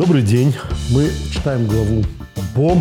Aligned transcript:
Добрый 0.00 0.22
день. 0.22 0.54
Мы 0.90 1.10
читаем 1.30 1.66
главу 1.66 2.02
Бо, 2.56 2.74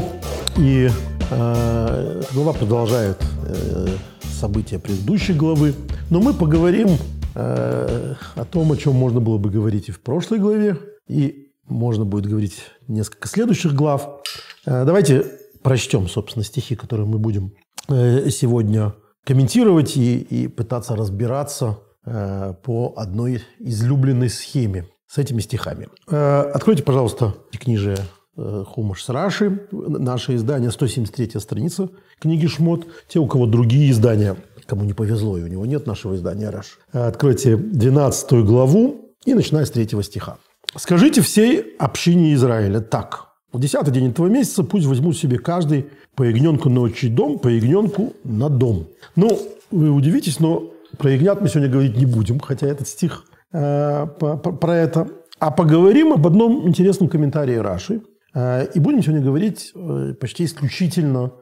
и 0.56 0.90
э, 1.30 2.22
глава 2.34 2.54
продолжает 2.54 3.22
э, 3.46 3.88
события 4.22 4.80
предыдущей 4.80 5.34
главы. 5.34 5.74
Но 6.10 6.22
мы 6.22 6.34
поговорим 6.34 6.88
э, 7.36 8.16
о 8.36 8.46
том, 8.46 8.72
о 8.72 8.78
чем 8.78 8.96
можно 8.96 9.20
было 9.20 9.38
бы 9.38 9.50
говорить 9.50 9.90
и 9.90 9.92
в 9.92 10.00
прошлой 10.00 10.40
главе, 10.40 10.78
и 11.10 11.52
можно 11.68 12.06
будет 12.06 12.26
говорить 12.26 12.64
несколько 12.88 13.28
следующих 13.28 13.74
глав. 13.74 14.22
Э, 14.66 14.86
давайте 14.86 15.26
прочтем, 15.62 16.08
собственно, 16.08 16.46
стихи, 16.46 16.78
которые 16.78 17.06
мы 17.06 17.20
будем 17.20 17.52
э, 17.90 18.30
сегодня 18.30 18.94
комментировать 19.26 19.98
и, 19.98 20.20
и 20.20 20.48
пытаться 20.48 20.96
разбираться 20.96 21.80
э, 22.06 22.54
по 22.64 22.94
одной 22.96 23.44
излюбленной 23.60 24.30
схеме 24.30 24.88
с 25.10 25.18
этими 25.18 25.42
стихами. 25.42 25.88
Э, 26.08 26.52
откройте, 26.54 26.84
пожалуйста, 26.84 27.34
книжие 27.52 27.98
э, 28.38 28.64
Хумаш 28.68 29.04
Сраши, 29.04 29.68
наше 29.72 30.36
издание, 30.36 30.72
173 30.72 31.40
страница 31.40 31.90
книги 32.20 32.46
Шмот. 32.46 32.86
Те, 33.08 33.20
у 33.20 33.26
кого 33.26 33.48
другие 33.48 33.90
издания, 33.90 34.38
кому 34.68 34.84
не 34.84 34.94
повезло, 34.94 35.38
и 35.38 35.44
у 35.44 35.48
него 35.48 35.66
нет 35.66 35.88
нашего 35.88 36.16
издания 36.16 36.50
Раш. 36.52 36.78
Э, 36.94 37.08
откройте 37.08 37.58
12 37.58 38.46
главу 38.46 39.16
и 39.26 39.34
начиная 39.34 39.66
с 39.66 39.72
3 39.72 40.02
стиха. 40.04 40.38
«Скажите 40.76 41.22
всей 41.22 41.76
общине 41.80 42.36
Израиля 42.36 42.80
так. 42.80 43.30
В 43.52 43.60
десятый 43.60 43.92
день 43.92 44.12
этого 44.12 44.28
месяца 44.28 44.64
пусть 44.64 44.86
возьмут 44.86 45.18
себе 45.18 45.40
каждый 45.40 45.88
по 46.14 46.22
ягненку 46.22 46.70
на 46.70 46.82
отчий 46.82 47.10
дом, 47.10 47.40
по 47.40 47.48
ягненку 47.48 48.14
на 48.24 48.50
дом». 48.50 48.86
Ну, 49.16 49.40
вы 49.72 49.90
удивитесь, 49.90 50.40
но 50.40 50.72
про 51.00 51.12
ягнят 51.12 51.42
мы 51.42 51.50
сегодня 51.50 51.70
говорить 51.72 51.98
не 51.98 52.06
будем, 52.06 52.40
хотя 52.40 52.68
этот 52.68 52.88
стих 52.88 53.26
Э, 53.52 54.06
про 54.06 54.76
это. 54.76 55.08
А 55.40 55.52
поговорим 55.52 56.14
об 56.14 56.28
одном 56.28 56.68
интересном 56.68 57.10
комментарии 57.10 57.56
Раши. 57.56 58.02
Э, 58.34 58.68
и 58.74 58.80
будем 58.80 59.02
сегодня 59.02 59.24
говорить 59.24 59.72
э, 59.76 60.14
почти 60.20 60.46
исключительно 60.46 61.34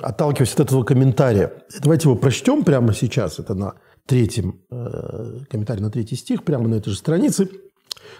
отталкиваясь 0.00 0.54
от 0.54 0.60
этого 0.60 0.82
комментария. 0.82 1.52
Давайте 1.82 2.08
его 2.08 2.16
прочтем 2.16 2.64
прямо 2.64 2.94
сейчас. 2.94 3.38
Это 3.38 3.54
на 3.54 3.74
третьем, 4.06 4.62
комментарий 5.50 5.82
на 5.82 5.90
третий 5.90 6.16
стих, 6.16 6.42
прямо 6.42 6.68
на 6.68 6.76
этой 6.76 6.88
же 6.88 6.96
странице. 6.96 7.50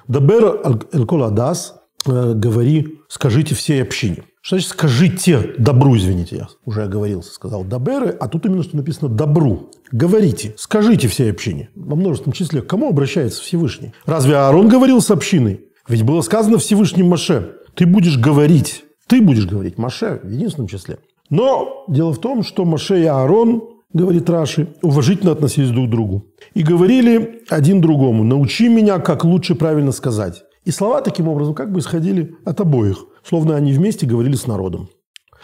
«Дабер 0.08 0.60
эль-коладас» 0.92 1.80
говори, 2.04 2.98
скажите 3.08 3.54
всей 3.54 3.82
общине. 3.82 4.24
Что 4.46 4.54
значит 4.54 4.70
«скажите 4.70 5.54
добру», 5.58 5.96
извините, 5.96 6.36
я 6.36 6.48
уже 6.64 6.84
оговорился, 6.84 7.32
сказал 7.32 7.64
«доберы», 7.64 8.10
а 8.10 8.28
тут 8.28 8.46
именно 8.46 8.62
что 8.62 8.76
написано 8.76 9.08
«добру». 9.08 9.70
Говорите, 9.90 10.54
скажите 10.56 11.08
всей 11.08 11.32
общине. 11.32 11.70
Во 11.74 11.96
множественном 11.96 12.32
числе 12.32 12.62
к 12.62 12.68
кому 12.68 12.88
обращается 12.88 13.42
Всевышний? 13.42 13.92
Разве 14.04 14.36
Аарон 14.36 14.68
говорил 14.68 15.00
с 15.00 15.10
общиной? 15.10 15.62
Ведь 15.88 16.04
было 16.04 16.20
сказано 16.20 16.58
Всевышним 16.58 17.08
Маше, 17.08 17.56
ты 17.74 17.86
будешь 17.86 18.18
говорить, 18.18 18.84
ты 19.08 19.20
будешь 19.20 19.46
говорить, 19.46 19.78
Маше 19.78 20.20
в 20.22 20.30
единственном 20.30 20.68
числе. 20.68 20.98
Но 21.28 21.84
дело 21.88 22.12
в 22.12 22.20
том, 22.20 22.44
что 22.44 22.64
Маше 22.64 23.00
и 23.00 23.04
Аарон, 23.04 23.64
говорит 23.92 24.30
Раши, 24.30 24.68
уважительно 24.80 25.32
относились 25.32 25.70
друг 25.70 25.88
к 25.88 25.90
другу. 25.90 26.26
И 26.54 26.62
говорили 26.62 27.42
один 27.48 27.80
другому, 27.80 28.22
научи 28.22 28.68
меня, 28.68 29.00
как 29.00 29.24
лучше 29.24 29.56
правильно 29.56 29.90
сказать. 29.90 30.44
И 30.66 30.70
слова 30.70 31.00
таким 31.00 31.28
образом 31.28 31.54
как 31.54 31.72
бы 31.72 31.78
исходили 31.80 32.36
от 32.44 32.60
обоих– 32.60 33.06
словно 33.28 33.56
они 33.56 33.72
вместе 33.72 34.06
говорили 34.06 34.36
с 34.36 34.46
народом. 34.46 34.88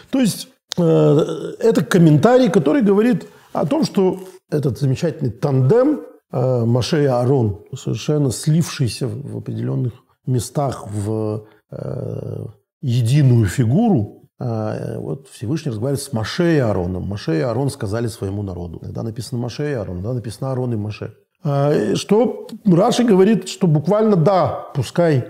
То 0.09 0.19
есть 0.19 0.47
э, 0.77 0.83
это 1.59 1.83
комментарий, 1.83 2.49
который 2.49 2.81
говорит 2.81 3.27
о 3.51 3.65
том, 3.65 3.83
что 3.83 4.19
этот 4.49 4.79
замечательный 4.79 5.31
тандем 5.31 6.01
э, 6.31 6.65
Маше 6.65 7.03
и 7.03 7.05
Аарон, 7.05 7.65
совершенно 7.75 8.31
слившийся 8.31 9.07
в 9.07 9.37
определенных 9.37 9.93
местах 10.25 10.87
в 10.87 11.45
э, 11.71 12.45
единую 12.81 13.45
фигуру, 13.47 14.19
вот 14.39 15.29
Всевышний 15.29 15.69
разговаривает 15.69 16.01
с 16.01 16.11
Маше 16.11 16.55
и 16.55 16.57
Аароном. 16.57 17.03
Маше 17.03 17.37
и 17.37 17.41
Аарон 17.41 17.69
сказали 17.69 18.07
своему 18.07 18.43
народу. 18.43 18.79
Иногда 18.81 19.03
написано 19.03 19.39
Маше 19.39 19.69
и 19.69 19.73
Аарон, 19.73 19.97
иногда 19.97 20.13
написано 20.13 20.49
Аарон 20.49 20.73
и 20.73 20.75
Маше. 20.75 21.13
Что 21.43 22.47
Раши 22.65 23.03
говорит, 23.03 23.49
что 23.49 23.67
буквально 23.67 24.15
да, 24.15 24.71
пускай 24.73 25.27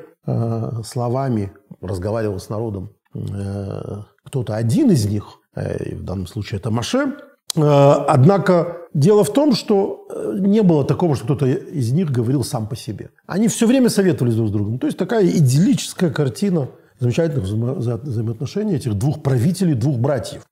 словами 0.83 1.51
разговаривал 1.83 2.39
с 2.39 2.49
народом 2.49 2.91
э, 3.13 4.01
кто-то 4.25 4.55
один 4.55 4.91
из 4.91 5.05
них, 5.05 5.39
э, 5.55 5.95
в 5.95 6.03
данном 6.03 6.27
случае 6.27 6.59
это 6.59 6.71
Маше, 6.71 7.15
э, 7.55 7.61
Однако 7.61 8.77
дело 8.93 9.23
в 9.23 9.33
том, 9.33 9.53
что 9.53 10.07
не 10.33 10.61
было 10.61 10.83
такого, 10.85 11.15
что 11.15 11.25
кто-то 11.25 11.45
из 11.45 11.91
них 11.91 12.11
говорил 12.11 12.43
сам 12.43 12.67
по 12.67 12.75
себе. 12.75 13.09
Они 13.27 13.47
все 13.47 13.67
время 13.67 13.89
советовались 13.89 14.35
друг 14.35 14.49
с 14.49 14.51
другом. 14.51 14.79
То 14.79 14.87
есть 14.87 14.97
такая 14.97 15.27
идиллическая 15.27 16.11
картина 16.11 16.69
замечательных 16.99 17.45
взаимоотношений 17.45 18.75
этих 18.75 18.93
двух 18.93 19.21
правителей, 19.21 19.73
двух 19.73 19.97
братьев. 19.97 20.43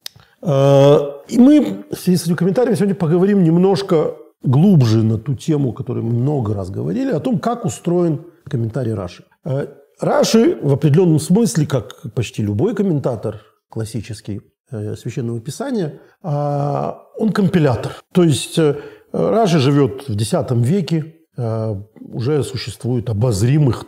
И 0.43 1.37
мы 1.37 1.85
в 1.91 1.95
связи 1.95 2.17
с 2.17 2.25
этим 2.25 2.35
комментарием 2.35 2.75
сегодня 2.75 2.95
поговорим 2.95 3.43
немножко 3.43 4.15
глубже 4.43 5.03
на 5.03 5.17
ту 5.17 5.35
тему, 5.35 5.69
о 5.69 5.73
которой 5.73 6.03
мы 6.03 6.11
много 6.11 6.53
раз 6.53 6.69
говорили, 6.69 7.11
о 7.11 7.19
том, 7.19 7.39
как 7.39 7.65
устроен 7.65 8.25
комментарий 8.45 8.93
Раши. 8.93 9.23
Раши 10.01 10.57
в 10.61 10.73
определенном 10.73 11.19
смысле, 11.19 11.67
как 11.67 12.11
почти 12.13 12.41
любой 12.41 12.73
комментатор 12.73 13.41
классический 13.69 14.41
э, 14.71 14.95
священного 14.95 15.39
писания, 15.39 15.99
а, 16.23 17.03
он 17.17 17.31
компилятор. 17.31 17.93
То 18.11 18.23
есть 18.23 18.57
э, 18.57 18.75
Раши 19.11 19.59
живет 19.59 20.07
в 20.07 20.13
X 20.13 20.33
веке, 20.51 21.15
э, 21.37 21.75
уже 21.99 22.43
существует 22.43 23.09
обозримых 23.09 23.85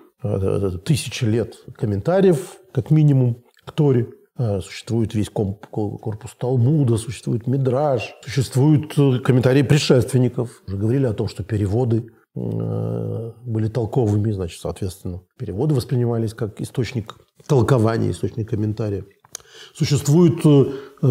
тысячи 0.85 1.25
лет 1.25 1.55
комментариев, 1.75 2.55
как 2.71 2.91
минимум, 2.91 3.43
к 3.65 3.73
Торе. 3.73 4.07
Существует 4.35 5.13
весь 5.13 5.29
корпус 5.29 6.35
Талмуда, 6.39 6.97
существует 6.97 7.45
Мидраж, 7.45 8.15
существуют 8.23 8.95
комментарии 9.23 9.61
предшественников. 9.61 10.63
Уже 10.67 10.77
говорили 10.77 11.05
о 11.05 11.13
том, 11.13 11.27
что 11.27 11.43
переводы 11.43 12.09
Э, 12.35 13.31
были 13.45 13.67
толковыми, 13.67 14.31
значит, 14.31 14.59
соответственно, 14.59 15.21
переводы 15.37 15.75
воспринимались 15.75 16.33
как 16.33 16.59
источник 16.61 17.15
толкования, 17.45 18.09
источник 18.09 18.49
комментария. 18.49 19.05
Существует 19.75 20.43
э, 20.43 20.65
э, 21.03 21.07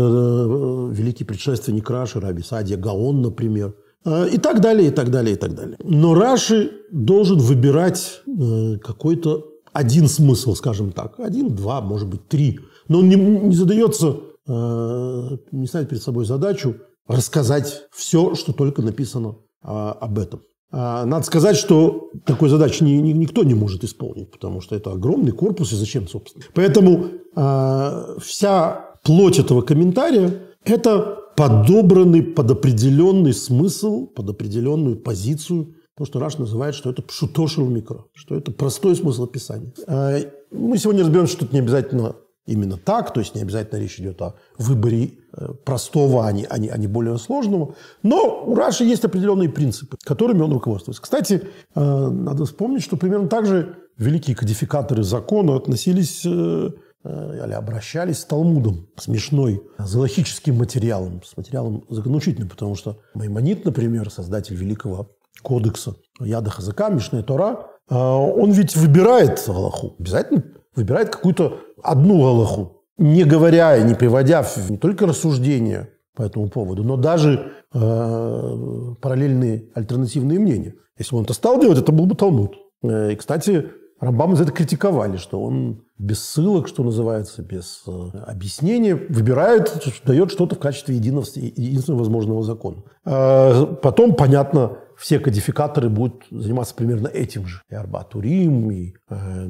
великий 0.91 1.23
предшественник 1.23 1.89
Раши, 1.89 2.19
Раби 2.19 2.43
Садия 2.43 2.77
Гаон, 2.77 3.23
например, 3.23 3.77
э, 4.05 4.31
и 4.33 4.39
так 4.39 4.61
далее, 4.61 4.89
и 4.89 4.91
так 4.91 5.11
далее, 5.11 5.37
и 5.37 5.39
так 5.39 5.55
далее. 5.55 5.77
Но 5.85 6.15
Раши 6.15 6.73
должен 6.91 7.39
выбирать 7.39 8.23
э, 8.27 8.79
какой-то 8.79 9.47
один 9.73 10.09
смысл, 10.09 10.55
скажем 10.57 10.91
так, 10.91 11.21
один, 11.21 11.55
два, 11.55 11.81
может 11.81 12.09
быть, 12.09 12.27
три. 12.27 12.59
Но 12.89 13.01
он 13.01 13.09
не, 13.09 13.17
не 13.17 13.55
задается, 13.55 14.17
э, 14.47 15.37
не 15.53 15.67
ставит 15.67 15.89
перед 15.89 16.03
собой 16.03 16.25
задачу 16.25 16.77
рассказать 17.07 17.83
все, 17.93 18.35
что 18.35 18.53
только 18.53 18.83
написано 18.83 19.37
э, 19.63 19.69
об 19.69 20.19
этом. 20.19 20.43
А, 20.75 21.05
надо 21.05 21.27
сказать, 21.27 21.57
что 21.57 22.11
такой 22.25 22.49
задачи 22.49 22.83
ни, 22.83 22.93
ни, 22.93 23.13
никто 23.13 23.45
не 23.45 23.55
может 23.55 23.85
исполнить, 23.85 24.31
потому 24.31 24.63
что 24.63 24.75
это 24.75 24.91
огромный 24.93 25.33
корпус, 25.33 25.73
и 25.73 25.77
зачем, 25.77 26.09
собственно. 26.09 26.45
Поэтому 26.55 27.09
э, 27.37 28.17
вся 28.21 28.97
плоть 29.05 29.39
этого 29.39 29.61
комментария– 29.61 30.41
это 30.65 31.19
подобранный 31.37 32.23
под 32.23 32.51
определенный 32.51 33.35
смысл, 33.35 34.07
под 34.07 34.31
определенную 34.31 34.97
позицию, 34.97 35.75
то, 35.97 36.07
что 36.07 36.21
Раш 36.21 36.39
называет, 36.39 36.75
что 36.75 36.91
это 36.91 37.03
пшутошил 37.03 37.69
микро, 37.69 38.07
что 38.15 38.35
это 38.35 38.51
простой 38.51 38.97
смысл 38.97 39.25
описания. 39.25 39.75
Э, 39.87 40.25
мы 40.51 40.79
сегодня 40.79 41.03
разберем, 41.03 41.27
что 41.27 41.45
это 41.45 41.53
не 41.53 41.61
обязательно 41.61 42.17
именно 42.47 42.77
так, 42.77 43.13
то 43.13 43.21
есть 43.21 43.35
не 43.35 43.43
обязательно 43.43 43.79
речь 43.79 44.01
идет 44.01 44.21
о 44.21 44.35
выборе 44.59 45.19
э, 45.37 45.53
простого, 45.65 46.27
а 46.27 46.33
не, 46.33 46.45
а 46.45 46.59
не, 46.59 46.69
а 46.69 46.77
не 46.77 46.87
более 46.87 47.19
сложного. 47.19 47.75
Но 48.03 48.45
у 48.47 48.55
Раши 48.55 48.85
есть 48.85 49.05
определенные 49.05 49.49
принципы, 49.49 49.97
которыми 50.03 50.43
он 50.43 50.53
руководствуется. 50.53 51.03
Кстати, 51.03 51.43
э, 51.75 51.81
надо 51.81 52.45
вспомнить, 52.45 52.83
что 52.83 52.97
примерно 52.97 53.29
так 53.29 53.47
же 53.47 53.77
великие 53.97 54.35
кодификаторы 54.35 55.03
закона 55.05 55.57
относились 55.57 56.23
э, 56.25 56.71
или 57.05 57.53
обращались 57.53 58.19
с 58.19 58.25
Талмудом, 58.25 58.89
смешной, 58.97 59.61
зоологическим 59.79 60.57
материалом, 60.57 61.23
с 61.25 61.37
материалом 61.37 61.85
законоучительным, 61.89 62.49
потому 62.49 62.77
что 62.77 62.99
Маймонит, 63.15 63.65
например, 63.65 64.09
создатель 64.09 64.55
великого 64.55 65.11
кодекса 65.43 65.97
Яда 66.21 66.51
Хазака, 66.51 66.91
Мишная 66.91 67.25
Тора, 67.25 67.67
он 67.89 68.53
ведь 68.53 68.77
выбирает 68.77 69.43
Аллаху. 69.49 69.97
Обязательно 69.99 70.45
выбирает 70.75 71.11
какую-то 71.11 71.61
одну 71.83 72.23
Галаху, 72.23 72.83
не 72.99 73.25
говоря 73.25 73.77
и 73.77 73.85
не 73.85 73.95
приводя 73.95 74.45
не 74.69 74.77
только 74.77 75.07
рассуждения 75.07 75.91
по 76.15 76.23
этому 76.23 76.49
поводу, 76.49 76.85
но 76.85 76.97
даже 76.97 77.53
э, 77.73 78.95
параллельные 79.01 79.71
альтернативные 79.75 80.39
мнения. 80.39 80.75
Если 80.99 81.13
бы 81.13 81.19
он 81.19 81.25
это 81.25 81.35
стал 81.35 81.61
делать, 81.61 81.79
это 81.79 81.93
был 81.93 82.07
бы 82.07 82.15
Талмуд. 82.15 82.57
Э, 82.83 83.13
и, 83.13 83.17
кстати, 83.17 83.71
Рамбам 84.03 84.35
за 84.35 84.43
это 84.43 84.53
критиковали, 84.53 85.17
что 85.17 85.41
он 85.41 85.85
без 85.97 86.25
ссылок, 86.25 86.67
что 86.67 86.83
называется, 86.83 87.41
без 87.43 87.85
э, 87.87 87.91
объяснения 88.27 88.97
выбирает, 88.97 89.81
дает 90.05 90.33
что-то 90.33 90.57
в 90.57 90.59
качестве 90.59 90.97
единого, 90.97 91.25
единственного 91.37 92.01
возможного 92.01 92.43
закона. 92.43 92.83
Э, 93.05 93.65
потом, 93.81 94.15
понятно, 94.15 94.79
все 95.03 95.19
кодификаторы 95.19 95.89
будут 95.89 96.27
заниматься 96.31 96.77
примерно 96.77 97.09
этим 97.09 97.45
же. 97.49 97.61
И 97.69 97.75
Арбатурим, 97.75 98.71
и, 98.71 98.95
э, 99.11 99.49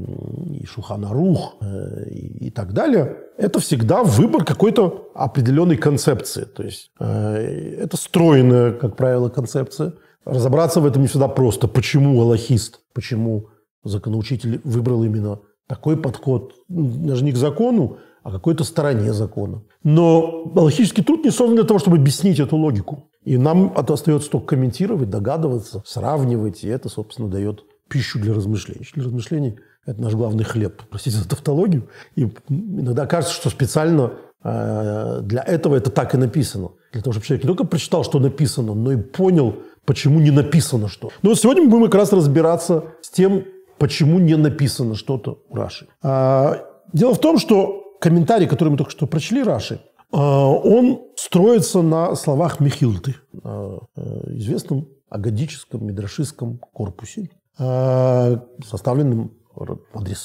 и 0.60 0.64
Шуханарух, 0.64 1.56
э, 1.60 2.08
и, 2.08 2.46
и 2.46 2.50
так 2.50 2.72
далее. 2.72 3.18
Это 3.36 3.60
всегда 3.60 4.02
выбор 4.02 4.46
какой-то 4.46 5.10
определенной 5.14 5.76
концепции. 5.76 6.44
То 6.44 6.62
есть 6.62 6.90
э, 6.98 7.76
это 7.82 7.98
стройная, 7.98 8.72
как 8.72 8.96
правило, 8.96 9.28
концепция. 9.28 9.92
Разобраться 10.24 10.80
в 10.80 10.86
этом 10.86 11.02
не 11.02 11.08
всегда 11.08 11.28
просто. 11.28 11.68
Почему 11.68 12.22
аллахист, 12.22 12.80
почему 12.94 13.48
законоучитель 13.84 14.58
выбрал 14.64 15.04
именно 15.04 15.40
такой 15.66 15.98
подход, 15.98 16.54
даже 16.68 17.24
не 17.24 17.32
к 17.32 17.36
закону, 17.36 17.98
а 18.22 18.30
какой-то 18.30 18.64
стороне 18.64 19.12
закона. 19.12 19.62
Но 19.82 20.52
аллахический 20.54 21.02
труд 21.02 21.24
не 21.24 21.30
создан 21.30 21.56
для 21.56 21.64
того, 21.64 21.78
чтобы 21.78 21.96
объяснить 21.96 22.40
эту 22.40 22.56
логику. 22.56 23.08
И 23.24 23.36
нам 23.36 23.72
остается 23.76 24.30
только 24.30 24.46
комментировать, 24.48 25.10
догадываться, 25.10 25.82
сравнивать, 25.86 26.64
и 26.64 26.68
это, 26.68 26.88
собственно, 26.88 27.28
дает 27.28 27.64
пищу 27.88 28.18
для 28.18 28.32
размышлений. 28.34 28.86
Для 28.94 29.04
размышлений– 29.04 29.58
это 29.86 30.00
наш 30.00 30.14
главный 30.14 30.44
хлеб, 30.44 30.82
простите 30.90 31.16
за 31.18 31.28
тавтологию. 31.28 31.88
И 32.16 32.28
иногда 32.48 33.06
кажется, 33.06 33.34
что 33.34 33.50
специально 33.50 34.12
э, 34.42 35.20
для 35.22 35.42
этого 35.42 35.76
это 35.76 35.90
так 35.90 36.14
и 36.14 36.16
написано. 36.16 36.70
Для 36.92 37.02
того, 37.02 37.12
чтобы 37.12 37.26
человек 37.26 37.44
не 37.44 37.48
только 37.48 37.64
прочитал, 37.64 38.04
что 38.04 38.18
написано, 38.18 38.74
но 38.74 38.92
и 38.92 38.96
понял, 38.96 39.56
почему 39.84 40.20
не 40.20 40.30
написано 40.30 40.88
что. 40.88 41.10
Но 41.22 41.30
вот 41.30 41.38
сегодня 41.38 41.64
мы 41.64 41.70
будем 41.70 41.84
как 41.86 41.96
раз 41.96 42.12
разбираться 42.12 42.84
с 43.02 43.10
тем, 43.10 43.44
почему 43.78 44.18
не 44.18 44.36
написано 44.36 44.94
что-то 44.94 45.40
у 45.48 45.56
Раши. 45.56 45.88
А, 46.02 46.64
дело 46.92 47.14
в 47.14 47.20
том, 47.20 47.38
что 47.38 47.81
комментарий, 48.02 48.48
который 48.48 48.70
мы 48.70 48.76
только 48.76 48.90
что 48.90 49.06
прочли 49.06 49.42
Раши, 49.42 49.80
а, 50.12 50.48
он 50.48 51.02
строится 51.16 51.82
на 51.82 52.14
словах 52.16 52.60
Михилты, 52.60 53.14
э, 53.44 53.78
известном 54.26 54.88
агадическом 55.08 55.86
мидрашистском 55.86 56.58
корпусе, 56.72 57.30
а, 57.58 58.42
составленным, 58.68 59.32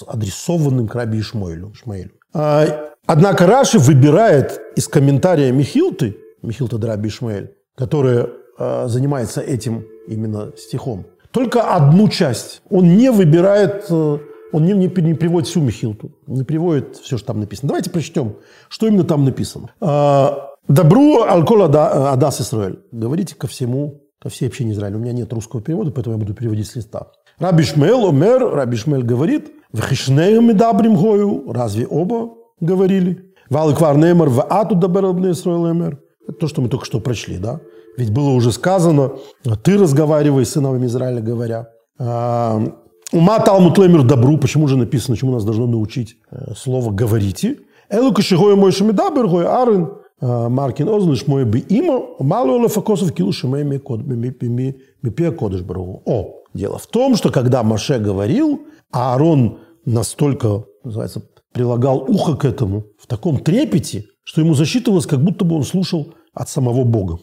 адресованным 0.08 0.88
к 0.88 0.96
Раби. 0.96 1.20
Ишмаилю. 1.20 1.74
А, 2.34 2.66
однако 3.06 3.46
Раши 3.46 3.80
выбирает 3.80 4.60
из 4.76 4.88
комментария 4.88 5.52
Михилты, 5.52 6.18
Михилта 6.42 6.78
Драби 6.78 7.08
Ишмаэль, 7.08 7.54
который 7.76 8.28
занимается 8.88 9.40
этим 9.42 9.86
именно 10.08 10.52
стихом, 10.58 11.06
только 11.32 11.76
одну 11.76 12.10
часть. 12.10 12.64
Он 12.72 12.98
не 12.98 13.12
выбирает 13.12 13.86
э, 13.92 14.18
он 14.54 14.66
не, 14.66 14.74
не, 14.74 14.88
не 14.88 15.14
приводит 15.14 15.48
всю 15.50 15.62
Михилту, 15.62 16.12
не 16.28 16.44
приводит 16.44 16.98
все, 16.98 17.18
что 17.18 17.28
там 17.28 17.40
написано. 17.40 17.70
Давайте 17.70 17.90
прочтем, 17.90 18.36
что 18.70 18.88
именно 18.88 19.04
там 19.04 19.26
написано. 19.26 19.70
А, 19.82 20.48
Добру 20.68 21.22
алкола 21.22 22.12
адас 22.12 22.42
Исраэль. 22.42 22.80
Говорите 22.92 23.36
ко 23.36 23.48
всему, 23.48 24.02
ко 24.20 24.28
всей 24.28 24.48
общине 24.48 24.74
Израиля. 24.74 24.98
У 24.98 25.00
меня 25.00 25.14
нет 25.14 25.32
русского 25.32 25.62
перевода, 25.62 25.92
поэтому 25.92 26.18
я 26.18 26.20
буду 26.20 26.34
переводить 26.34 26.68
с 26.68 26.76
листа. 26.76 27.08
Раби 27.40 27.64
Шмел, 27.64 28.10
Омер, 28.10 28.50
Раби 28.54 28.76
Шмел 28.76 29.02
говорит, 29.02 29.50
«Вхишнею 29.72 30.42
медабрим 30.42 30.96
гою». 30.96 31.54
Разве 31.54 31.88
оба 31.88 32.34
говорили? 32.60 33.34
«Вал 33.50 33.74
квар 33.74 33.96
неймер, 33.96 34.28
в 34.28 34.46
ату 34.50 34.76
дабер 34.76 35.06
Исраэль 35.32 35.72
эмер». 35.72 36.00
Это 36.28 36.40
то, 36.40 36.48
что 36.48 36.62
мы 36.62 36.68
только 36.68 36.84
что 36.84 37.00
прочли, 37.00 37.38
да? 37.38 37.62
Ведь 37.98 38.12
было 38.12 38.32
уже 38.32 38.52
сказано, 38.52 39.14
ты 39.64 39.78
разговаривай 39.78 40.46
с 40.46 40.52
сыновьями 40.52 40.88
Израиля, 40.88 41.22
говоря. 41.22 41.70
Ума 43.14 43.40
Талмуд 43.40 43.78
Лемер 43.78 44.04
добру. 44.04 44.38
Почему 44.38 44.68
же 44.68 44.76
написано, 44.76 45.16
чему 45.16 45.32
нас 45.32 45.46
должно 45.46 45.66
научить 45.66 46.18
э, 46.30 46.54
слово 46.58 46.92
«говорите»? 46.92 47.60
Элу 47.90 48.14
кашигой 48.14 48.58
мой 48.58 48.74
шамидабер, 48.74 49.28
гой 49.28 49.48
арен, 49.48 49.94
э, 50.20 50.50
Маркин 50.50 50.90
Озлыш 50.90 51.26
мой 51.26 51.46
би 51.46 51.64
има, 51.70 52.02
мало 52.20 52.62
лефакосов 52.62 53.14
килу 53.14 53.32
шимей 53.32 53.64
ми 53.64 53.80
кодыш 55.32 55.62
барагу. 55.62 56.02
О, 56.06 56.34
дело 56.54 56.78
в 56.78 56.88
том, 56.88 57.16
что 57.16 57.32
когда 57.32 57.64
Маше 57.64 57.98
говорил, 57.98 58.68
а 58.92 59.14
Аарон 59.14 59.60
настолько, 59.86 60.66
называется, 60.84 61.22
прилагал 61.54 62.04
ухо 62.10 62.36
к 62.36 62.44
этому 62.44 62.88
в 63.00 63.08
таком 63.08 63.40
трепете, 63.40 64.04
что 64.26 64.42
ему 64.42 64.54
засчитывалось, 64.54 65.06
как 65.06 65.24
будто 65.24 65.46
бы 65.46 65.56
он 65.56 65.64
слушал 65.64 66.14
от 66.34 66.50
самого 66.50 66.84
Бога. 66.84 67.20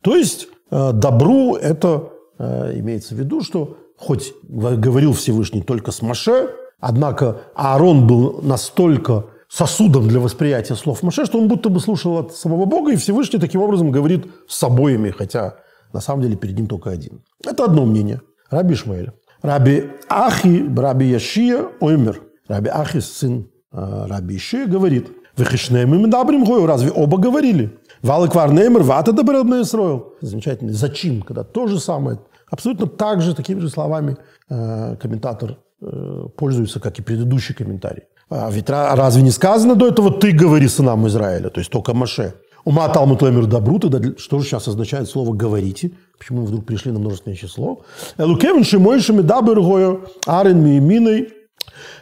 То 0.00 0.16
есть 0.16 0.48
э, 0.72 0.92
добру 0.92 1.54
это 1.54 2.08
имеется 2.40 3.14
в 3.14 3.18
виду, 3.18 3.40
что 3.40 3.76
хоть 4.02 4.34
говорил 4.42 5.12
Всевышний 5.12 5.62
только 5.62 5.92
с 5.92 6.02
Маше, 6.02 6.50
однако 6.80 7.42
Аарон 7.54 8.06
был 8.06 8.40
настолько 8.42 9.26
сосудом 9.48 10.08
для 10.08 10.18
восприятия 10.18 10.74
слов 10.74 11.02
Маше, 11.02 11.24
что 11.24 11.38
он 11.38 11.46
будто 11.46 11.68
бы 11.68 11.78
слушал 11.78 12.18
от 12.18 12.34
самого 12.34 12.64
Бога, 12.64 12.92
и 12.92 12.96
Всевышний 12.96 13.38
таким 13.38 13.62
образом 13.62 13.92
говорит 13.92 14.26
с 14.48 14.62
обоими, 14.64 15.10
хотя 15.10 15.54
на 15.92 16.00
самом 16.00 16.22
деле 16.22 16.36
перед 16.36 16.56
ним 16.56 16.66
только 16.66 16.90
один. 16.90 17.22
Это 17.44 17.64
одно 17.64 17.84
мнение. 17.84 18.20
Раби 18.50 18.74
Ишмаэль. 18.74 19.12
Раби 19.40 19.84
Ахи, 20.08 20.64
Раби 20.76 21.06
Яшия, 21.06 21.66
Оймер. 21.80 22.22
Раби 22.48 22.70
Ахи, 22.70 23.00
сын 23.00 23.48
э, 23.72 24.06
Раби 24.08 24.36
Ишия, 24.36 24.66
говорит, 24.66 25.10
«Вехишнеем 25.36 25.94
им 25.94 26.10
добрым 26.10 26.44
гою». 26.44 26.66
Разве 26.66 26.90
оба 26.90 27.18
говорили? 27.18 27.78
Валыквар 28.02 28.52
неймер, 28.52 28.82
вата 28.82 29.12
добрый 29.12 29.62
Исраил. 29.62 30.14
Замечательный 30.20 30.72
зачин, 30.72 31.22
когда 31.22 31.44
то 31.44 31.68
же 31.68 31.78
самое– 31.78 32.18
Абсолютно 32.52 32.86
так 32.86 33.22
же, 33.22 33.34
такими 33.34 33.60
же 33.60 33.70
словами 33.70 34.18
э, 34.50 34.96
комментатор 35.00 35.56
э, 35.80 36.26
пользуется, 36.36 36.80
как 36.80 36.98
и 36.98 37.02
предыдущий 37.02 37.54
комментарий. 37.54 38.02
А 38.28 38.50
ведь 38.50 38.68
разве 38.68 39.22
не 39.22 39.30
сказано 39.30 39.74
до 39.74 39.88
этого 39.88 40.10
«ты 40.10 40.32
говори 40.32 40.68
сынам 40.68 41.06
Израиля», 41.06 41.48
то 41.48 41.60
есть 41.60 41.70
только 41.70 41.94
Маше? 41.94 42.34
Ума 42.64 42.88
Талмуд 42.90 43.22
Лемер 43.22 43.46
Добру, 43.46 43.78
тогда 43.78 44.00
что 44.18 44.38
же 44.38 44.46
сейчас 44.46 44.68
означает 44.68 45.08
слово 45.08 45.32
«говорите»? 45.32 45.92
Почему 46.18 46.42
мы 46.42 46.46
вдруг 46.46 46.66
пришли 46.66 46.92
на 46.92 46.98
множественное 46.98 47.38
число? 47.38 47.84
Элукевин 48.18 48.64
шимойшими 48.64 49.22
дабергою 49.22 50.04
арен 50.26 50.62
мииминой 50.62 51.30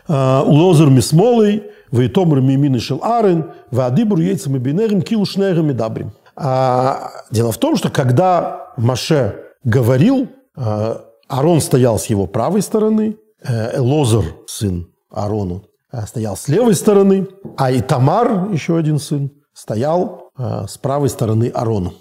э, 0.08 0.42
улозер 0.44 0.90
мисмолой 0.90 1.62
вейтомр 1.92 2.40
мииминой 2.40 2.80
шел 2.80 2.98
арен 3.04 3.52
вадибур 3.70 4.18
яйцам 4.18 4.56
и 4.56 4.58
бинерим 4.58 5.02
килу 5.02 5.26
шнерами 5.26 5.70
дабрим. 5.70 6.10
А, 6.34 7.12
дело 7.30 7.52
в 7.52 7.58
том, 7.58 7.76
что 7.76 7.88
когда 7.88 8.72
Маше 8.76 9.36
говорил, 9.62 10.28
Арон 11.30 11.60
стоял 11.60 11.98
с 11.98 12.06
его 12.06 12.26
правой 12.26 12.60
стороны, 12.60 13.16
э, 13.42 13.78
Лозер, 13.80 14.24
сын 14.46 14.88
Аарону, 15.10 15.64
э, 15.92 16.04
стоял 16.06 16.36
с 16.36 16.48
левой 16.48 16.74
стороны, 16.74 17.28
а 17.56 17.70
и 17.70 17.80
Тамар, 17.80 18.50
еще 18.52 18.76
один 18.76 18.98
сын, 18.98 19.30
стоял 19.54 20.32
э, 20.36 20.66
с 20.68 20.76
правой 20.76 21.08
стороны 21.08 21.50
Арона. 21.54 21.92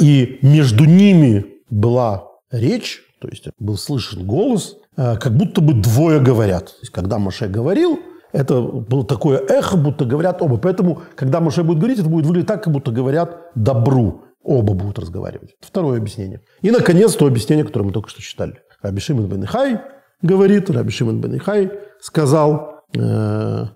И 0.00 0.38
между 0.40 0.86
ними 0.86 1.44
была 1.68 2.24
речь, 2.50 3.02
то 3.20 3.28
есть 3.28 3.48
был 3.58 3.76
слышен 3.76 4.26
голос, 4.26 4.76
как 4.96 5.36
будто 5.36 5.60
бы 5.60 5.74
двое 5.74 6.20
говорят. 6.20 6.66
То 6.66 6.80
есть, 6.80 6.90
когда 6.90 7.18
Маше 7.18 7.48
говорил, 7.48 7.98
это 8.32 8.62
было 8.62 9.04
такое 9.04 9.38
эхо, 9.38 9.76
будто 9.76 10.06
говорят 10.06 10.40
оба. 10.40 10.56
Поэтому, 10.56 11.02
когда 11.16 11.40
Маше 11.40 11.64
будет 11.64 11.78
говорить, 11.78 11.98
это 11.98 12.08
будет 12.08 12.24
выглядеть 12.24 12.48
так, 12.48 12.64
как 12.64 12.72
будто 12.72 12.92
говорят 12.92 13.50
добру. 13.54 14.22
Оба 14.42 14.74
будут 14.74 14.98
разговаривать. 14.98 15.54
Второе 15.60 15.98
объяснение. 15.98 16.40
И, 16.62 16.70
наконец, 16.70 17.14
то 17.14 17.26
объяснение, 17.26 17.64
которое 17.64 17.86
мы 17.86 17.92
только 17.92 18.08
что 18.08 18.20
читали. 18.20 18.60
Раби 18.80 19.00
Шимон 19.00 19.28
бен 19.28 19.44
Ихай 19.44 19.80
говорит, 20.20 20.68
Раби 20.70 20.90
Шимон 20.90 21.20
бен 21.20 21.36
Ихай 21.36 21.70
сказал, 22.00 22.82
э, 22.96 23.66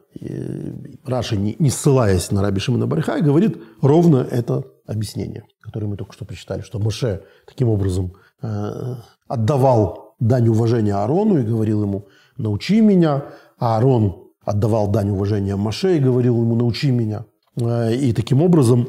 Раша, 1.05 1.37
не, 1.37 1.57
не 1.59 1.71
ссылаясь 1.71 2.31
на 2.31 2.43
Раби 2.43 2.61
Шимона 2.61 2.87
Барихай, 2.87 3.23
говорит 3.23 3.59
ровно 3.81 4.27
это 4.29 4.65
объяснение, 4.87 5.45
которое 5.61 5.87
мы 5.87 5.97
только 5.97 6.13
что 6.13 6.25
прочитали, 6.25 6.63
что 6.63 6.79
Моше 6.79 7.23
таким 7.47 7.69
образом 7.69 8.15
э, 8.43 8.95
отдавал 9.29 10.15
дань 10.19 10.49
уважения 10.49 10.95
Аарону 10.95 11.39
и 11.39 11.43
говорил 11.43 11.83
ему, 11.83 12.09
научи 12.37 12.81
меня, 12.81 13.27
а 13.59 13.77
Аарон 13.77 14.31
отдавал 14.45 14.89
дань 14.89 15.11
уважения 15.11 15.57
Моше 15.57 15.97
и 15.97 16.01
говорил 16.01 16.41
ему, 16.41 16.57
научи 16.57 16.91
меня. 16.91 17.27
Э, 17.61 17.95
и 17.95 18.13
таким 18.13 18.43
образом 18.43 18.89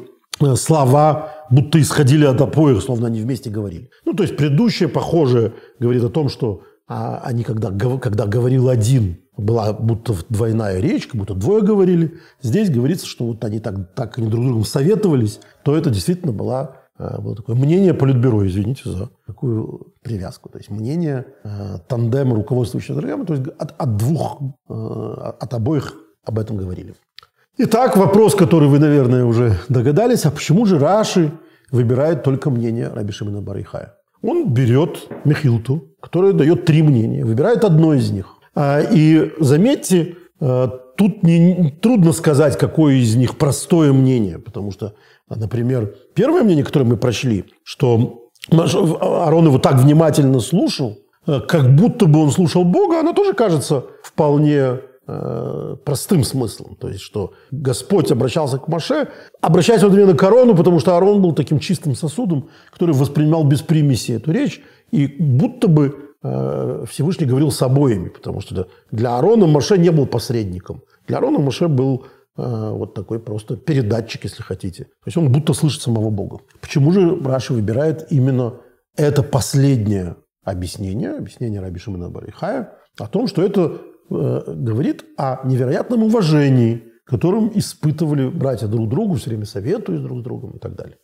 слова 0.56 1.46
будто 1.50 1.80
исходили 1.80 2.24
от 2.24 2.40
обоих, 2.40 2.82
словно 2.82 3.06
они 3.06 3.20
вместе 3.20 3.50
говорили. 3.50 3.90
Ну, 4.04 4.14
то 4.14 4.22
есть 4.22 4.36
предыдущее, 4.36 4.88
похоже, 4.88 5.54
говорит 5.78 6.04
о 6.04 6.10
том, 6.10 6.28
что 6.28 6.62
а, 6.88 7.20
они, 7.24 7.44
когда, 7.44 7.70
когда 7.98 8.26
говорил 8.26 8.68
один, 8.68 9.18
была 9.36 9.72
будто 9.72 10.14
двойная 10.28 10.80
речь, 10.80 11.06
как 11.06 11.16
будто 11.16 11.34
двое 11.34 11.62
говорили. 11.62 12.14
Здесь 12.42 12.70
говорится, 12.70 13.06
что 13.06 13.26
вот 13.26 13.44
они 13.44 13.60
так, 13.60 13.94
так 13.94 14.18
они 14.18 14.28
друг 14.28 14.44
другом 14.44 14.64
советовались, 14.64 15.40
то 15.64 15.76
это 15.76 15.90
действительно 15.90 16.32
была, 16.32 16.76
э, 16.98 17.20
было 17.20 17.36
такое 17.36 17.54
мнение 17.54 17.94
политбюро, 17.94 18.46
извините 18.46 18.90
за 18.90 19.10
такую 19.26 19.92
привязку. 20.02 20.48
То 20.48 20.58
есть 20.58 20.70
мнение 20.70 21.26
э, 21.44 21.78
тандема 21.86 22.34
руководствующего 22.34 22.98
программы, 22.98 23.26
то 23.26 23.34
есть 23.34 23.46
от, 23.58 23.74
от 23.78 23.96
двух, 23.96 24.40
э, 24.68 24.72
от 24.72 25.54
обоих 25.54 25.94
об 26.24 26.38
этом 26.38 26.56
говорили. 26.56 26.94
Итак, 27.60 27.96
вопрос, 27.96 28.36
который 28.36 28.68
вы, 28.68 28.78
наверное, 28.78 29.24
уже 29.24 29.58
догадались, 29.68 30.24
а 30.24 30.30
почему 30.30 30.64
же 30.64 30.78
Раши 30.78 31.32
выбирает 31.72 32.22
только 32.22 32.50
мнение 32.50 32.88
Раби 32.94 33.10
Шимона 33.10 33.40
Барихая? 33.40 33.96
Он 34.22 34.48
берет 34.48 35.08
Михилту, 35.24 35.88
которая 36.00 36.34
дает 36.34 36.66
три 36.66 36.84
мнения, 36.84 37.24
выбирает 37.24 37.64
одно 37.64 37.94
из 37.94 38.12
них. 38.12 38.36
А, 38.54 38.80
и 38.80 39.32
заметьте, 39.40 40.14
а, 40.38 40.68
тут 40.96 41.24
не, 41.24 41.72
трудно 41.82 42.12
сказать, 42.12 42.56
какое 42.56 42.94
из 42.94 43.16
них 43.16 43.36
простое 43.36 43.92
мнение, 43.92 44.38
потому 44.38 44.70
что, 44.70 44.94
например, 45.28 45.96
первое 46.14 46.44
мнение, 46.44 46.64
которое 46.64 46.84
мы 46.84 46.96
прочли, 46.96 47.44
что 47.64 48.28
Аарон 48.52 49.46
его 49.46 49.58
так 49.58 49.80
внимательно 49.80 50.38
слушал, 50.38 50.98
э, 51.26 51.40
как 51.40 51.74
будто 51.74 52.06
бы 52.06 52.22
он 52.22 52.30
слушал 52.30 52.62
Бога, 52.62 53.00
она 53.00 53.14
тоже 53.14 53.32
кажется 53.32 53.86
вполне 54.04 54.78
простым 55.84 56.22
смыслом. 56.22 56.76
То 56.76 56.88
есть, 56.88 57.00
что 57.00 57.32
Господь 57.50 58.12
обращался 58.12 58.58
к 58.58 58.68
Маше, 58.68 59.08
обращаясь 59.40 59.82
вот 59.82 59.94
именно 59.94 60.14
к 60.14 60.22
Арону, 60.22 60.54
потому 60.54 60.80
что 60.80 60.96
Арон 60.96 61.22
был 61.22 61.32
таким 61.32 61.58
чистым 61.58 61.94
сосудом, 61.94 62.50
который 62.70 62.94
воспринимал 62.94 63.44
без 63.44 63.62
примеси 63.62 64.12
эту 64.12 64.32
речь, 64.32 64.60
и 64.90 65.06
будто 65.18 65.68
бы 65.68 66.12
э, 66.22 66.84
Всевышний 66.90 67.26
говорил 67.26 67.50
с 67.50 67.62
обоими, 67.62 68.08
потому 68.08 68.40
что 68.40 68.68
для 68.90 69.16
Арона 69.16 69.46
Маше 69.46 69.78
не 69.78 69.90
был 69.90 70.06
посредником. 70.06 70.82
Для 71.06 71.18
Арона 71.18 71.38
Маше 71.38 71.68
был 71.68 72.04
э, 72.36 72.70
вот 72.72 72.94
такой 72.94 73.18
просто 73.18 73.56
передатчик, 73.56 74.24
если 74.24 74.42
хотите. 74.42 74.84
То 74.84 75.06
есть 75.06 75.16
он 75.16 75.32
будто 75.32 75.54
слышит 75.54 75.82
самого 75.82 76.10
Бога. 76.10 76.40
Почему 76.60 76.92
же 76.92 77.18
Раши 77.24 77.54
выбирает 77.54 78.06
именно 78.10 78.60
это 78.96 79.22
последнее 79.22 80.16
объяснение, 80.44 81.12
объяснение 81.12 81.60
Раби 81.60 81.78
Шимона 81.78 82.10
Барихая, 82.10 82.72
о 82.98 83.06
том, 83.06 83.28
что 83.28 83.42
это 83.42 83.60
э, 83.60 83.78
говорит 84.10 85.04
о 85.16 85.40
невероятном 85.44 86.04
уважении, 86.04 86.88
которым 87.08 87.50
испытывали 87.54 88.28
братья 88.28 88.66
друг 88.66 88.88
другу, 88.88 89.14
все 89.14 89.30
время 89.30 89.46
советуясь 89.46 90.00
друг 90.00 90.20
с 90.20 90.22
другом 90.22 90.50
и 90.52 90.58
так 90.58 90.76
далее. 90.76 90.96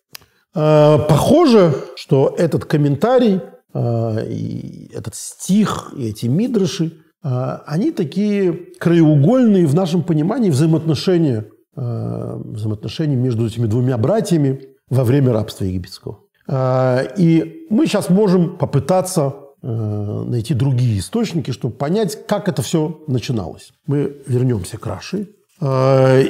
Э, 0.55 0.99
похоже, 1.09 1.75
что 1.97 2.35
этот 2.37 2.67
комментарий, 2.67 3.41
э, 3.73 4.27
и 4.29 4.91
этот 4.95 5.15
стих, 5.15 5.93
и 5.97 6.09
эти 6.09 6.27
мидрыши, 6.27 6.93
э, 7.25 7.59
они 7.67 7.91
такие 7.91 8.53
краеугольные 8.79 9.67
в 9.67 9.75
нашем 9.75 10.03
понимании 10.03 10.51
взаимоотношения, 10.51 11.47
э, 11.77 12.41
взаимоотношения 12.45 13.17
между 13.17 13.47
этими 13.47 13.67
двумя 13.67 13.97
братьями 13.97 14.61
во 14.91 15.05
время 15.05 15.33
рабства 15.33 15.65
египетского. 15.65 16.19
Э, 16.47 17.07
и 17.17 17.67
мы 17.71 17.87
сейчас 17.87 18.11
можем 18.11 18.59
попытаться 18.59 19.33
Э, 19.33 19.44
найти 19.65 20.55
другие 20.55 20.99
источники, 20.99 21.51
чтобы 21.51 21.75
понять, 21.75 22.27
как 22.27 22.49
это 22.49 22.63
все 22.63 23.03
начиналось. 23.07 23.73
Мы 23.87 24.17
вернемся 24.27 24.77
к 24.77 24.87
Раши. 24.87 25.29
Э, 25.61 26.23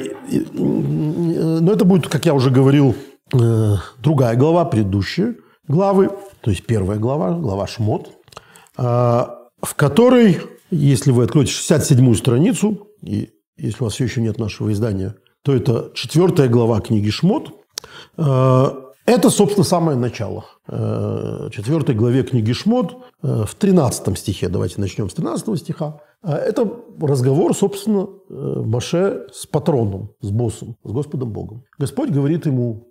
но 0.53 1.71
это 1.71 1.83
будет, 1.83 2.07
как 2.07 2.25
я 2.25 2.33
уже 2.33 2.49
говорил, 2.49 2.95
э, 3.33 3.75
другая 3.99 4.35
глава, 4.35 4.65
предыдущие 4.65 5.35
главы, 5.67 6.11
то 6.41 6.51
есть 6.51 6.65
первая 6.65 6.99
глава, 6.99 7.31
глава 7.31 7.67
Шмот, 7.67 8.11
в 8.77 9.73
которой, 9.75 10.39
если 10.69 11.11
вы 11.11 11.23
откроете 11.23 11.51
67-ю 11.51 12.13
страницу, 12.13 12.87
и 13.01 13.31
если 13.57 13.81
у 13.81 13.85
вас 13.85 13.93
все 13.93 14.03
еще 14.03 14.21
нет 14.21 14.37
нашего 14.37 14.71
издания, 14.71 15.15
то 15.41 15.55
это 15.55 15.91
четвертая 15.95 16.49
глава 16.49 16.81
книги 16.81 17.09
Шмот, 17.09 17.49
это, 19.05 19.29
собственно, 19.29 19.63
самое 19.63 19.97
начало. 19.97 20.45
Э, 20.67 21.49
четвертой 21.51 21.93
главе 21.93 22.23
книги 22.23 22.53
Шмот, 22.53 22.97
э, 23.21 23.43
в 23.47 23.53
13 23.53 24.17
стихе, 24.17 24.49
давайте 24.49 24.81
начнем 24.81 25.09
с 25.09 25.13
13 25.13 25.59
стиха, 25.59 26.01
э, 26.23 26.31
это 26.31 26.67
разговор, 26.99 27.55
собственно, 27.55 28.07
Маше 28.29 29.27
с 29.31 29.45
патроном, 29.45 30.09
с 30.21 30.31
боссом, 30.31 30.77
с 30.83 30.91
Господом 30.91 31.31
Богом. 31.31 31.63
Господь 31.77 32.09
говорит 32.09 32.47
ему, 32.47 32.87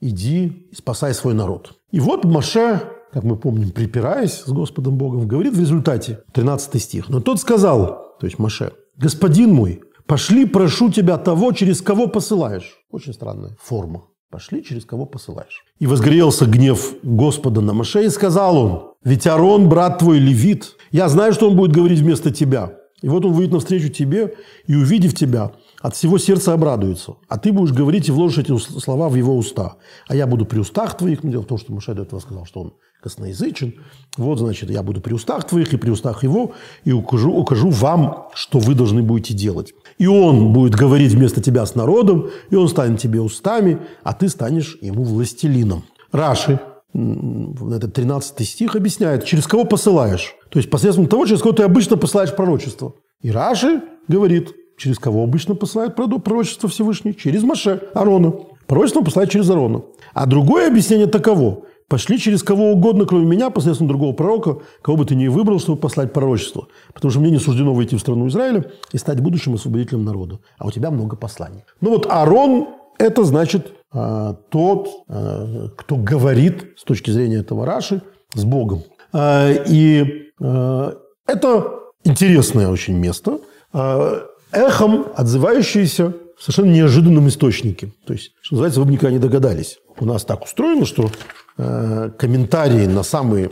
иди 0.00 0.68
спасай 0.72 1.14
свой 1.14 1.34
народ. 1.34 1.74
И 1.90 1.98
вот 1.98 2.24
Маше, 2.24 2.82
как 3.12 3.24
мы 3.24 3.36
помним, 3.36 3.72
припираясь 3.72 4.44
с 4.44 4.48
Господом 4.48 4.98
Богом, 4.98 5.26
говорит 5.26 5.54
в 5.54 5.60
результате, 5.60 6.20
13 6.32 6.80
стих, 6.80 7.08
но 7.08 7.20
тот 7.20 7.40
сказал, 7.40 8.14
то 8.20 8.26
есть 8.26 8.38
Маше, 8.38 8.72
господин 8.96 9.52
мой, 9.52 9.82
пошли, 10.06 10.44
прошу 10.44 10.92
тебя 10.92 11.18
того, 11.18 11.50
через 11.50 11.82
кого 11.82 12.06
посылаешь. 12.06 12.78
Очень 12.92 13.14
странная 13.14 13.56
форма 13.60 14.04
Пошли, 14.32 14.64
через 14.64 14.86
кого 14.86 15.04
посылаешь. 15.04 15.62
И 15.78 15.86
возгорелся 15.86 16.46
гнев 16.46 16.94
Господа 17.02 17.60
на 17.60 17.74
Маше, 17.74 18.06
и 18.06 18.08
сказал 18.08 18.56
он, 18.56 18.92
ведь 19.04 19.26
Арон, 19.26 19.68
брат 19.68 19.98
твой, 19.98 20.18
левит. 20.18 20.74
Я 20.90 21.10
знаю, 21.10 21.34
что 21.34 21.50
он 21.50 21.54
будет 21.54 21.72
говорить 21.72 21.98
вместо 21.98 22.30
тебя. 22.30 22.72
И 23.02 23.10
вот 23.10 23.26
он 23.26 23.32
выйдет 23.34 23.52
навстречу 23.52 23.90
тебе, 23.90 24.34
и 24.66 24.74
увидев 24.74 25.14
тебя, 25.14 25.52
от 25.82 25.96
всего 25.96 26.16
сердца 26.16 26.54
обрадуется. 26.54 27.16
А 27.28 27.36
ты 27.38 27.52
будешь 27.52 27.74
говорить 27.74 28.08
и 28.08 28.12
вложишь 28.12 28.38
эти 28.38 28.56
слова 28.56 29.10
в 29.10 29.16
его 29.16 29.36
уста. 29.36 29.76
А 30.08 30.16
я 30.16 30.26
буду 30.26 30.46
при 30.46 30.60
устах 30.60 30.96
твоих. 30.96 31.22
Ну, 31.22 31.30
дело 31.30 31.42
в 31.42 31.46
том, 31.46 31.58
что 31.58 31.74
Маше 31.74 31.92
до 31.92 32.04
этого 32.04 32.20
сказал, 32.20 32.46
что 32.46 32.60
он 32.62 32.74
косноязычен. 33.02 33.74
Вот, 34.16 34.38
значит, 34.38 34.70
я 34.70 34.82
буду 34.82 35.00
при 35.00 35.12
устах 35.12 35.46
твоих 35.46 35.72
и 35.72 35.76
при 35.76 35.90
устах 35.90 36.22
его, 36.22 36.52
и 36.84 36.92
укажу, 36.92 37.32
укажу 37.32 37.70
вам, 37.70 38.28
что 38.34 38.58
вы 38.58 38.74
должны 38.74 39.02
будете 39.02 39.34
делать. 39.34 39.74
И 39.98 40.06
он 40.06 40.52
будет 40.52 40.74
говорить 40.74 41.12
вместо 41.12 41.42
тебя 41.42 41.66
с 41.66 41.74
народом, 41.74 42.30
и 42.50 42.56
он 42.56 42.68
станет 42.68 43.00
тебе 43.00 43.20
устами, 43.20 43.78
а 44.02 44.12
ты 44.12 44.28
станешь 44.28 44.78
ему 44.80 45.04
властелином. 45.04 45.84
Раши, 46.12 46.60
этот 46.94 47.94
13 47.94 48.46
стих 48.46 48.76
объясняет, 48.76 49.24
через 49.24 49.46
кого 49.46 49.64
посылаешь. 49.64 50.34
То 50.50 50.58
есть 50.58 50.70
посредством 50.70 51.06
того, 51.06 51.26
через 51.26 51.40
кого 51.40 51.52
ты 51.54 51.62
обычно 51.62 51.96
посылаешь 51.96 52.34
пророчество. 52.36 52.94
И 53.22 53.30
Раши 53.30 53.82
говорит, 54.08 54.54
через 54.76 54.98
кого 54.98 55.22
обычно 55.22 55.54
посылают 55.54 55.96
пророчество 55.96 56.68
Всевышний? 56.68 57.16
Через 57.16 57.42
Маше, 57.42 57.82
Арона. 57.94 58.34
Пророчество 58.66 59.02
посылает 59.02 59.30
через 59.30 59.48
Арона. 59.50 59.82
А 60.12 60.26
другое 60.26 60.68
объяснение 60.68 61.06
таково. 61.06 61.62
Пошли 61.92 62.18
через 62.18 62.42
кого 62.42 62.72
угодно, 62.72 63.04
кроме 63.04 63.26
меня, 63.26 63.50
посредством 63.50 63.86
другого 63.86 64.14
пророка, 64.14 64.60
кого 64.80 64.96
бы 64.96 65.04
ты 65.04 65.14
ни 65.14 65.28
выбрал, 65.28 65.60
чтобы 65.60 65.78
послать 65.78 66.14
пророчество. 66.14 66.68
Потому 66.94 67.10
что 67.10 67.20
мне 67.20 67.30
не 67.30 67.38
суждено 67.38 67.74
выйти 67.74 67.96
в 67.96 68.00
страну 68.00 68.28
Израиля 68.28 68.64
и 68.92 68.96
стать 68.96 69.20
будущим 69.20 69.52
освободителем 69.52 70.02
народа. 70.02 70.38
А 70.56 70.66
у 70.66 70.70
тебя 70.70 70.90
много 70.90 71.16
посланий. 71.16 71.64
Ну 71.82 71.90
вот 71.90 72.06
Аарон– 72.06 72.68
это 72.98 73.24
значит 73.24 73.74
а, 73.92 74.38
тот, 74.48 74.88
а, 75.06 75.68
кто 75.76 75.96
говорит 75.96 76.64
с 76.78 76.84
точки 76.84 77.10
зрения 77.10 77.40
этого 77.40 77.66
Раши 77.66 78.00
с 78.32 78.42
Богом. 78.42 78.84
А, 79.12 79.50
и 79.52 80.30
а, 80.40 80.96
это 81.26 81.78
интересное 82.04 82.68
очень 82.68 82.96
место, 82.96 83.40
а, 83.74 84.28
эхом 84.50 85.08
отзывающееся 85.14 86.14
в 86.38 86.42
совершенно 86.42 86.72
неожиданном 86.72 87.28
источнике. 87.28 87.92
То 88.06 88.14
есть, 88.14 88.32
что 88.40 88.54
называется, 88.54 88.80
вы 88.80 88.86
бы 88.86 88.92
никогда 88.92 89.12
не 89.12 89.18
догадались. 89.18 89.78
У 90.00 90.06
нас 90.06 90.24
так 90.24 90.42
устроено, 90.42 90.86
что 90.86 91.10
Э, 91.10 91.41
комментарии 91.56 92.86
на 92.86 93.02
самые 93.02 93.50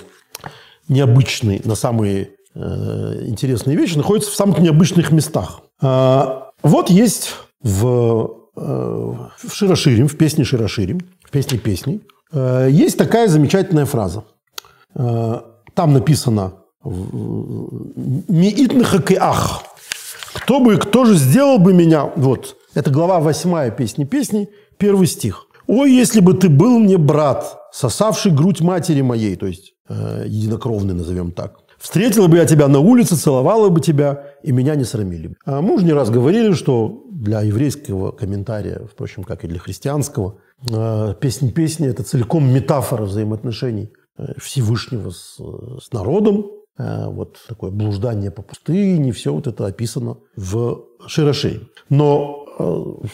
необычные, 0.91 1.63
на 1.65 1.75
самые 1.75 2.31
э, 2.55 3.25
интересные 3.27 3.77
вещи 3.77 3.97
находятся 3.97 4.31
в 4.33 4.35
самых 4.35 4.59
необычных 4.59 5.13
местах. 5.13 5.61
А, 5.81 6.51
вот 6.63 6.91
есть 6.91 7.35
в, 7.63 8.31
э, 8.57 8.61
в 8.61 9.53
Широширим, 9.53 10.09
в 10.09 10.17
песне 10.19 10.45
Широширим, 10.45 11.01
в 11.25 11.31
песне 11.31 11.59
песней, 11.59 12.03
есть 12.33 12.97
такая 12.97 13.27
замечательная 13.27 13.87
фраза. 13.87 14.23
Там 14.95 15.93
написано 15.93 16.53
«Миитных 18.29 18.95
ах». 19.19 19.65
Кто 20.35 20.61
бы, 20.61 20.77
кто 20.77 21.05
же 21.07 21.17
сделал 21.17 21.59
бы 21.59 21.73
меня... 21.73 22.09
Вот, 22.15 22.57
это 22.75 22.89
глава 22.91 23.19
8 23.19 23.75
песни 23.75 24.05
песней, 24.05 24.49
первый 24.79 25.09
стих. 25.09 25.49
«Ой, 25.67 25.91
если 25.91 26.21
бы 26.21 26.35
ты 26.35 26.49
был 26.49 26.79
мне 26.79 26.99
брат, 26.99 27.60
сосавший 27.73 28.33
грудь 28.33 28.61
матери 28.61 29.01
моей, 29.03 29.37
то 29.37 29.47
есть 29.47 29.75
э, 29.89 30.25
единокровный, 30.27 30.95
назовем 30.95 31.33
так. 31.33 31.61
Встретила 31.81 32.27
бы 32.27 32.37
я 32.37 32.45
тебя 32.45 32.69
на 32.69 32.79
улице, 32.79 33.17
целовала 33.17 33.71
бы 33.71 33.81
тебя, 33.81 34.27
и 34.43 34.53
меня 34.53 34.75
не 34.75 34.85
срамили. 34.85 35.35
А 35.47 35.63
мы 35.63 35.77
уже 35.77 35.87
не 35.87 35.95
раз 35.95 36.11
говорили, 36.11 36.53
что 36.53 37.05
для 37.11 37.41
еврейского 37.41 38.13
комментария, 38.13 38.83
впрочем, 38.93 39.25
как 39.25 39.45
и 39.45 39.49
для 39.49 39.59
христианского, 39.59 40.37
э, 40.71 41.15
песня 41.21 41.51
песни– 41.51 41.89
это 41.89 42.03
целиком 42.03 42.53
метафора 42.53 43.05
взаимоотношений 43.05 43.93
э, 44.19 44.35
Всевышнего 44.39 45.09
с, 45.09 45.39
с 45.39 45.93
народом, 45.93 46.51
э, 46.79 47.07
вот 47.07 47.39
такое 47.49 47.71
блуждание 47.71 48.31
по 48.31 48.43
пустыне, 48.43 49.13
все 49.13 49.33
вот 49.33 49.47
это 49.47 49.67
описано 49.67 50.19
в 50.37 50.85
Широшей. 51.07 51.71
Но 51.89 52.40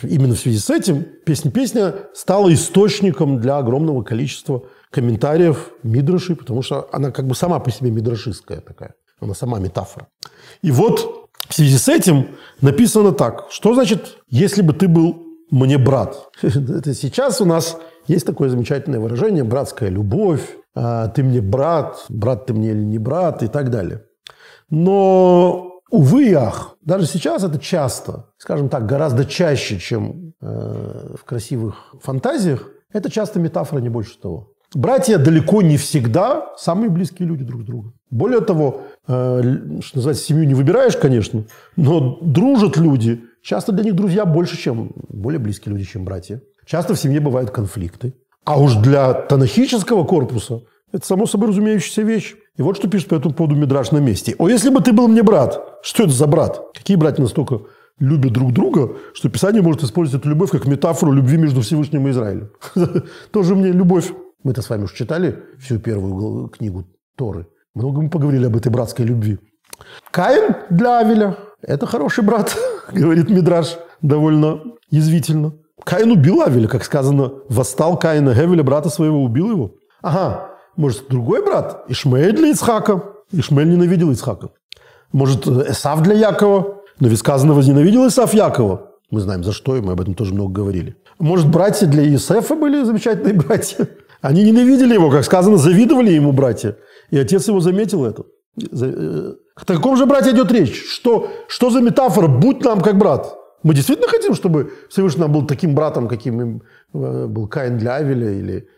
именно 0.02 0.34
в 0.34 0.38
связи 0.38 0.58
с 0.58 0.70
этим 0.70 1.04
«Песня-песня» 1.24 1.94
стала 2.14 2.52
источником 2.52 3.40
для 3.40 3.58
огромного 3.58 4.02
количества 4.02 4.62
комментариев 4.90 5.70
Мидраши, 5.82 6.36
потому 6.36 6.62
что 6.62 6.88
она 6.92 7.10
как 7.10 7.26
бы 7.26 7.34
сама 7.34 7.58
по 7.58 7.70
себе 7.70 7.90
мидрашистская 7.90 8.60
такая. 8.60 8.94
Она 9.20 9.34
сама 9.34 9.58
метафора. 9.58 10.08
И 10.62 10.70
вот 10.70 11.28
в 11.48 11.54
связи 11.54 11.78
с 11.78 11.88
этим 11.88 12.28
написано 12.60 13.12
так. 13.12 13.46
Что 13.50 13.74
значит, 13.74 14.18
если 14.28 14.62
бы 14.62 14.72
ты 14.72 14.88
был 14.88 15.22
мне 15.50 15.78
брат? 15.78 16.28
Это 16.42 16.94
сейчас 16.94 17.40
у 17.40 17.44
нас 17.44 17.78
есть 18.06 18.26
такое 18.26 18.48
замечательное 18.48 19.00
выражение 19.00 19.44
«братская 19.44 19.88
любовь», 19.88 20.56
«А 20.74 21.08
«ты 21.08 21.22
мне 21.22 21.40
брат», 21.40 22.04
«брат 22.08 22.46
ты 22.46 22.54
мне 22.54 22.70
или 22.70 22.84
не 22.84 22.98
брат» 22.98 23.42
и 23.42 23.48
так 23.48 23.70
далее. 23.70 24.02
Но 24.70 25.75
Увы 25.90 26.30
и 26.30 26.32
ах, 26.32 26.76
даже 26.82 27.06
сейчас 27.06 27.44
это 27.44 27.58
часто, 27.58 28.30
скажем 28.38 28.68
так, 28.68 28.86
гораздо 28.86 29.24
чаще, 29.24 29.78
чем 29.78 30.34
э, 30.40 31.14
в 31.16 31.24
красивых 31.24 31.94
фантазиях, 32.02 32.68
это 32.92 33.10
часто 33.10 33.38
метафора, 33.38 33.80
не 33.80 33.88
больше 33.88 34.18
того. 34.18 34.52
Братья 34.74 35.18
далеко 35.18 35.62
не 35.62 35.76
всегда 35.76 36.52
самые 36.56 36.90
близкие 36.90 37.28
люди 37.28 37.44
друг 37.44 37.64
друга. 37.64 37.92
Более 38.10 38.40
того, 38.40 38.82
э, 39.06 39.42
что 39.80 39.98
называется, 39.98 40.24
семью 40.24 40.44
не 40.44 40.54
выбираешь, 40.54 40.96
конечно, 40.96 41.44
но 41.76 42.18
дружат 42.20 42.76
люди. 42.76 43.24
Часто 43.42 43.70
для 43.70 43.84
них 43.84 43.94
друзья 43.94 44.24
больше, 44.24 44.56
чем 44.56 44.90
более 45.08 45.38
близкие 45.38 45.72
люди, 45.72 45.84
чем 45.84 46.04
братья. 46.04 46.42
Часто 46.64 46.94
в 46.94 46.98
семье 46.98 47.20
бывают 47.20 47.50
конфликты. 47.50 48.14
А 48.44 48.60
уж 48.60 48.74
для 48.74 49.12
танахического 49.14 50.04
корпуса 50.04 50.62
это 50.92 51.06
само 51.06 51.26
собой 51.26 51.50
разумеющаяся 51.50 52.02
вещь. 52.02 52.34
И 52.56 52.62
вот 52.62 52.76
что 52.76 52.88
пишет 52.88 53.08
по 53.08 53.14
этому 53.14 53.34
поводу 53.34 53.54
Мидраш 53.54 53.90
на 53.90 53.98
месте. 53.98 54.34
«О, 54.38 54.48
если 54.48 54.70
бы 54.70 54.80
ты 54.80 54.92
был 54.92 55.08
мне 55.08 55.22
брат!» 55.22 55.60
Что 55.82 56.04
это 56.04 56.12
за 56.12 56.26
брат? 56.26 56.60
Какие 56.74 56.96
братья 56.96 57.22
настолько 57.22 57.60
любят 57.98 58.32
друг 58.32 58.52
друга, 58.52 58.96
что 59.14 59.28
Писание 59.28 59.62
может 59.62 59.82
использовать 59.82 60.22
эту 60.22 60.30
любовь 60.30 60.50
как 60.50 60.66
метафору 60.66 61.12
любви 61.12 61.36
между 61.38 61.60
Всевышним 61.60 62.06
и 62.06 62.10
Израилем. 62.10 62.50
Тоже 63.30 63.54
мне 63.54 63.72
любовь. 63.72 64.12
Мы-то 64.42 64.62
с 64.62 64.70
вами 64.70 64.84
уже 64.84 64.94
читали 64.94 65.42
всю 65.58 65.78
первую 65.78 66.48
книгу 66.48 66.84
Торы. 67.16 67.46
Много 67.74 68.02
мы 68.02 68.10
поговорили 68.10 68.46
об 68.46 68.56
этой 68.56 68.70
братской 68.70 69.04
любви. 69.04 69.38
Каин 70.10 70.54
для 70.70 70.98
Авеля– 70.98 71.36
это 71.62 71.86
хороший 71.86 72.24
брат, 72.24 72.56
говорит 72.92 73.28
Мидраш 73.28 73.76
довольно 74.02 74.62
язвительно. 74.90 75.54
Каин 75.84 76.10
убил 76.10 76.42
Авеля, 76.42 76.68
как 76.68 76.84
сказано, 76.84 77.32
восстал 77.48 77.98
Каина 77.98 78.34
Гевеля, 78.34 78.62
брата 78.62 78.88
своего, 78.88 79.22
убил 79.22 79.50
его. 79.50 79.74
Ага, 80.02 80.55
может, 80.76 81.08
другой 81.08 81.44
брат? 81.44 81.84
Ишмаэль 81.88 82.34
для 82.34 82.48
Ицхака. 82.48 83.02
Ишмаэль 83.32 83.70
ненавидел 83.70 84.10
Ицхака. 84.10 84.50
Может, 85.12 85.46
Эсав 85.46 86.02
для 86.02 86.14
Якова? 86.14 86.82
Но 87.00 87.08
ведь 87.08 87.18
сказано, 87.18 87.54
возненавидел 87.54 88.06
Исав 88.06 88.34
Якова. 88.34 88.92
Мы 89.10 89.20
знаем 89.20 89.44
за 89.44 89.52
что, 89.52 89.76
и 89.76 89.80
мы 89.80 89.92
об 89.92 90.00
этом 90.00 90.14
тоже 90.14 90.34
много 90.34 90.52
говорили. 90.52 90.96
Может, 91.18 91.48
братья 91.48 91.86
для 91.86 92.04
Иосифа 92.06 92.54
были 92.54 92.82
замечательные 92.84 93.34
братья? 93.48 93.88
Они 94.20 94.42
ненавидели 94.42 94.94
его, 94.94 95.10
как 95.10 95.24
сказано, 95.24 95.56
завидовали 95.56 96.10
ему 96.10 96.32
братья. 96.32 96.76
И 97.10 97.18
отец 97.18 97.48
его 97.48 97.60
заметил 97.60 98.04
это. 98.04 98.24
Э, 98.72 99.34
о 99.54 99.64
каком 99.64 99.96
же 99.96 100.06
брате 100.06 100.32
идет 100.32 100.50
речь? 100.52 100.82
Что, 100.88 101.30
что 101.48 101.70
за 101.70 101.80
метафора? 101.80 102.26
Будь 102.26 102.64
нам 102.64 102.80
как 102.80 102.98
брат. 102.98 103.34
Мы 103.62 103.74
действительно 103.74 104.08
хотим, 104.08 104.34
чтобы 104.34 104.72
Всевышний 104.90 105.20
нам 105.20 105.32
был 105.32 105.46
таким 105.46 105.74
братом, 105.74 106.08
каким 106.08 106.62
э, 106.92 107.26
был 107.26 107.46
Каин 107.46 107.78
для 107.78 107.94
Авеля 107.94 108.32
или 108.32 108.56
Э, 108.58 108.75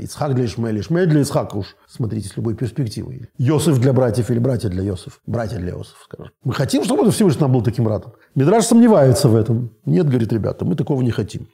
Ицхак 0.00 0.34
для 0.34 0.44
Ишмаэля, 0.44 0.80
Ишмаэль 0.80 1.08
для 1.08 1.20
Ицхака 1.20 1.56
уж, 1.56 1.76
смотрите, 1.88 2.28
с 2.28 2.36
любой 2.36 2.54
перспективой. 2.54 3.28
Йосиф 3.38 3.78
для 3.78 3.92
братьев 3.92 4.30
или 4.30 4.38
братья 4.38 4.68
для 4.68 4.82
Йосифа. 4.82 5.18
Братья 5.26 5.58
для 5.58 5.70
Йосифа, 5.70 5.96
скажем. 6.04 6.32
Мы 6.44 6.52
хотим, 6.52 6.84
чтобы 6.84 7.10
Всевышний 7.10 7.40
нам 7.40 7.52
был 7.52 7.62
таким 7.62 7.84
братом. 7.84 8.12
Мидраж 8.34 8.64
сомневается 8.64 9.28
в 9.28 9.34
этом. 9.34 9.70
Нет, 9.84 10.08
говорит, 10.08 10.32
ребята, 10.32 10.64
мы 10.64 10.76
такого 10.76 11.02
не 11.02 11.10
хотим. 11.10 11.48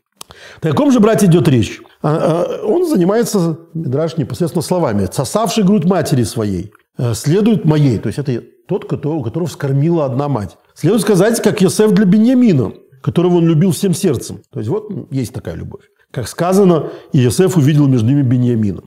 О 0.61 0.69
каком 0.69 0.91
же 0.93 1.01
брате 1.01 1.27
идет 1.27 1.49
речь? 1.49 1.81
А, 2.03 2.57
а, 2.63 2.67
он 2.67 2.89
занимается, 2.89 3.59
Мидраж, 3.75 4.17
непосредственно 4.17 4.63
словами. 4.63 5.09
«Сосавший 5.11 5.65
грудь 5.65 5.85
матери 5.85 6.23
своей 6.25 6.73
э, 6.99 7.15
следует 7.15 7.65
моей». 7.65 7.99
То 7.99 8.09
есть 8.09 8.19
это 8.19 8.43
тот, 8.69 8.89
который, 8.89 9.19
у 9.19 9.23
которого 9.23 9.49
вскормила 9.49 10.05
одна 10.05 10.29
мать. 10.29 10.57
Следует 10.75 11.03
сказать, 11.03 11.43
как 11.43 11.61
Йосеф 11.61 11.93
для 11.93 12.05
Беньямина, 12.05 12.73
которого 13.03 13.37
он 13.37 13.47
любил 13.47 13.73
всем 13.73 13.95
сердцем. 13.95 14.41
То 14.51 14.61
есть 14.61 14.71
вот 14.71 14.91
есть 15.11 15.33
такая 15.33 15.55
любовь. 15.55 15.83
Как 16.13 16.29
сказано, 16.29 16.91
Иосиф 17.13 17.57
увидел 17.57 17.89
между 17.89 18.07
ними 18.07 18.23
Бениамина. 18.23 18.83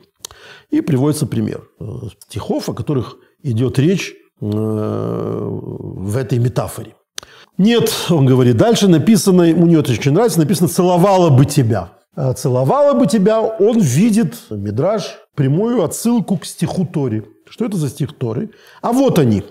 И 0.70 0.82
приводится 0.82 1.26
пример 1.26 1.68
э, 1.80 1.86
стихов, 2.20 2.70
о 2.70 2.74
которых 2.74 3.18
идет 3.42 3.80
речь 3.80 4.14
э, 4.42 4.46
в 4.48 6.18
этой 6.18 6.38
метафоре. 6.38 6.96
Нет, 7.58 7.92
он 8.10 8.26
говорит, 8.26 8.58
дальше 8.58 8.88
написано, 8.88 9.44
мне 9.44 9.80
это 9.80 9.92
очень 9.92 10.12
нравится, 10.12 10.40
написано 10.40 10.68
«целовала 10.68 11.30
бы 11.30 11.46
тебя». 11.46 11.94
А 12.16 12.34
«Целовала 12.34 12.94
бы 12.94 13.08
тебя» 13.08 13.42
он 13.42 13.80
видит, 13.80 14.36
Мидраж, 14.50 15.18
прямую 15.36 15.84
отсылку 15.84 16.38
к 16.38 16.46
стиху 16.46 16.86
Тори. 16.86 17.24
Что 17.50 17.66
это 17.66 17.78
за 17.78 17.90
стих 17.90 18.18
Торы? 18.18 18.52
А 18.82 18.92
вот 18.92 19.20
они. 19.20 19.44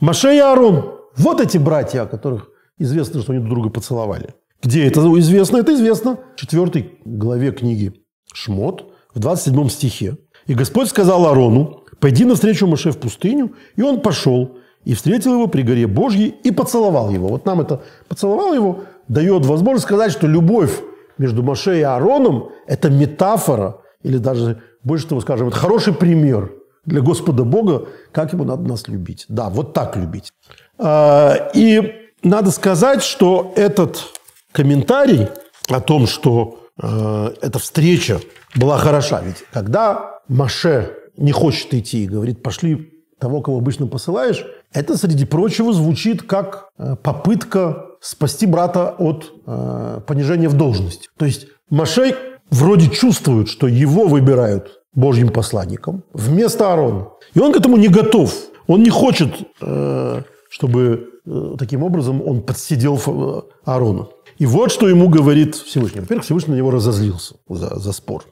Маше 0.00 0.34
и 0.34 0.38
Аарон. 0.38 0.94
Вот 1.16 1.40
эти 1.40 1.58
братья, 1.58 2.02
о 2.02 2.06
которых 2.06 2.48
известно, 2.78 3.20
что 3.20 3.32
они 3.32 3.40
друг 3.40 3.54
друга 3.54 3.70
поцеловали. 3.70 4.34
Где 4.62 4.86
это 4.86 5.00
известно? 5.18 5.58
Это 5.58 5.74
известно 5.74 6.18
в 6.36 6.40
4 6.40 6.90
главе 7.04 7.52
книги 7.52 7.92
Шмот, 8.32 8.92
в 9.14 9.18
27 9.20 9.68
стихе. 9.68 10.16
«И 10.46 10.54
Господь 10.54 10.88
сказал 10.88 11.26
Арону, 11.26 11.84
пойди 12.00 12.24
навстречу 12.24 12.66
Моше 12.66 12.90
в 12.90 12.98
пустыню, 12.98 13.54
и 13.76 13.82
он 13.82 14.00
пошел, 14.00 14.58
и 14.84 14.94
встретил 14.94 15.34
его 15.34 15.46
при 15.46 15.62
горе 15.62 15.86
Божьей, 15.86 16.28
и 16.28 16.50
поцеловал 16.50 17.10
его». 17.10 17.28
Вот 17.28 17.46
нам 17.46 17.60
это 17.60 17.82
«поцеловал 18.08 18.54
его» 18.54 18.84
дает 19.08 19.46
возможность 19.46 19.86
сказать, 19.86 20.12
что 20.12 20.26
любовь 20.26 20.80
между 21.18 21.42
Моше 21.42 21.78
и 21.78 21.82
Аароном– 21.82 22.50
это 22.66 22.90
метафора, 22.90 23.80
или 24.02 24.18
даже, 24.18 24.62
больше 24.84 25.08
того 25.08 25.20
скажем, 25.20 25.48
это 25.48 25.56
хороший 25.56 25.92
пример 25.92 26.52
для 26.84 27.00
Господа 27.00 27.44
Бога, 27.44 27.88
как 28.12 28.32
ему 28.32 28.44
надо 28.44 28.62
нас 28.62 28.88
любить. 28.88 29.26
Да, 29.28 29.50
вот 29.50 29.72
так 29.72 29.96
любить. 29.96 30.32
А, 30.78 31.50
и 31.54 31.92
надо 32.22 32.50
сказать, 32.50 33.02
что 33.02 33.52
этот 33.56 34.17
комментарий 34.52 35.28
о 35.68 35.80
том, 35.80 36.06
что 36.06 36.60
э, 36.80 37.34
эта 37.42 37.58
встреча 37.58 38.20
была 38.54 38.78
хороша. 38.78 39.20
Ведь 39.20 39.44
когда 39.52 40.20
Маше 40.28 40.92
не 41.16 41.32
хочет 41.32 41.74
идти 41.74 42.04
и 42.04 42.08
говорит, 42.08 42.42
пошли 42.42 42.92
того, 43.18 43.40
кого 43.40 43.58
обычно 43.58 43.86
посылаешь, 43.86 44.44
это, 44.72 44.96
среди 44.96 45.24
прочего, 45.24 45.72
звучит 45.72 46.22
как 46.22 46.68
э, 46.78 46.96
попытка 47.02 47.86
спасти 48.00 48.46
брата 48.46 48.94
от 48.98 49.32
э, 49.46 50.00
понижения 50.06 50.48
в 50.48 50.54
должность. 50.54 51.10
То 51.16 51.24
есть 51.24 51.46
Маше 51.70 52.14
вроде 52.50 52.88
чувствует, 52.88 53.48
что 53.48 53.66
его 53.66 54.06
выбирают 54.06 54.80
Божьим 54.94 55.28
посланником 55.28 56.02
вместо 56.12 56.72
Аарона. 56.72 57.08
И 57.34 57.40
он 57.40 57.52
к 57.52 57.56
этому 57.56 57.76
не 57.76 57.88
готов. 57.88 58.34
Он 58.66 58.82
не 58.82 58.90
хочет, 58.90 59.34
э, 59.60 60.22
чтобы 60.50 61.10
э, 61.26 61.54
таким 61.58 61.82
образом 61.82 62.22
он 62.26 62.42
подсидел 62.42 63.00
э, 63.06 63.40
Аарона. 63.64 64.08
И 64.38 64.46
вот 64.46 64.70
что 64.70 64.88
ему 64.88 65.08
говорит 65.08 65.56
Всевышний. 65.56 66.00
Во-первых, 66.00 66.24
Всевышний 66.24 66.54
на 66.54 66.58
него 66.58 66.70
разозлился 66.70 67.34
за, 67.48 67.78
за 67.78 67.92
спор. 67.92 68.24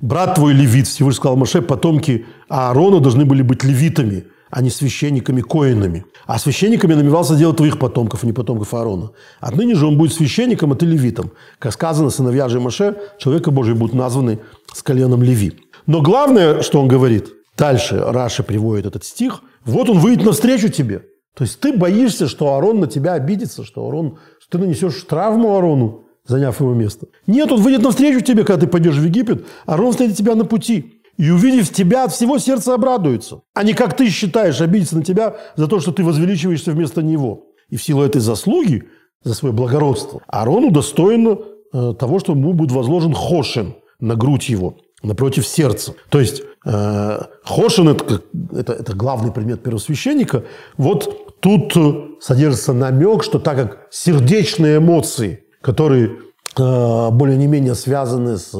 Брат 0.00 0.34
твой 0.34 0.52
левит, 0.52 0.86
Всевышний 0.86 1.18
сказал 1.18 1.36
Маше, 1.36 1.62
потомки 1.62 2.26
Аарона 2.48 3.00
должны 3.00 3.24
были 3.24 3.42
быть 3.42 3.64
левитами, 3.64 4.24
а 4.50 4.62
не 4.62 4.70
священниками, 4.70 5.40
коинами. 5.40 6.04
А 6.26 6.38
священниками 6.38 6.94
намеревался 6.94 7.36
делать 7.36 7.56
твоих 7.56 7.78
потомков, 7.78 8.24
а 8.24 8.26
не 8.26 8.32
потомков 8.32 8.72
Аарона. 8.72 9.10
Отныне 9.40 9.74
же 9.74 9.86
он 9.86 9.98
будет 9.98 10.12
священником, 10.12 10.72
а 10.72 10.76
ты 10.76 10.86
левитом. 10.86 11.32
Как 11.58 11.72
сказано, 11.72 12.10
сыновья 12.10 12.48
же 12.48 12.60
Маше, 12.60 12.96
человека 13.18 13.50
Божий 13.50 13.74
будут 13.74 13.94
названы 13.94 14.40
с 14.72 14.82
коленом 14.82 15.22
Леви. 15.22 15.60
Но 15.86 16.00
главное, 16.00 16.62
что 16.62 16.80
он 16.80 16.88
говорит, 16.88 17.28
дальше 17.56 17.98
Раша 17.98 18.42
приводит 18.42 18.86
этот 18.86 19.04
стих, 19.04 19.40
вот 19.64 19.90
он 19.90 19.98
выйдет 19.98 20.24
навстречу 20.24 20.68
тебе. 20.68 21.02
То 21.34 21.42
есть 21.42 21.58
ты 21.58 21.76
боишься, 21.76 22.28
что 22.28 22.54
Аарон 22.54 22.80
на 22.80 22.86
тебя 22.86 23.14
обидится, 23.14 23.64
что 23.64 23.84
Ты 24.50 24.58
нанесешь 24.58 25.02
травму 25.02 25.56
Арону, 25.56 26.04
заняв 26.26 26.60
его 26.60 26.74
место. 26.74 27.06
Нет, 27.26 27.50
он 27.52 27.60
выйдет 27.60 27.82
навстречу 27.82 28.20
тебе, 28.20 28.44
когда 28.44 28.66
ты 28.66 28.66
пойдешь 28.66 28.96
в 28.96 29.04
Египет, 29.04 29.46
Арон 29.66 29.92
встретит 29.92 30.16
тебя 30.16 30.34
на 30.34 30.44
пути. 30.44 31.00
И 31.16 31.30
увидев 31.30 31.70
тебя, 31.70 32.04
от 32.04 32.12
всего 32.12 32.38
сердца 32.38 32.74
обрадуется. 32.74 33.42
А 33.54 33.62
не 33.62 33.72
как 33.72 33.96
ты 33.96 34.08
считаешь, 34.10 34.60
обидеться 34.60 34.96
на 34.96 35.04
тебя 35.04 35.36
за 35.56 35.68
то, 35.68 35.78
что 35.78 35.92
ты 35.92 36.02
возвеличиваешься 36.02 36.72
вместо 36.72 37.02
него. 37.02 37.46
И 37.68 37.76
в 37.76 37.82
силу 37.82 38.02
этой 38.02 38.20
заслуги, 38.20 38.88
за 39.22 39.34
свое 39.34 39.54
благородство, 39.54 40.22
Аарону 40.26 40.70
достойно 40.70 41.38
э, 41.72 41.94
того, 41.98 42.18
что 42.18 42.32
ему 42.32 42.52
будет 42.52 42.72
возложен 42.72 43.14
хошен 43.14 43.74
на 44.00 44.16
грудь 44.16 44.48
его, 44.48 44.76
напротив 45.02 45.46
сердца. 45.46 45.94
То 46.10 46.20
есть 46.20 46.42
э, 46.66 47.18
хошен 47.44 47.88
это, 47.88 48.20
это, 48.52 48.72
это 48.72 48.94
главный 48.94 49.32
предмет 49.32 49.62
первосвященника. 49.62 50.44
Вот 50.76 51.23
Тут 51.44 51.76
э, 51.76 51.92
содержится 52.22 52.72
намек, 52.72 53.22
что 53.22 53.38
так 53.38 53.56
как 53.56 53.88
сердечные 53.90 54.78
эмоции, 54.78 55.44
которые 55.60 56.12
э, 56.56 57.10
более 57.10 57.36
не 57.36 57.46
менее 57.46 57.74
связаны 57.74 58.38
с, 58.38 58.50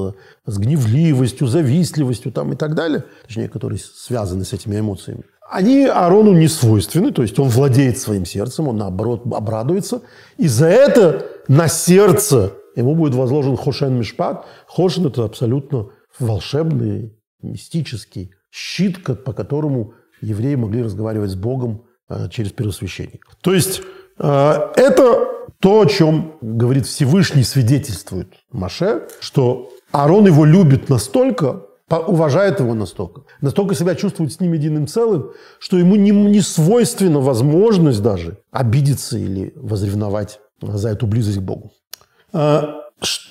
с 0.45 0.59
гневливостью, 0.59 1.47
завистливостью 1.47 2.31
там, 2.31 2.53
и 2.53 2.57
так 2.57 2.75
далее, 2.75 3.05
точнее, 3.27 3.49
которые 3.49 3.79
связаны 3.79 4.45
с 4.45 4.53
этими 4.53 4.79
эмоциями, 4.79 5.23
они 5.51 5.87
Аарону 5.87 6.35
не 6.35 6.47
свойственны, 6.47 7.11
то 7.11 7.23
есть 7.23 7.39
он 7.39 7.49
владеет 7.49 7.97
своим 7.97 8.27
сердцем, 8.27 8.69
он 8.69 8.77
наоборот 8.77 9.23
обрадуется, 9.33 10.03
и 10.37 10.47
за 10.47 10.67
это 10.67 11.25
на 11.49 11.69
сердце 11.69 12.53
ему 12.77 12.95
будет 12.95 13.15
возложен 13.15 13.57
Хошен 13.57 13.99
Мишпат. 13.99 14.45
Хошен– 14.67 15.07
это 15.07 15.25
абсолютно 15.25 15.87
волшебный, 16.19 17.17
мистический 17.41 18.33
щит, 18.51 19.03
по 19.25 19.33
которому 19.33 19.95
евреи 20.21 20.57
могли 20.57 20.83
разговаривать 20.83 21.31
с 21.31 21.35
Богом 21.35 21.84
через 22.31 22.53
первосвященника. 22.53 23.29
То 23.41 23.55
есть 23.55 23.83
э, 24.19 24.59
это 24.77 25.29
то, 25.61 25.81
о 25.81 25.87
чем 25.87 26.37
говорит 26.41 26.87
Всевышний, 26.87 27.45
свидетельствует 27.45 28.35
Маше, 28.53 29.09
что 29.21 29.71
Аарон 29.93 30.27
его 30.27 30.45
любит 30.45 30.89
настолько, 30.89 31.63
уважает 31.89 32.61
его 32.61 32.75
настолько, 32.75 33.23
настолько 33.41 33.75
себя 33.75 33.95
чувствует 33.95 34.33
с 34.33 34.41
ним 34.41 34.53
единым 34.53 34.87
целым, 34.87 35.31
что 35.59 35.79
ему 35.79 35.97
не, 35.97 36.11
не 36.11 36.41
свойственна 36.41 37.21
возможность 37.21 38.03
даже 38.03 38.39
обидеться 38.51 39.17
или 39.17 39.53
возревновать 39.57 40.41
за 40.61 40.91
эту 40.91 41.07
близость 41.07 41.39
к 41.39 41.43
Богу. 41.43 41.73
Э, 42.33 42.63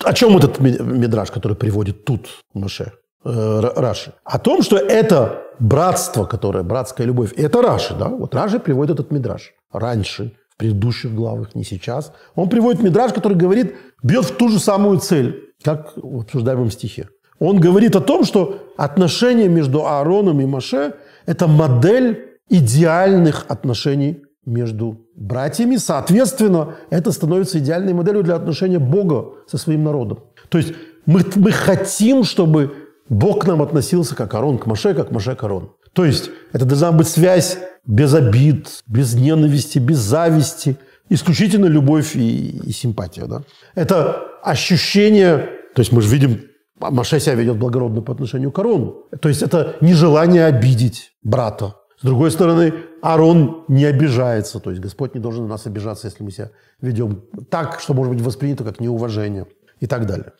о 0.03 0.13
чем 0.13 0.37
этот 0.37 0.59
мидраж, 0.59 1.31
который 1.31 1.55
приводит 1.57 2.05
тут 2.05 2.27
Маше, 2.53 2.93
Раши? 3.23 4.13
О 4.23 4.39
том, 4.39 4.61
что 4.61 4.77
это 4.77 5.43
братство, 5.59 6.25
которое, 6.25 6.63
братская 6.63 7.07
любовь, 7.07 7.33
это 7.37 7.61
Раши, 7.61 7.95
да? 7.97 8.09
Вот 8.09 8.35
Раши 8.35 8.59
приводит 8.59 8.99
этот 8.99 9.11
мидраж. 9.11 9.53
Раньше, 9.71 10.33
в 10.49 10.57
предыдущих 10.57 11.13
главах, 11.13 11.55
не 11.55 11.63
сейчас. 11.63 12.11
Он 12.35 12.49
приводит 12.49 12.81
мидраж, 12.81 13.13
который 13.13 13.37
говорит, 13.37 13.75
бьет 14.03 14.25
в 14.25 14.35
ту 14.35 14.49
же 14.49 14.59
самую 14.59 14.99
цель, 14.99 15.53
как 15.63 15.93
в 15.95 16.21
обсуждаемом 16.21 16.71
стихе. 16.71 17.07
он 17.39 17.59
говорит 17.59 17.95
о 17.95 18.01
том, 18.01 18.25
что 18.25 18.59
отношения 18.77 19.47
между 19.47 19.85
Аароном 19.85 20.41
и 20.41 20.45
Маше– 20.45 20.93
это 21.25 21.47
модель 21.47 22.39
идеальных 22.49 23.45
отношений 23.47 24.21
между 24.45 24.97
братьями. 25.15 25.77
Соответственно, 25.77 26.75
это 26.89 27.11
становится 27.11 27.59
идеальной 27.59 27.93
моделью 27.93 28.23
для 28.23 28.35
отношения 28.35 28.79
Бога 28.79 29.25
со 29.47 29.57
своим 29.57 29.83
народом. 29.83 30.19
То 30.49 30.57
есть 30.57 30.73
мы, 31.05 31.21
мы 31.35 31.51
хотим, 31.51 32.23
чтобы 32.23 32.82
Бог 33.09 33.43
к 33.43 33.47
нам 33.47 33.61
относился 33.61 34.15
как 34.15 34.33
Арон 34.33 34.57
к 34.57 34.65
Маше, 34.65 34.93
как 34.93 35.11
Маше 35.11 35.35
к 35.35 35.43
Арону. 35.43 35.75
То 35.93 36.05
есть 36.05 36.29
это 36.51 36.65
должна 36.65 36.91
быть 36.91 37.07
связь 37.07 37.57
без 37.85 38.13
обид, 38.13 38.83
без 38.87 39.13
ненависти, 39.13 39.79
без 39.79 39.97
зависти, 39.97 40.77
исключительно 41.09 41.65
любовь 41.65 42.15
и, 42.15 42.57
и 42.63 42.71
симпатия. 42.71 43.25
Да? 43.25 43.43
Это 43.75 44.23
ощущение, 44.41 45.49
то 45.75 45.81
есть 45.81 45.91
мы 45.91 46.01
же 46.01 46.09
видим, 46.09 46.41
Маше 46.79 47.19
себя 47.19 47.35
ведет 47.35 47.57
благородно 47.57 48.01
по 48.01 48.13
отношению 48.13 48.51
к 48.51 48.59
Арону. 48.59 49.03
То 49.21 49.29
есть 49.29 49.41
это 49.41 49.77
нежелание 49.81 50.45
обидеть 50.45 51.13
брата. 51.23 51.75
С 51.99 52.05
другой 52.05 52.31
стороны, 52.31 52.73
Арон 53.01 53.63
не 53.69 53.85
обижается. 53.85 54.59
То 54.59 54.71
есть 54.71 54.81
Господь 54.81 55.13
не 55.15 55.21
должен 55.21 55.43
на 55.43 55.51
нас 55.51 55.65
обижаться, 55.65 56.07
если 56.07 56.23
мы 56.23 56.31
себя 56.31 56.51
ведем 56.81 57.23
так, 57.49 57.79
что 57.79 57.93
может 57.93 58.13
быть 58.13 58.21
воспринято 58.21 58.65
как 58.65 58.81
неуважение 58.81 59.47
и 59.79 59.87
так 59.87 60.05
далее. 60.05 60.33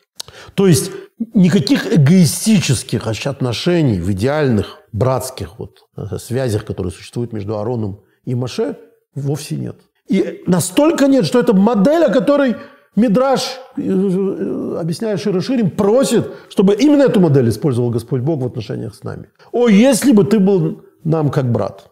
То 0.54 0.66
есть 0.66 0.90
никаких 1.32 1.92
эгоистических 1.92 3.06
отношений 3.06 4.00
в 4.00 4.10
идеальных 4.12 4.78
братских 4.92 5.58
вот 5.58 5.84
э, 5.96 6.18
связях, 6.18 6.64
которые 6.64 6.92
существуют 6.92 7.32
между 7.32 7.58
Ароном 7.58 8.00
и 8.24 8.34
Маше, 8.34 8.76
вовсе 9.14 9.56
нет. 9.56 9.76
И 10.08 10.42
настолько 10.46 11.06
нет, 11.06 11.24
что 11.24 11.40
это 11.40 11.54
модель, 11.54 12.04
о 12.04 12.12
которой 12.12 12.56
Мидраш, 12.96 13.58
э, 13.76 13.82
э, 13.82 14.76
объясняя 14.80 15.16
Широширим, 15.16 15.70
просит, 15.70 16.30
чтобы 16.48 16.74
именно 16.74 17.02
эту 17.02 17.20
модель 17.20 17.48
использовал 17.48 17.90
Господь 17.90 18.20
Бог 18.20 18.40
в 18.40 18.46
отношениях 18.46 18.94
с 18.94 19.02
нами. 19.02 19.30
О, 19.52 19.68
если 19.68 20.12
бы 20.12 20.24
ты 20.24 20.38
был 20.38 20.82
нам 21.02 21.30
как 21.30 21.50
брат. 21.50 21.90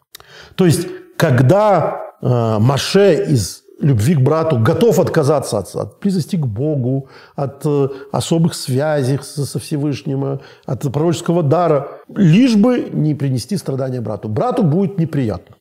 То 0.54 0.64
есть, 0.64 0.86
когда 1.16 2.16
э, 2.20 2.58
Маше 2.60 3.26
из 3.28 3.61
любви 3.82 4.14
к 4.14 4.20
брату 4.20 4.58
готов 4.58 4.98
отказаться 4.98 5.58
от, 5.58 5.74
от 5.74 6.00
близости 6.00 6.36
к 6.36 6.46
Богу, 6.46 7.08
от 7.34 7.62
э, 7.66 7.88
особых 8.12 8.54
связей 8.54 9.18
со, 9.22 9.44
со 9.44 9.58
Всевышним, 9.58 10.40
от 10.66 10.92
пророческого 10.92 11.42
дара, 11.42 11.88
лишь 12.14 12.56
бы 12.56 12.88
не 12.92 13.14
принести 13.14 13.56
страдания 13.56 14.00
брату. 14.00 14.28
Брату 14.28 14.62
будет 14.62 14.98
неприятно. 14.98 15.56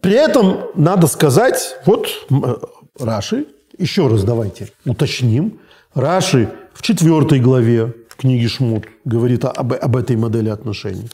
При 0.00 0.12
этом 0.12 0.58
надо 0.74 1.06
сказать, 1.06 1.76
вот 1.86 2.08
э, 2.30 2.56
Раши, 2.98 3.46
еще 3.78 4.08
раз 4.08 4.24
давайте 4.24 4.68
уточним, 4.84 5.60
Раши 5.94 6.48
в 6.74 6.82
четвертой 6.82 7.40
главе 7.40 7.94
в 8.08 8.16
книге 8.16 8.48
Шмут 8.48 8.84
говорит 9.04 9.44
об, 9.44 9.72
об 9.72 9.96
этой 9.96 10.16
модели 10.16 10.48
отношений. 10.48 11.08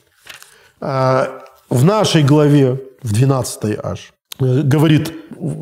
А 0.81 1.42
в 1.71 1.85
нашей 1.85 2.23
главе, 2.23 2.81
в 3.03 3.12
12 3.12 3.79
аж, 3.83 4.12
говорит, 4.38 5.12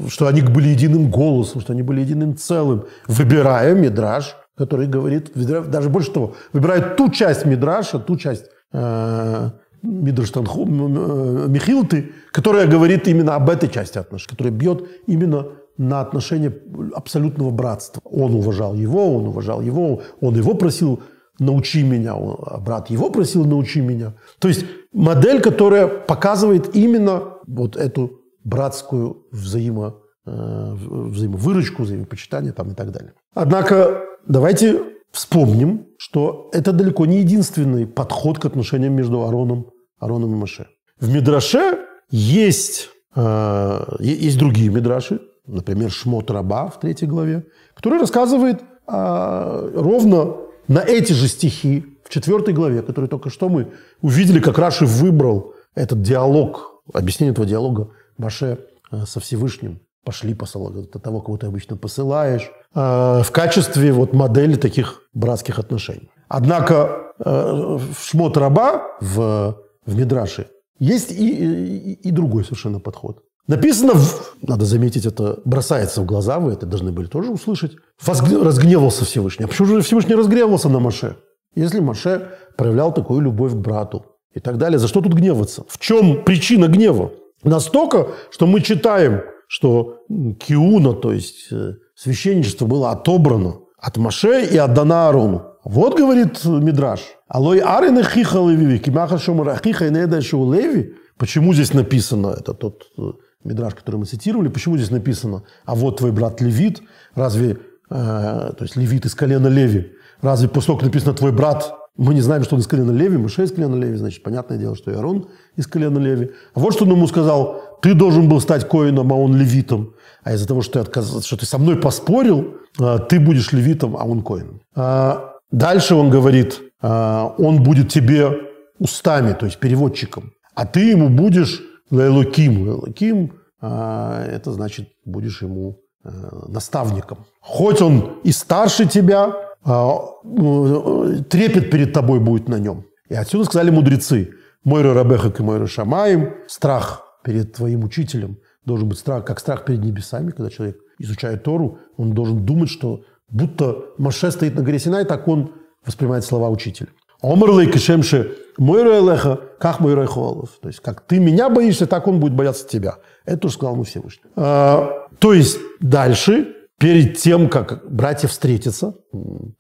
что 0.09 0.27
они 0.27 0.43
были 0.43 0.69
единым 0.69 1.11
голосом, 1.11 1.61
что 1.61 1.73
они 1.73 1.83
были 1.83 2.01
единым 2.01 2.37
целым, 2.37 2.85
выбирая 3.07 3.75
Мидраж, 3.75 4.37
который 4.57 4.87
говорит, 4.87 5.33
даже 5.35 5.89
больше 5.89 6.13
того, 6.13 6.35
выбирает 6.53 6.97
ту 6.97 7.11
часть 7.11 7.45
Мидраша, 7.45 7.99
ту 7.99 8.17
часть 8.17 8.47
э, 8.73 9.51
Мидраштанху, 9.83 10.67
э, 10.67 11.49
Михилты, 11.49 12.13
которая 12.33 12.67
говорит 12.67 13.09
именно 13.09 13.35
об 13.35 13.51
этой 13.51 13.69
части 13.69 13.99
отношений, 13.99 14.31
которая 14.31 14.53
бьет 14.53 14.89
именно 15.07 15.47
на 15.77 16.01
отношение 16.01 16.53
абсолютного 16.95 17.51
братства. 17.51 18.01
Он 18.05 18.35
уважал 18.35 18.75
его, 18.75 19.17
он 19.17 19.27
уважал 19.27 19.61
его, 19.61 20.03
он 20.21 20.37
его 20.37 20.55
просил 20.55 21.01
научи 21.41 21.83
меня, 21.83 22.15
а 22.15 22.61
брат 22.61 22.91
его 22.91 23.11
просил 23.11 23.45
научи 23.45 23.81
меня. 23.81 24.15
То 24.39 24.49
есть 24.49 24.65
модель, 24.93 25.41
которая 25.41 25.89
показывает 25.89 26.77
именно 26.77 27.23
вот 27.47 27.77
эту 27.77 28.21
братскую 28.45 29.27
взаимо, 29.33 29.97
э, 30.27 30.75
взаимовыручку, 30.77 31.83
взаимопочитание 31.83 32.53
там 32.53 32.71
и 32.71 32.75
так 32.75 32.93
далее. 32.93 33.13
Однако 33.35 34.03
давайте 34.27 34.81
вспомним, 35.11 35.87
что 35.99 36.51
это 36.53 36.73
далеко 36.73 37.07
не 37.07 37.21
единственный 37.21 37.87
подход 37.87 38.39
к 38.39 38.45
отношениям 38.45 38.95
между 38.95 39.27
Ароном, 39.27 39.71
Ароном 39.99 40.33
и 40.35 40.37
Маше. 40.37 40.67
В 41.01 41.13
Мидраше 41.13 41.79
есть, 42.11 42.91
э, 43.17 43.85
есть 44.01 44.39
другие 44.39 44.71
Мидраши, 44.71 45.21
например, 45.47 45.91
Шмот 45.91 46.31
Раба 46.31 46.69
в 46.69 46.81
третьей 46.81 47.09
главе, 47.09 47.47
который 47.75 47.99
рассказывает 47.99 48.63
э, 48.87 49.71
ровно 49.75 50.37
на 50.69 50.81
эти 50.81 51.13
же 51.13 51.29
стихи 51.29 51.85
в 52.05 52.11
четвертой 52.11 52.55
главе, 52.55 52.83
которые 52.83 53.09
только 53.09 53.31
что 53.31 53.49
мы 53.49 53.73
увидели, 54.03 54.41
как 54.41 54.59
Раши 54.59 54.87
выбрал 54.87 55.55
этот 55.75 56.03
диалог, 56.03 56.83
объяснение 56.93 57.33
этого 57.33 57.47
диалога 57.47 57.91
Маше 58.19 58.59
э, 58.91 59.05
со 59.07 59.21
Всевышним. 59.21 59.81
Пошли 60.05 60.35
посылать 60.35 60.91
того, 60.91 61.21
кого 61.21 61.39
ты 61.39 61.47
обычно 61.47 61.77
посылаешь, 61.77 62.51
э, 62.75 63.23
в 63.23 63.31
качестве 63.33 63.93
вот 63.93 64.13
модели 64.13 64.57
таких 64.57 65.03
братских 65.15 65.59
отношений. 65.59 66.11
Однако 66.29 67.13
э, 67.19 67.79
в 67.79 67.95
Шмот 68.03 68.37
Раба, 68.37 68.83
в, 69.01 69.57
в 69.87 69.97
Мидраше, 69.97 70.49
есть 70.79 71.13
и, 71.13 71.29
и, 71.29 71.93
и 71.93 72.11
другой 72.11 72.45
совершенно 72.45 72.81
подход. 72.81 73.23
Написано, 73.47 73.93
надо 74.41 74.65
заметить, 74.65 75.05
это 75.05 75.39
бросается 75.45 76.01
в 76.01 76.07
глаза, 76.07 76.39
вы 76.39 76.53
это 76.53 76.65
должны 76.65 76.93
были 76.93 77.07
тоже 77.07 77.31
услышать. 77.31 77.73
Разгневался 78.07 79.05
Всевышний. 79.05 79.45
А 79.45 79.49
почему 79.49 79.69
же 79.69 79.83
Всевышний 79.83 80.15
разгневался 80.15 80.69
на 80.69 80.81
Маше? 80.81 81.17
Если 81.55 81.81
Маше 81.81 82.31
проявлял 82.57 82.93
такую 82.93 83.21
любовь 83.21 83.53
к 83.53 83.57
брату 83.57 84.07
и 84.33 84.41
так 84.41 84.57
далее, 84.57 84.79
за 84.79 84.89
что 84.89 85.03
тут 85.03 85.13
гневаться? 85.13 85.65
В 85.69 85.79
чем 85.79 86.25
причина 86.25 86.69
гнева? 86.69 87.13
Настолько, 87.45 88.09
что 88.31 88.47
мы 88.47 88.61
читаем, 88.61 89.23
что 89.49 90.05
Киуна, 90.09 90.95
то 90.95 91.13
есть 91.13 91.49
э, 91.53 91.75
священничество 91.95 92.67
было 92.67 92.91
отобрано 92.91 93.61
от 93.79 93.97
Маше 93.99 94.45
и 94.45 94.57
отдано 94.57 95.07
Аарону. 95.07 95.55
Вот, 95.65 95.97
говорит 95.97 96.45
Мидраш, 96.45 97.01
Алой 97.29 97.61
арин 97.61 98.03
хиха 98.03 98.39
леви, 98.39 98.79
кимаха 98.79 99.19
шомара 99.19 99.61
хиха 99.63 99.87
леви. 99.89 100.95
Почему 101.19 101.55
здесь 101.55 101.73
написано, 101.73 102.35
это 102.39 102.55
тот 102.55 102.91
э, 102.99 103.03
Мидраш, 103.45 103.75
который 103.75 103.97
мы 103.97 104.07
цитировали, 104.07 104.49
почему 104.49 104.77
здесь 104.77 104.91
написано, 104.91 105.45
а 105.65 105.75
вот 105.75 105.99
твой 105.99 106.11
брат 106.13 106.41
Левит, 106.41 106.83
разве, 107.15 107.53
э, 107.53 107.57
то 107.91 108.57
есть 108.61 108.77
Левит 108.77 109.05
из 109.05 109.15
колена 109.15 109.49
Леви, 109.49 109.93
разве 110.21 110.49
после 110.49 110.67
того, 110.69 110.79
как 110.79 110.87
написано 110.87 111.15
твой 111.15 111.33
брат, 111.33 111.73
мы 111.97 112.15
не 112.15 112.21
знаем, 112.21 112.43
что 112.43 112.57
он 112.57 112.61
из 112.61 112.67
колена 112.67 112.91
Леви, 112.91 113.17
Мыша 113.17 113.43
из 113.43 113.53
колена 113.53 113.77
Леви, 113.77 113.97
значит, 113.97 114.23
понятное 114.23 114.59
дело, 114.59 114.77
что 114.77 114.91
и 114.91 114.95
Арон 114.95 115.29
из 115.57 115.67
колена 115.67 115.99
Леви. 115.99 116.31
А 116.55 116.61
вот 116.61 116.75
что 116.75 116.85
он 116.85 116.91
ему 116.91 117.07
сказал, 117.07 117.79
ты 117.83 117.95
должен 117.95 118.29
был 118.29 118.41
стать 118.41 118.69
коином, 118.69 119.13
а 119.13 119.17
он 119.17 119.37
левитом. 119.37 119.95
А 120.23 120.33
из-за 120.33 120.47
того, 120.47 120.63
что 120.63 120.73
ты, 120.75 120.79
отказ... 120.81 121.25
что 121.25 121.37
ты 121.37 121.47
со 121.47 121.59
мной 121.59 121.77
поспорил, 121.77 122.57
э, 122.81 122.99
ты 123.09 123.21
будешь 123.21 123.53
левитом, 123.53 123.97
а 123.97 124.05
он 124.05 124.23
коином. 124.23 124.61
А 124.75 125.35
дальше 125.51 125.95
он 125.95 126.11
говорит, 126.11 126.61
э, 126.83 127.29
он 127.39 127.63
будет 127.63 127.93
тебе 127.93 128.31
устами, 128.79 129.33
то 129.33 129.47
есть 129.47 129.59
переводчиком, 129.59 130.33
а 130.55 130.67
ты 130.67 130.91
ему 130.91 131.09
будешь. 131.09 131.63
Лелуким 131.91 133.33
а,– 133.61 134.25
это 134.27 134.53
значит, 134.53 134.89
будешь 135.05 135.43
ему 135.43 135.81
э, 136.03 136.11
наставником. 136.49 137.27
Хоть 137.41 137.83
он 137.83 138.19
и 138.25 138.33
старше 138.33 138.87
тебя, 138.87 139.25
а, 139.25 139.44
трепет 139.65 141.71
перед 141.71 141.93
тобой 141.93 142.21
будет 142.21 142.49
на 142.49 142.59
нем. 142.59 142.85
И 143.09 143.15
отсюда 143.15 143.45
сказали 143.45 143.71
мудрецы, 143.71 144.31
Мойра 144.65 144.95
Рабехак 144.95 145.41
и 145.41 145.43
Мойра 145.43 145.67
Шамаем, 145.67 146.35
страх 146.47 147.05
перед 147.23 147.55
твоим 147.55 147.85
учителем 147.85 148.39
должен 148.65 148.89
быть 148.89 148.99
страх, 148.99 149.25
как 149.25 149.41
страх 149.41 149.65
перед 149.65 149.83
небесами, 149.83 150.31
когда 150.31 150.51
человек 150.51 150.79
изучает 150.99 151.43
Тору, 151.43 151.79
он 151.97 152.13
должен 152.13 152.45
думать, 152.45 152.71
что 152.71 153.03
будто 153.29 153.85
Маше 153.99 154.31
стоит 154.31 154.55
на 154.55 154.63
горе 154.63 154.79
Синай, 154.79 155.05
так 155.05 155.29
он 155.29 155.53
воспринимает 155.85 156.25
слова 156.25 156.49
учителя. 156.49 156.89
Омрлей 157.21 157.71
кишемше 157.71 158.37
мой 158.59 158.83
элеха, 158.83 159.41
как 159.59 159.81
мой 159.81 159.95
То 159.95 160.49
есть, 160.65 160.81
как 160.81 161.01
ты 161.03 161.19
меня 161.19 161.49
боишься, 161.49 161.87
так 161.87 162.07
он 162.07 162.21
будет 162.21 162.35
бояться 162.35 162.69
тебя. 162.69 162.97
Это 163.25 163.39
тоже 163.39 163.55
сказал 163.55 163.75
ему 163.75 163.85
Всевышний. 163.85 164.31
А, 164.37 165.09
то 165.19 165.33
есть, 165.33 165.59
дальше, 165.81 166.54
перед 166.79 167.19
тем, 167.19 167.49
как 167.49 167.91
братья 167.91 168.29
встретятся, 168.29 168.95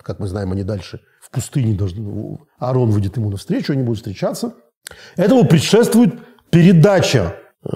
как 0.03 0.19
мы 0.19 0.27
знаем, 0.27 0.53
они 0.53 0.63
дальше 0.63 1.01
в 1.21 1.31
пустыне 1.31 1.75
должны, 1.75 2.39
Аарон 2.59 2.91
выйдет 2.91 3.17
ему 3.17 3.31
навстречу, 3.31 3.73
они 3.73 3.83
будут 3.83 3.99
встречаться. 3.99 4.55
Этому 5.17 5.47
предшествует 5.47 6.15
передача 6.51 7.37
э, 7.65 7.69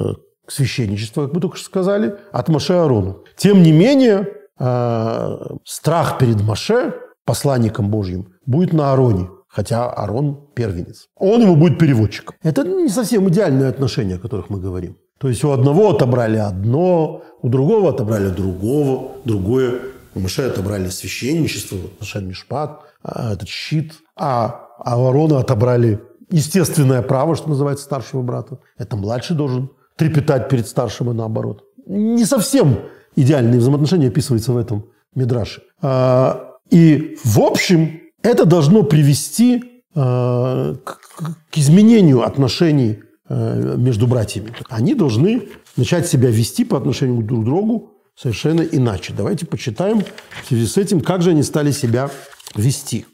священничества, 0.46 1.26
как 1.26 1.34
мы 1.34 1.40
только 1.40 1.56
что 1.56 1.66
сказали, 1.66 2.16
от 2.32 2.48
Маше 2.48 2.74
Аарону. 2.74 3.24
Тем 3.36 3.62
не 3.62 3.72
менее, 3.72 4.28
э, 4.58 5.38
страх 5.64 6.18
перед 6.18 6.42
Маше, 6.42 6.94
посланником 7.24 7.90
Божьим, 7.90 8.34
будет 8.46 8.72
на 8.72 8.92
Аароне 8.92 9.28
хотя 9.48 9.90
Арон 9.90 10.48
первенец. 10.54 11.08
Он 11.16 11.42
ему 11.42 11.56
будет 11.56 11.78
переводчиком. 11.78 12.36
Это 12.42 12.62
не 12.64 12.88
совсем 12.88 13.28
идеальные 13.28 13.68
отношения, 13.68 14.14
о 14.14 14.18
которых 14.18 14.50
мы 14.50 14.60
говорим. 14.60 14.98
То 15.18 15.28
есть 15.28 15.44
у 15.44 15.50
одного 15.50 15.90
отобрали 15.90 16.38
одно, 16.38 17.22
у 17.42 17.48
другого 17.48 17.90
отобрали 17.90 18.28
другого, 18.28 19.12
другое. 19.24 19.80
У 20.14 20.20
Маше 20.20 20.42
отобрали 20.42 20.88
священничество, 20.88 21.78
Шен 22.00 22.28
Мишпат, 22.28 22.80
а, 23.02 23.34
этот 23.34 23.48
щит. 23.48 23.94
А 24.16 24.68
а 24.78 24.96
у 24.96 25.06
Аарона 25.06 25.40
отобрали 25.40 26.00
естественное 26.30 27.02
право, 27.02 27.34
что 27.36 27.48
называется, 27.48 27.84
старшего 27.84 28.22
брата. 28.22 28.58
Это 28.76 28.96
младший 28.96 29.36
должен 29.36 29.70
трепетать 29.96 30.48
перед 30.48 30.68
старшим 30.68 31.10
и 31.10 31.14
наоборот. 31.14 31.64
Не 31.86 32.24
совсем 32.24 32.78
идеальные 33.16 33.58
взаимоотношения 33.58 34.08
описываются 34.08 34.52
в 34.52 34.56
этом 34.56 34.86
Мидраше. 35.14 35.62
А, 35.82 36.54
и 36.70 37.18
в 37.24 37.40
общем 37.40 38.00
это 38.22 38.44
должно 38.44 38.82
привести 38.84 39.82
а, 39.94 40.74
к 40.74 41.58
изменению 41.58 42.22
отношений 42.22 43.00
между 43.28 44.06
братьями. 44.06 44.52
Они 44.68 44.94
должны 44.94 45.48
начать 45.76 46.06
себя 46.06 46.30
вести 46.30 46.64
по 46.64 46.76
отношению 46.76 47.22
друг 47.22 47.42
к 47.42 47.44
другу 47.44 47.92
совершенно 48.16 48.62
иначе. 48.62 49.12
Давайте 49.16 49.46
почитаем 49.46 50.02
в 50.42 50.48
связи 50.48 50.66
с 50.66 50.76
этим, 50.76 51.00
как 51.00 51.22
же 51.22 51.30
они 51.30 51.42
стали 51.42 51.70
себя 51.70 52.10
вести. 52.56 53.06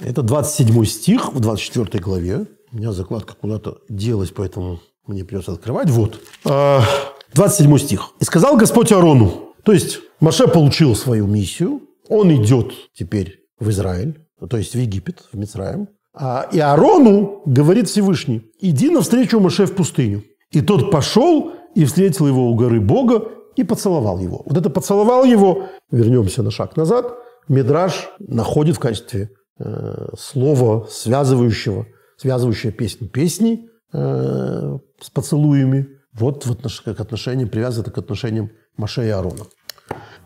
Это 0.00 0.22
27 0.22 0.84
стих 0.84 1.32
в 1.32 1.40
24 1.40 2.02
главе. 2.02 2.46
У 2.72 2.76
меня 2.76 2.92
закладка 2.92 3.34
куда-то 3.34 3.78
делась, 3.88 4.30
поэтому 4.30 4.80
мне 5.06 5.24
придется 5.24 5.52
открывать. 5.52 5.88
Вот. 5.90 6.20
27 6.44 7.74
а, 7.74 7.78
стих. 7.78 8.10
«И 8.20 8.24
сказал 8.24 8.56
Господь 8.56 8.92
Арону». 8.92 9.54
То 9.62 9.72
есть 9.72 9.98
Маше 10.20 10.46
получил 10.46 10.94
свою 10.94 11.26
миссию. 11.26 11.82
Он 12.08 12.32
идет 12.34 12.72
теперь 12.94 13.40
в 13.58 13.68
Израиль, 13.70 14.20
то 14.48 14.56
есть 14.56 14.74
в 14.74 14.78
Египет, 14.78 15.24
в 15.32 15.36
Мицраем. 15.36 15.88
А, 16.18 16.48
и 16.50 16.58
Арону 16.58 17.42
говорит 17.44 17.88
Всевышний, 17.88 18.50
иди 18.58 18.88
навстречу 18.90 19.38
Маше 19.38 19.66
в 19.66 19.74
пустыню. 19.74 20.24
И 20.50 20.62
тот 20.62 20.90
пошел 20.90 21.52
и 21.74 21.84
встретил 21.84 22.26
его 22.26 22.50
у 22.50 22.54
горы 22.54 22.80
Бога 22.80 23.28
и 23.54 23.64
поцеловал 23.64 24.18
его. 24.18 24.42
Вот 24.46 24.56
это 24.56 24.70
поцеловал 24.70 25.24
его, 25.24 25.64
вернемся 25.90 26.42
на 26.42 26.50
шаг 26.50 26.76
назад, 26.76 27.12
Мидраш 27.48 28.08
находит 28.18 28.76
в 28.76 28.80
качестве 28.80 29.30
э, 29.58 30.08
слова, 30.18 30.86
связывающего, 30.90 31.86
связывающее 32.16 32.72
песню 32.72 33.08
песни 33.08 33.68
э, 33.92 34.78
с 35.00 35.10
поцелуями. 35.10 35.88
Вот 36.12 36.46
в 36.46 36.52
отнош... 36.52 36.80
к 36.80 36.88
отношениям, 36.88 37.50
привязано 37.50 37.90
к 37.90 37.98
отношениям 37.98 38.50
Маше 38.78 39.06
и 39.06 39.10
Аарона. 39.10 39.44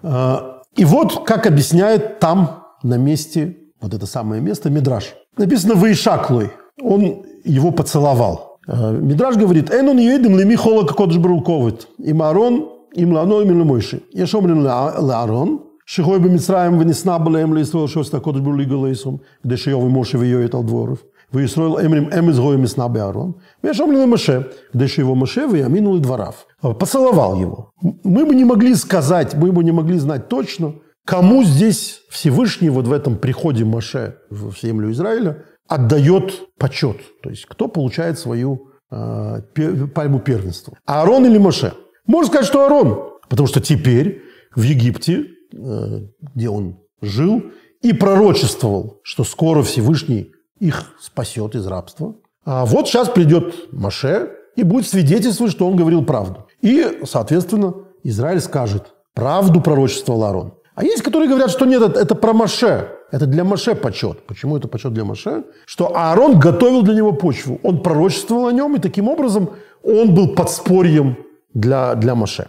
Э, 0.03 0.37
и 0.76 0.85
вот 0.85 1.26
как 1.26 1.46
объясняет 1.46 2.20
там, 2.20 2.64
на 2.83 2.96
месте, 2.96 3.59
вот 3.81 3.92
это 3.92 4.07
самое 4.07 4.40
место, 4.40 4.70
Мидраш 4.70 5.14
написано 5.40 5.74
«Ваишаклой». 5.74 6.50
Он 6.81 7.22
его 7.44 7.70
поцеловал. 7.72 8.59
А, 8.66 8.92
Мидраж 8.92 9.37
говорит, 9.37 9.70
«Энон 9.70 9.98
юэдим 9.98 10.38
леми 10.38 10.55
холока 10.55 10.94
кодж 10.94 11.18
бруковит, 11.18 11.88
им 11.98 12.22
арон, 12.22 12.68
им 12.94 13.12
лано, 13.12 13.40
им 13.40 13.50
лемойши». 13.50 14.03
Ешом 14.12 14.46
лен 14.46 14.64
а, 14.66 14.94
лаарон, 14.98 15.62
шихой 15.85 16.18
бы 16.18 16.31
митраем 16.31 16.79
вынесна 16.79 17.18
балеем 17.18 17.50
эм 17.50 17.55
лейсрол 17.55 17.88
шоста 17.88 18.20
кодж 18.20 18.40
брули 18.40 18.64
галейсом, 18.64 19.20
где 19.42 19.57
шиёвы 19.57 19.88
моши 19.88 20.16
виёет 20.16 20.55
алдворов. 20.55 20.98
וישראל 21.33 21.87
אמרים 21.87 22.09
אמז 22.18 22.38
גוי 22.38 22.57
משנא 22.57 22.87
בארון, 22.87 23.33
ויש 23.64 23.81
אומרים 23.81 23.98
למשה, 23.98 24.38
כדי 24.72 24.88
שיבוא 24.88 25.16
משה 25.16 25.42
ויאמינו 25.53 25.96
לדבריו. 25.96 26.33
Поцеловал 26.62 27.37
его. 27.37 27.70
Мы 28.05 28.26
бы 28.26 28.35
не 28.35 28.44
могли 28.44 28.74
сказать, 28.74 29.35
мы 29.35 29.53
бы 29.53 29.64
не 29.64 29.72
могли 29.72 29.98
знать 29.98 30.29
точно, 30.29 30.74
кому 31.11 31.44
здесь 31.44 32.03
Всевышний 32.11 32.70
вот 32.70 32.87
в 32.87 32.92
этом 32.92 33.16
приходе 33.16 33.64
Маше 33.64 34.16
в 34.31 34.55
землю 34.61 34.90
Израиля 34.92 35.44
отдает 35.68 36.49
почет. 36.59 36.99
То 37.23 37.31
есть 37.31 37.46
кто 37.46 37.68
получает 37.68 38.18
свою 38.18 38.70
э, 38.90 39.40
пальму 39.94 40.20
первенства. 40.20 40.79
Аарон 40.87 41.27
или 41.27 41.38
Маше? 41.38 41.75
Можно 42.07 42.29
сказать, 42.29 42.46
что 42.46 42.64
Аарон, 42.64 43.18
потому 43.29 43.46
что 43.46 43.61
теперь 43.61 44.23
в 44.55 44.62
Египте 44.62 45.27
Э, 45.53 46.01
где 46.35 46.49
он 46.49 46.79
жил, 47.01 47.42
и 47.83 47.92
пророчествовал, 47.92 49.01
что 49.03 49.25
скоро 49.25 49.62
Всевышний 49.62 50.33
их 50.61 50.94
спасет 51.01 51.55
из 51.55 51.66
рабства. 51.66 52.14
А 52.44 52.64
вот 52.66 52.87
сейчас 52.87 53.09
придет 53.09 53.73
Маше 53.73 54.31
и 54.55 54.62
будет 54.62 54.87
свидетельствовать, 54.87 55.53
что 55.53 55.66
он 55.66 55.77
говорил 55.77 56.05
правду. 56.05 56.46
И, 56.61 57.01
соответственно, 57.05 57.75
Израиль 58.05 58.40
скажет, 58.40 58.94
правду 59.14 59.61
пророчествовал 59.61 60.25
Аарон. 60.25 60.55
А 60.81 60.85
есть, 60.85 61.03
которые 61.03 61.29
говорят, 61.29 61.51
что 61.51 61.66
нет, 61.66 61.83
это 61.83 62.14
про 62.14 62.33
Маше. 62.33 62.88
Это 63.12 63.27
для 63.27 63.45
Маше 63.45 63.75
почет. 63.75 64.27
Почему 64.27 64.57
это 64.57 64.66
почет 64.66 64.95
для 64.95 65.05
Маше? 65.05 65.45
Что 65.66 65.95
Аарон 65.95 66.38
готовил 66.38 66.83
для 66.83 66.95
него 66.95 67.12
почву. 67.12 67.61
Он 67.62 67.83
пророчествовал 67.83 68.47
о 68.47 68.53
нем, 68.53 68.77
и 68.77 68.81
таким 68.81 69.07
образом 69.07 69.51
он 69.83 70.14
был 70.14 70.29
подспорьем 70.29 71.19
для, 71.53 71.95
для 71.97 72.14
Маше. 72.14 72.49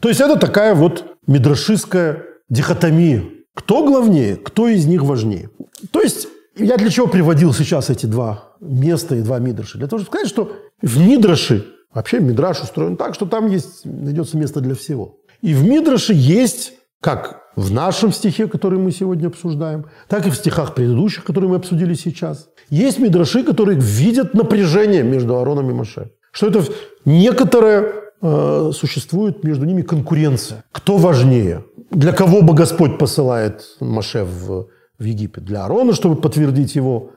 То 0.00 0.08
есть 0.08 0.22
это 0.22 0.38
такая 0.38 0.74
вот 0.74 1.04
мидрашистская 1.26 2.22
дихотомия. 2.48 3.24
Кто 3.54 3.84
главнее, 3.84 4.36
кто 4.36 4.66
из 4.66 4.86
них 4.86 5.02
важнее. 5.02 5.50
То 5.90 6.00
есть 6.00 6.28
я 6.56 6.78
для 6.78 6.88
чего 6.88 7.08
приводил 7.08 7.52
сейчас 7.52 7.90
эти 7.90 8.06
два 8.06 8.54
места 8.60 9.16
и 9.16 9.20
два 9.20 9.38
мидраша? 9.38 9.76
Для 9.76 9.86
того, 9.86 10.00
чтобы 10.00 10.16
сказать, 10.16 10.28
что 10.28 10.56
в 10.80 10.98
мидраше, 10.98 11.66
вообще 11.92 12.20
мидраш 12.20 12.62
устроен 12.62 12.96
так, 12.96 13.14
что 13.14 13.26
там 13.26 13.48
есть, 13.48 13.84
найдется 13.84 14.38
место 14.38 14.60
для 14.60 14.74
всего. 14.74 15.18
И 15.42 15.52
в 15.52 15.62
мидраше 15.62 16.14
есть, 16.14 16.72
как 17.02 17.39
в 17.56 17.72
нашем 17.72 18.12
стихе, 18.12 18.46
который 18.46 18.78
мы 18.78 18.92
сегодня 18.92 19.28
обсуждаем, 19.28 19.86
так 20.08 20.26
и 20.26 20.30
в 20.30 20.34
стихах 20.34 20.74
предыдущих, 20.74 21.24
которые 21.24 21.50
мы 21.50 21.56
обсудили 21.56 21.94
сейчас, 21.94 22.48
есть 22.70 22.98
мидраши, 22.98 23.42
которые 23.42 23.78
видят 23.78 24.34
напряжение 24.34 25.02
между 25.02 25.36
Аароном 25.36 25.70
и 25.70 25.74
Маше. 25.74 26.10
Что 26.32 26.46
это 26.46 26.64
некоторое 27.04 28.10
Э, 28.22 28.70
существует 28.74 29.44
между 29.44 29.64
ними 29.64 29.80
конкуренция. 29.82 30.64
Кто 30.72 30.98
важнее? 30.98 31.64
Для 31.90 32.12
кого 32.12 32.42
бы 32.42 32.54
Господь 32.54 32.98
посылает 32.98 33.76
Маше 33.80 34.24
в, 34.24 34.68
в 34.98 35.04
Египет? 35.04 35.44
Для 35.44 35.62
Аарона, 35.62 35.94
чтобы 35.94 36.16
подтвердить 36.16 36.74
его 36.74 37.12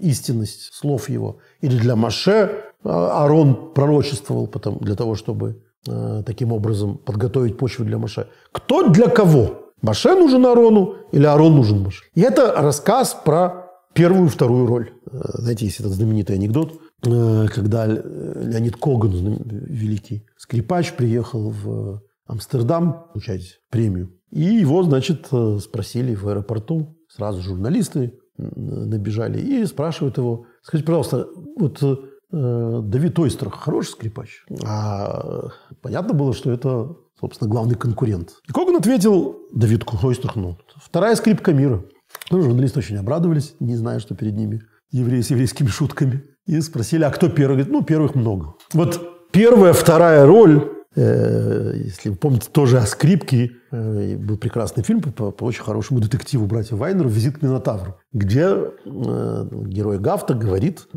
истинность 0.00 0.74
слов 0.74 1.08
его? 1.08 1.38
Или 1.62 1.78
для 1.78 1.96
Маше 1.96 2.50
а, 2.84 3.22
Аарон 3.22 3.72
пророчествовал 3.72 4.48
потом 4.48 4.78
для 4.80 4.96
того, 4.96 5.14
чтобы 5.14 5.48
э, 5.48 5.71
таким 5.84 6.52
образом 6.52 6.98
подготовить 6.98 7.56
почву 7.56 7.84
для 7.84 7.98
Маше? 7.98 8.28
Кто 8.52 8.88
для 8.88 9.08
кого? 9.08 9.72
Маше 9.80 10.14
нужен 10.14 10.46
Аарону 10.46 10.96
или 11.12 11.26
Аарон 11.26 11.56
нужен 11.56 11.82
Маше? 11.82 12.04
И 12.14 12.20
это 12.20 12.52
рассказ 12.56 13.16
про 13.24 13.70
первую 13.94 14.26
и 14.26 14.30
вторую 14.30 14.66
роль. 14.66 14.92
Э, 15.10 15.18
знаете, 15.34 15.64
есть 15.64 15.80
этот 15.80 15.92
знаменитый 15.92 16.36
анекдот 16.36 16.80
Э, 17.04 17.46
когда 17.48 17.86
Леонид 17.86 18.76
Коган, 18.76 19.42
великий 19.44 20.24
скрипач, 20.36 20.94
приехал 20.94 21.50
в 21.50 22.02
Амстердам 22.26 23.08
получать 23.12 23.60
премию. 23.70 24.12
И 24.30 24.42
его, 24.42 24.82
значит, 24.82 25.26
э, 25.32 25.58
спросили 25.60 26.14
в 26.14 26.28
аэропорту, 26.28 26.96
сразу 27.08 27.42
журналисты 27.42 28.18
набежали 28.38 29.38
и 29.38 29.66
спрашивают 29.66 30.16
его, 30.16 30.46
скажите, 30.62 30.86
пожалуйста, 30.86 31.28
вот 31.58 31.82
э, 31.82 31.96
Давид 32.32 33.18
Ойстрах 33.18 33.54
хороший 33.60 33.90
скрипач? 33.90 34.44
А 34.64 35.48
понятно 35.82 36.14
было, 36.14 36.32
что 36.32 36.50
это, 36.50 36.96
собственно, 37.20 37.50
главный 37.50 37.74
конкурент. 37.74 38.30
И 38.48 38.52
Коган 38.52 38.76
ответил, 38.76 39.36
Давид 39.52 39.84
Ойстрах, 40.02 40.34
ну, 40.36 40.56
вторая 40.76 41.14
скрипка 41.14 41.52
мира. 41.52 41.84
Ну, 42.30 42.40
журналисты 42.40 42.78
очень 42.78 42.96
обрадовались, 42.96 43.54
не 43.60 43.76
зная, 43.76 43.98
что 44.00 44.14
перед 44.14 44.34
ними 44.34 44.62
евреи 44.90 45.20
с 45.20 45.30
еврейскими 45.30 45.68
шутками. 45.68 46.24
И 46.46 46.60
спросили, 46.60 47.04
а 47.04 47.10
кто 47.10 47.28
первый? 47.28 47.56
Говорит, 47.56 47.72
ну, 47.72 47.82
первых 47.82 48.14
много. 48.14 48.54
Вот 48.72 49.30
первая, 49.30 49.74
вторая 49.74 50.26
роль, 50.26 50.70
э, 50.96 51.72
если 51.76 52.08
вы 52.10 52.16
помните, 52.16 52.48
тоже 52.50 52.78
о 52.78 52.86
скрипке, 52.86 53.52
э, 53.70 54.16
был 54.16 54.38
прекрасный 54.38 54.82
фильм 54.82 55.02
по, 55.02 55.30
по 55.30 55.44
очень 55.44 55.62
хорошему 55.62 56.00
детективу 56.00 56.46
братьев 56.46 56.78
Вайнеру 56.78 57.08
«Визит 57.08 57.38
к 57.38 57.42
Минотавру», 57.42 57.98
где 58.12 58.46
э, 58.46 59.48
герой 59.66 59.98
Гафта 59.98 60.34
говорит, 60.34 60.88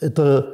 это... 0.00 0.52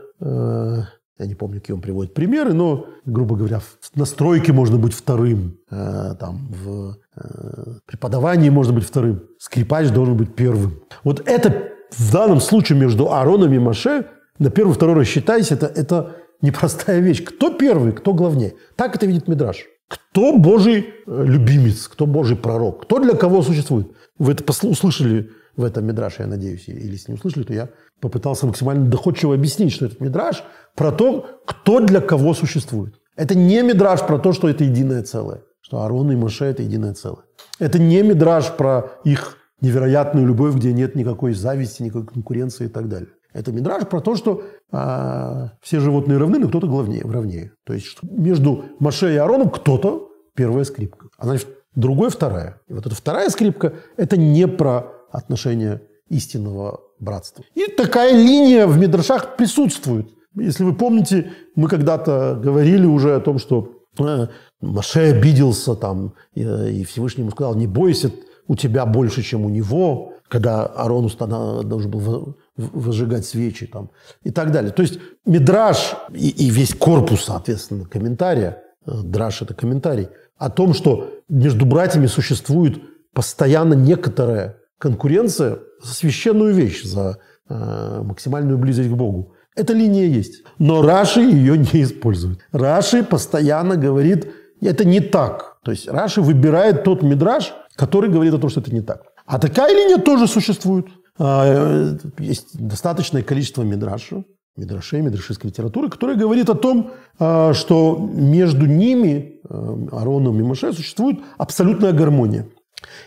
Я 1.23 1.27
не 1.27 1.35
помню, 1.35 1.61
какие 1.61 1.75
он 1.75 1.81
приводит 1.81 2.15
примеры, 2.15 2.53
но, 2.53 2.87
грубо 3.05 3.37
говоря, 3.37 3.61
в 3.61 3.97
настройке 3.97 4.53
можно 4.53 4.79
быть 4.79 4.95
вторым, 4.95 5.59
э, 5.71 6.15
там, 6.19 6.49
в 6.49 6.97
э, 7.17 7.79
преподавании 7.87 8.51
можно 8.51 8.73
быть 8.73 8.85
вторым, 8.85 9.23
скрипач 9.39 9.91
должен 9.91 10.17
быть 10.17 10.35
первым. 10.35 10.81
Вот 11.05 11.23
это 11.27 11.69
в 11.91 12.13
данном 12.13 12.41
случае 12.41 12.79
между 12.79 13.13
Аароном 13.13 13.53
и 13.53 13.59
Маше 13.59 14.07
на 14.39 14.51
первый, 14.51 14.73
второй 14.73 14.97
рассчитайся, 14.97 15.55
это, 15.55 15.67
это 15.67 16.17
непростая 16.41 17.01
вещь. 17.01 17.23
Кто 17.23 17.51
первый, 17.51 17.93
кто 17.93 18.15
главнее? 18.15 18.55
Так 18.75 18.97
это 18.97 19.07
видит 19.07 19.29
Мидраш. 19.29 19.67
Кто 19.89 20.37
Божий 20.37 20.87
э, 21.07 21.25
любимец, 21.25 21.87
кто 21.87 22.07
Божий 22.07 22.37
пророк, 22.37 22.83
кто 22.83 22.99
для 22.99 23.15
кого 23.15 23.43
существует. 23.43 23.89
Вы 24.19 24.33
это 24.33 24.45
услышали 24.67 25.31
в 25.57 25.65
этом 25.65 25.87
Мидраше, 25.87 26.23
я 26.23 26.29
надеюсь, 26.29 26.69
или 26.69 26.93
если 26.93 27.13
не 27.13 27.19
услышали, 27.19 27.45
то 27.45 27.55
я 27.55 27.69
попытался 28.01 28.47
максимально 28.47 28.87
доходчиво 28.87 29.35
объяснить, 29.35 29.73
что 29.73 29.87
этот 29.87 30.01
Мидраш 30.01 30.45
про 30.75 30.93
то, 30.93 31.27
кто 31.47 31.81
для 31.81 32.01
кого 32.01 32.35
существует. 32.35 32.95
Это 33.17 33.35
не 33.35 33.63
Мидраш 33.63 34.01
про 34.07 34.19
то, 34.19 34.33
что 34.33 34.49
это 34.49 34.65
единое 34.65 35.03
целое, 35.03 35.43
что 35.61 35.83
Аарон 35.83 36.11
и 36.13 36.17
Моше– 36.17 36.45
это 36.47 36.63
единое 36.63 36.95
целое. 36.95 37.25
Это 37.59 37.79
не 37.79 38.03
Мидраш 38.03 38.57
про 38.57 38.93
их 39.05 39.39
невероятную 39.61 40.27
любовь, 40.27 40.55
где 40.57 40.73
нет 40.73 40.95
никакой 40.95 41.35
зависти, 41.35 41.83
никакой 41.83 42.07
конкуренции 42.07 42.67
и 42.67 42.69
так 42.69 42.89
далее. 42.89 43.11
Это 43.33 43.53
Мидраж 43.53 43.87
про 43.87 44.01
то, 44.01 44.17
что 44.17 44.43
а, 44.71 45.53
все 45.63 45.81
животные 45.81 46.19
равны, 46.19 46.39
но 46.39 46.49
кто-то 46.49 46.67
главнее, 46.67 47.03
равнее. 47.03 47.53
То 47.65 47.73
есть 47.73 47.99
между 48.03 48.65
Маше 48.79 49.15
и 49.15 49.17
Ароном 49.17 49.51
кто-то 49.51 50.11
первая 50.35 50.65
скрипка, 50.65 51.07
а 51.17 51.27
значит 51.27 51.49
другой 51.75 52.11
вторая. 52.11 52.61
И 52.69 52.75
вот 52.75 52.87
эта 52.87 52.95
вторая 52.95 53.31
скрипка– 53.31 53.75
это 53.97 54.17
не 54.17 54.47
про 54.47 54.93
отношения 55.13 55.83
истинного 56.09 56.81
братства. 56.99 57.45
И 57.55 57.67
такая 57.69 58.13
линия 58.13 58.67
в 58.67 58.79
Мидрашах 58.79 59.37
присутствует. 59.37 60.09
Если 60.35 60.65
вы 60.65 60.75
помните, 60.75 61.33
мы 61.55 61.69
когда-то 61.69 62.39
говорили 62.43 62.87
уже 62.87 63.15
о 63.15 63.21
том, 63.21 63.39
что 63.39 63.83
э, 63.99 64.27
Маше 64.61 65.01
обиделся 65.01 65.75
там, 65.75 66.15
и 66.35 66.85
Всевышний 66.85 67.23
ему 67.23 67.31
сказал, 67.31 67.55
не 67.55 67.67
бойся, 67.67 68.11
у 68.49 68.57
тебя 68.57 68.87
больше, 68.87 69.23
чем 69.23 69.45
у 69.45 69.49
него, 69.49 70.15
когда 70.29 70.65
Арон 70.65 71.11
должен 71.19 71.91
был 71.91 72.39
выжигать 72.57 73.27
свечи 73.27 73.67
там, 73.67 73.91
и 74.23 74.31
так 74.31 74.51
далее. 74.53 74.73
То 74.73 74.83
есть 74.83 74.99
Мидраш 75.27 75.95
и, 76.15 76.29
и 76.29 76.51
весь 76.51 76.75
корпус, 76.75 77.25
соответственно, 77.25 77.85
комментария, 77.85 78.63
э, 78.87 78.93
Драш– 79.03 79.43
это 79.43 79.55
комментарий, 79.55 80.09
о 80.39 80.51
том, 80.51 80.75
что 80.75 81.11
между 81.29 81.67
братьями 81.67 82.07
существует 82.07 82.81
постоянно 83.13 83.75
некоторая 83.75 84.57
конкуренция 84.83 85.61
за 85.81 85.95
священную 85.95 86.53
вещь, 86.53 86.83
за 86.83 87.19
э, 87.49 88.03
максимальную 88.03 88.59
близость 88.59 88.91
к 88.91 88.95
Богу. 88.95 89.33
Эта 89.55 89.75
линия 89.75 90.07
есть. 90.07 90.43
Но 90.59 90.83
Раши 90.83 91.21
ее 91.21 91.57
не 91.57 91.85
использует. 91.85 92.41
Раши 92.51 93.05
постоянно 93.05 93.77
говорит, 93.77 94.33
это 94.61 94.85
не 94.85 95.01
так. 95.01 95.59
То 95.65 95.71
есть 95.71 95.89
Раши 95.89 96.21
выбирает 96.21 96.83
тот 96.83 97.03
мидраж, 97.03 97.55
который 97.77 98.11
говорит 98.11 98.35
о 98.35 98.39
том, 98.39 98.51
что 98.51 98.61
это 98.61 98.75
не 98.75 98.81
так. 98.81 99.03
А 99.25 99.39
такая 99.39 99.73
линия 99.73 99.99
тоже 99.99 100.27
существует. 100.27 100.87
А, 101.17 101.95
есть 102.19 102.59
достаточное 102.59 103.23
количество 103.23 103.63
мидрашей, 103.63 104.25
мидрашей, 104.57 105.01
мидрашистской 105.01 105.51
литературы, 105.51 105.91
которая 105.91 106.17
говорит 106.17 106.51
о 106.51 106.55
том, 106.55 106.91
а, 107.21 107.55
что 107.55 108.11
между 108.15 108.67
ними, 108.67 109.41
а, 109.49 110.01
Ароном 110.01 110.41
и 110.41 110.43
Моше, 110.43 110.73
существует 110.73 111.21
абсолютная 111.39 111.93
гармония. 111.93 112.47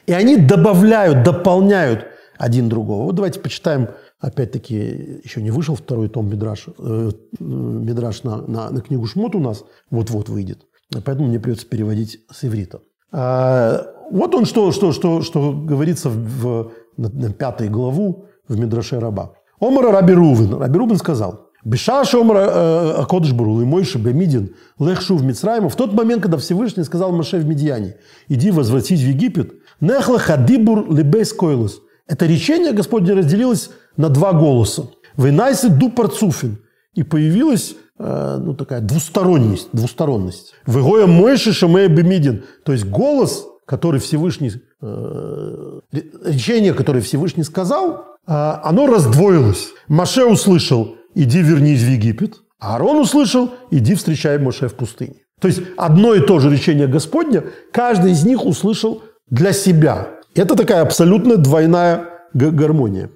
И 0.07 0.13
они 0.13 0.37
добавляют, 0.37 1.23
дополняют 1.23 2.07
один 2.37 2.69
другого. 2.69 3.03
Вот 3.03 3.15
давайте 3.15 3.39
почитаем, 3.39 3.89
опять-таки, 4.19 5.21
еще 5.23 5.41
не 5.41 5.51
вышел 5.51 5.75
второй 5.75 6.09
том 6.09 6.29
Мидраш, 6.29 6.67
э, 6.77 7.11
Мидраш 7.39 8.23
на, 8.23 8.37
на, 8.37 8.69
на 8.69 8.81
книгу 8.81 9.05
Шмот 9.05 9.35
у 9.35 9.39
нас 9.39 9.63
вот-вот 9.89 10.29
выйдет. 10.29 10.65
Поэтому 10.91 11.27
мне 11.27 11.39
придется 11.39 11.65
переводить 11.67 12.19
с 12.31 12.43
иврита. 12.43 12.81
А, 13.11 13.87
вот 14.11 14.35
он 14.35 14.45
что, 14.45 14.71
что, 14.71 14.91
что, 14.91 15.21
что 15.21 15.53
говорится 15.53 16.09
в, 16.09 16.71
на, 16.97 17.09
на 17.09 17.33
пятой 17.33 17.69
главу 17.69 18.25
в 18.47 18.59
Мидраше 18.59 18.99
Раба. 18.99 19.33
Омара 19.59 19.91
Раби 19.91 20.13
Рувен. 20.13 20.53
Раби 20.55 20.77
Рувен 20.77 20.97
сказал, 20.97 21.49
Бешаш 21.63 22.13
Омара 22.13 22.47
э, 22.47 22.91
Акодыш 23.01 23.33
Бурул 23.33 23.61
и 23.61 23.65
Мойша 23.65 23.97
Бемидин 23.97 24.53
Лехшу 24.79 25.17
в 25.17 25.23
Мицраима 25.23 25.69
в 25.69 25.75
тот 25.75 25.93
момент, 25.93 26.21
когда 26.21 26.37
Всевышний 26.37 26.83
сказал 26.83 27.11
Маше 27.11 27.37
в 27.37 27.45
Медьяне, 27.45 27.95
иди 28.27 28.51
возвратись 28.51 29.01
в 29.01 29.07
Египет, 29.07 29.53
Нехла 29.81 30.19
Хадибур 30.19 30.91
Либейс 30.91 31.33
Койлус. 31.33 31.81
Это 32.07 32.25
речение 32.25 32.71
Господне 32.71 33.13
разделилось 33.13 33.71
на 33.97 34.09
два 34.09 34.33
голоса. 34.33 34.89
Вейнайсы 35.17 35.69
ду 35.69 35.89
парцуфин. 35.89 36.59
И 36.93 37.03
появилась 37.03 37.75
э, 37.99 38.37
ну, 38.41 38.53
такая 38.53 38.81
двусторонность. 38.81 39.69
двусторонность. 39.73 40.53
Вегоя 40.65 41.07
Мойши 41.07 41.51
Шамея 41.51 41.89
Бемидин. 41.89 42.45
То 42.63 42.71
есть 42.71 42.85
голос, 42.85 43.45
который 43.65 43.99
Всевышний, 43.99 44.53
э, 44.81 45.79
речение, 46.23 46.73
которое 46.73 47.01
Всевышний 47.01 47.43
сказал, 47.43 48.05
э, 48.27 48.31
оно 48.31 48.87
раздвоилось. 48.87 49.69
Маше 49.87 50.25
услышал, 50.25 50.95
иди 51.15 51.41
вернись 51.41 51.81
в 51.81 51.89
Египет. 51.89 52.35
А 52.59 52.73
Аарон 52.73 52.97
услышал, 52.97 53.51
иди 53.71 53.95
встречай 53.95 54.37
Моше 54.39 54.69
в 54.69 54.75
пустыне. 54.75 55.15
То 55.41 55.47
есть 55.49 55.61
одно 55.77 56.13
и 56.13 56.21
то 56.21 56.39
же 56.39 56.49
речение 56.49 56.87
Господня, 56.87 57.43
каждый 57.73 58.11
из 58.11 58.23
них 58.23 58.45
услышал 58.45 59.03
для 59.29 59.53
себя. 59.53 60.07
Это 60.35 60.55
такая 60.55 60.81
абсолютно 60.81 61.37
двойная 61.37 62.09
гармония. 62.33 63.09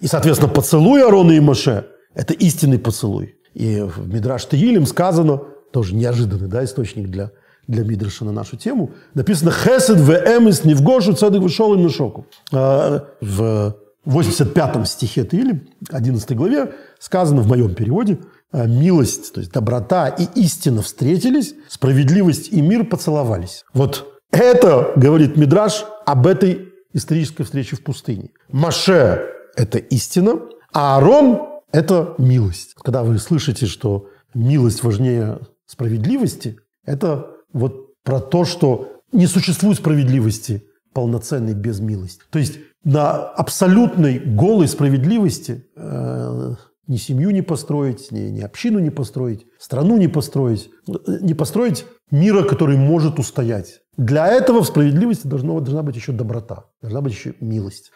И, 0.00 0.06
соответственно, 0.06 0.52
поцелуй 0.52 1.02
Арона 1.02 1.32
и 1.32 1.40
Моше– 1.40 1.86
это 2.14 2.34
истинный 2.34 2.78
поцелуй. 2.78 3.36
И 3.54 3.80
в 3.80 4.08
Мидраш 4.08 4.44
Таилим 4.46 4.86
сказано, 4.86 5.40
тоже 5.72 5.94
неожиданный 5.94 6.48
да, 6.48 6.64
источник 6.64 7.08
для, 7.08 7.30
для 7.66 7.84
Мидраша 7.84 8.24
на 8.24 8.32
нашу 8.32 8.56
тему, 8.56 8.92
написано 9.14 9.50
«Хесед 9.50 9.98
в 9.98 10.10
эмис 10.10 10.64
не 10.64 10.74
в 10.74 10.82
гошу 10.82 11.12
цедек 11.12 11.42
вышел 11.42 11.74
им 11.74 11.82
на 11.82 11.88
шоку». 11.88 12.26
А, 12.52 13.04
в 13.20 13.74
85 14.04 14.88
стихе 14.88 15.24
Таилим, 15.24 15.68
11 15.90 16.36
главе, 16.36 16.72
сказано 16.98 17.42
в 17.42 17.46
моем 17.46 17.74
переводе 17.74 18.18
«А, 18.52 18.66
«Милость, 18.66 19.32
то 19.34 19.40
есть 19.40 19.52
доброта 19.52 20.08
и 20.08 20.26
истина 20.40 20.82
встретились, 20.82 21.54
справедливость 21.68 22.52
и 22.52 22.60
мир 22.60 22.84
поцеловались». 22.84 23.64
Вот 23.74 24.17
это, 24.30 24.92
говорит 24.96 25.36
Мидраш, 25.36 25.84
об 26.06 26.26
этой 26.26 26.72
исторической 26.92 27.44
встрече 27.44 27.76
в 27.76 27.82
пустыне. 27.82 28.30
Маше– 28.50 29.26
это 29.56 29.78
истина, 29.78 30.40
а 30.72 30.96
Аарон– 30.96 31.48
это 31.72 32.14
милость. 32.18 32.74
Когда 32.74 33.02
вы 33.02 33.18
слышите, 33.18 33.66
что 33.66 34.08
милость 34.34 34.82
важнее 34.82 35.40
справедливости, 35.66 36.58
это 36.84 37.30
вот 37.52 37.94
про 38.02 38.20
то, 38.20 38.44
что 38.44 39.02
не 39.12 39.26
существует 39.26 39.78
справедливости 39.78 40.64
полноценной 40.92 41.54
без 41.54 41.80
милости. 41.80 42.22
То 42.30 42.38
есть 42.38 42.58
на 42.84 43.16
абсолютной 43.16 44.18
голой 44.18 44.68
справедливости 44.68 45.66
э, 45.76 46.54
ни 46.86 46.96
семью 46.96 47.30
не 47.30 47.42
построить, 47.42 48.10
ни, 48.10 48.20
ни 48.20 48.40
общину 48.40 48.78
не 48.78 48.90
построить, 48.90 49.46
страну 49.58 49.98
не 49.98 50.08
построить, 50.08 50.70
не 50.86 51.34
построить 51.34 51.84
мира, 52.10 52.42
который 52.42 52.76
может 52.76 53.18
устоять. 53.18 53.80
Для 53.98 54.28
этого 54.28 54.62
в 54.62 54.66
справедливости 54.66 55.26
должно, 55.26 55.58
должна 55.58 55.82
быть 55.82 55.96
еще 55.96 56.12
доброта, 56.12 56.66
должна 56.80 57.00
быть 57.00 57.12
еще 57.12 57.34
милость. 57.40 57.90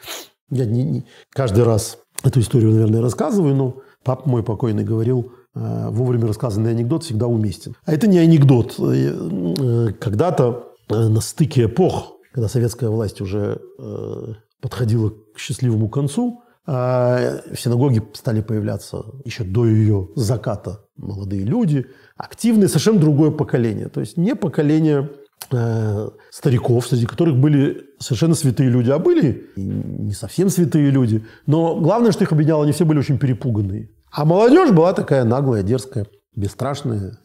Я 0.51 0.67
не, 0.67 0.83
не, 0.83 1.07
каждый 1.31 1.63
раз 1.63 1.97
эту 2.25 2.41
историю, 2.41 2.73
наверное, 2.73 3.01
рассказываю, 3.01 3.55
но 3.55 3.77
папа 4.03 4.29
мой 4.29 4.43
покойный 4.43 4.83
говорил, 4.83 5.33
э, 5.55 5.89
вовремя 5.91 6.27
рассказанный 6.27 6.73
анекдот 6.73 7.05
всегда 7.05 7.29
уместен. 7.29 7.77
А 7.85 7.95
это 7.95 8.09
не 8.09 8.19
анекдот. 8.19 8.75
Э, 8.81 8.83
э, 8.83 9.93
когда-то 9.93 10.75
э, 10.89 11.09
на 11.09 11.21
стыке 11.21 11.67
эпох, 11.67 12.17
когда 12.33 12.49
советская 12.49 12.91
власть 12.91 13.21
уже 13.21 13.61
э, 13.79 14.35
подходила 14.61 15.13
к 15.35 15.39
счастливому 15.39 15.89
концу, 15.89 16.43
в 16.65 17.57
синагоге 17.57 18.05
стали 18.13 18.41
появляться 18.41 19.05
еще 19.25 19.43
до 19.43 19.67
ее 19.67 20.11
заката 20.15 20.85
молодые 20.97 21.43
люди, 21.43 21.87
активные, 22.17 22.69
совершенно 22.69 23.01
другое 23.01 23.33
поколение. 23.33 23.89
То 23.89 23.99
есть 23.99 24.17
не 24.17 24.37
поколение 24.37 25.11
стариков, 26.31 26.87
среди 26.87 27.07
которых 27.07 27.37
были 27.37 27.87
совершенно 27.99 28.35
святые 28.35 28.71
люди, 28.71 28.91
а 28.91 28.99
были 28.99 29.51
не 29.57 30.13
совсем 30.13 30.49
святые 30.49 30.91
люди. 30.91 31.25
Но 31.47 31.81
главное, 31.81 32.13
что 32.13 32.25
их 32.25 32.33
объединяло, 32.33 32.65
они 32.65 32.73
все 32.73 32.85
были 32.85 32.99
очень 32.99 33.19
перепуганные. 33.19 33.91
А 34.11 34.25
молодежь 34.25 34.71
была 34.71 34.93
такая 34.93 35.25
наглая, 35.25 35.63
дерзкая, 35.63 36.07
бесстрашное, 36.37 37.19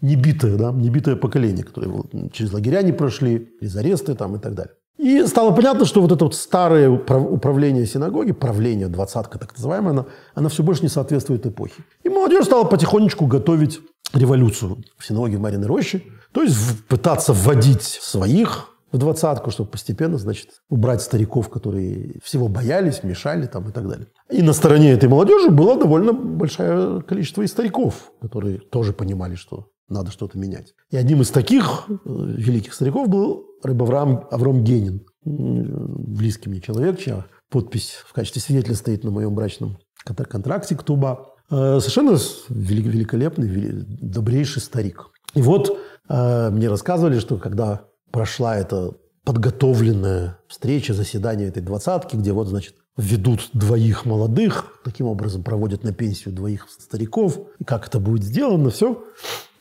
небитое, 0.00 0.56
да, 0.56 0.72
небитое 0.72 1.16
поколение, 1.16 1.64
которое 1.64 1.90
через 2.32 2.52
лагеря 2.52 2.82
не 2.82 2.92
прошли, 2.92 3.48
через 3.60 3.76
аресты 3.76 4.14
там 4.14 4.36
и 4.36 4.38
так 4.38 4.54
далее. 4.54 4.74
И 4.96 5.26
стало 5.26 5.54
понятно, 5.54 5.86
что 5.86 6.00
вот 6.00 6.12
это 6.12 6.24
вот 6.24 6.36
старое 6.36 6.88
управление 6.88 7.84
синагоги, 7.84 8.32
правление, 8.32 8.86
двадцатка 8.86 9.38
так 9.38 9.52
называемая, 9.56 9.90
она, 9.90 10.06
она 10.34 10.48
все 10.48 10.62
больше 10.62 10.82
не 10.82 10.88
соответствует 10.88 11.44
эпохе. 11.46 11.82
И 12.04 12.08
молодежь 12.08 12.44
стала 12.44 12.64
потихонечку 12.64 13.26
готовить 13.26 13.80
революцию 14.14 14.82
в 14.96 15.04
синагоге 15.04 15.38
Мариной 15.38 15.66
Рощи, 15.66 16.04
то 16.32 16.42
есть 16.42 16.84
пытаться 16.86 17.32
вводить 17.32 17.82
своих 17.82 18.70
в 18.94 18.98
двадцатку, 18.98 19.50
чтобы 19.50 19.70
постепенно, 19.70 20.18
значит, 20.18 20.50
убрать 20.68 21.02
стариков, 21.02 21.48
которые 21.48 22.20
всего 22.22 22.46
боялись, 22.46 23.02
мешали 23.02 23.46
там 23.46 23.68
и 23.68 23.72
так 23.72 23.88
далее. 23.88 24.06
И 24.30 24.40
на 24.40 24.52
стороне 24.52 24.92
этой 24.92 25.08
молодежи 25.08 25.50
было 25.50 25.76
довольно 25.76 26.12
большое 26.12 27.02
количество 27.02 27.42
и 27.42 27.48
стариков, 27.48 28.12
которые 28.20 28.58
тоже 28.58 28.92
понимали, 28.92 29.34
что 29.34 29.66
надо 29.88 30.12
что-то 30.12 30.38
менять. 30.38 30.74
И 30.90 30.96
одним 30.96 31.22
из 31.22 31.30
таких 31.30 31.86
э, 31.88 31.94
великих 32.04 32.72
стариков 32.72 33.08
был 33.08 33.46
Рыбаврам 33.64 34.28
Авром 34.30 34.62
Генин, 34.62 35.04
близкий 35.24 36.48
мне 36.48 36.60
человек, 36.60 36.98
чья 37.00 37.26
подпись 37.50 37.94
в 38.06 38.12
качестве 38.12 38.42
свидетеля 38.42 38.76
стоит 38.76 39.02
на 39.02 39.10
моем 39.10 39.34
брачном 39.34 39.78
контракте 40.04 40.76
Ктуба. 40.76 41.33
Э, 41.50 41.78
совершенно 41.80 42.18
великолепный, 42.48 43.72
добрейший 44.00 44.62
старик. 44.62 45.10
И 45.34 45.42
вот 45.42 45.78
э, 46.08 46.50
мне 46.50 46.68
рассказывали, 46.68 47.18
что 47.18 47.36
когда 47.36 47.82
прошла 48.10 48.56
эта 48.56 48.92
подготовленная 49.24 50.38
встреча, 50.48 50.94
заседание 50.94 51.48
этой 51.48 51.62
двадцатки, 51.62 52.16
где 52.16 52.32
вот, 52.32 52.48
значит, 52.48 52.76
ведут 52.96 53.50
двоих 53.52 54.04
молодых, 54.04 54.80
таким 54.84 55.06
образом 55.06 55.42
проводят 55.42 55.82
на 55.82 55.92
пенсию 55.92 56.34
двоих 56.34 56.68
стариков. 56.70 57.38
И 57.58 57.64
как 57.64 57.88
это 57.88 57.98
будет 57.98 58.22
сделано, 58.22 58.70
все. 58.70 59.02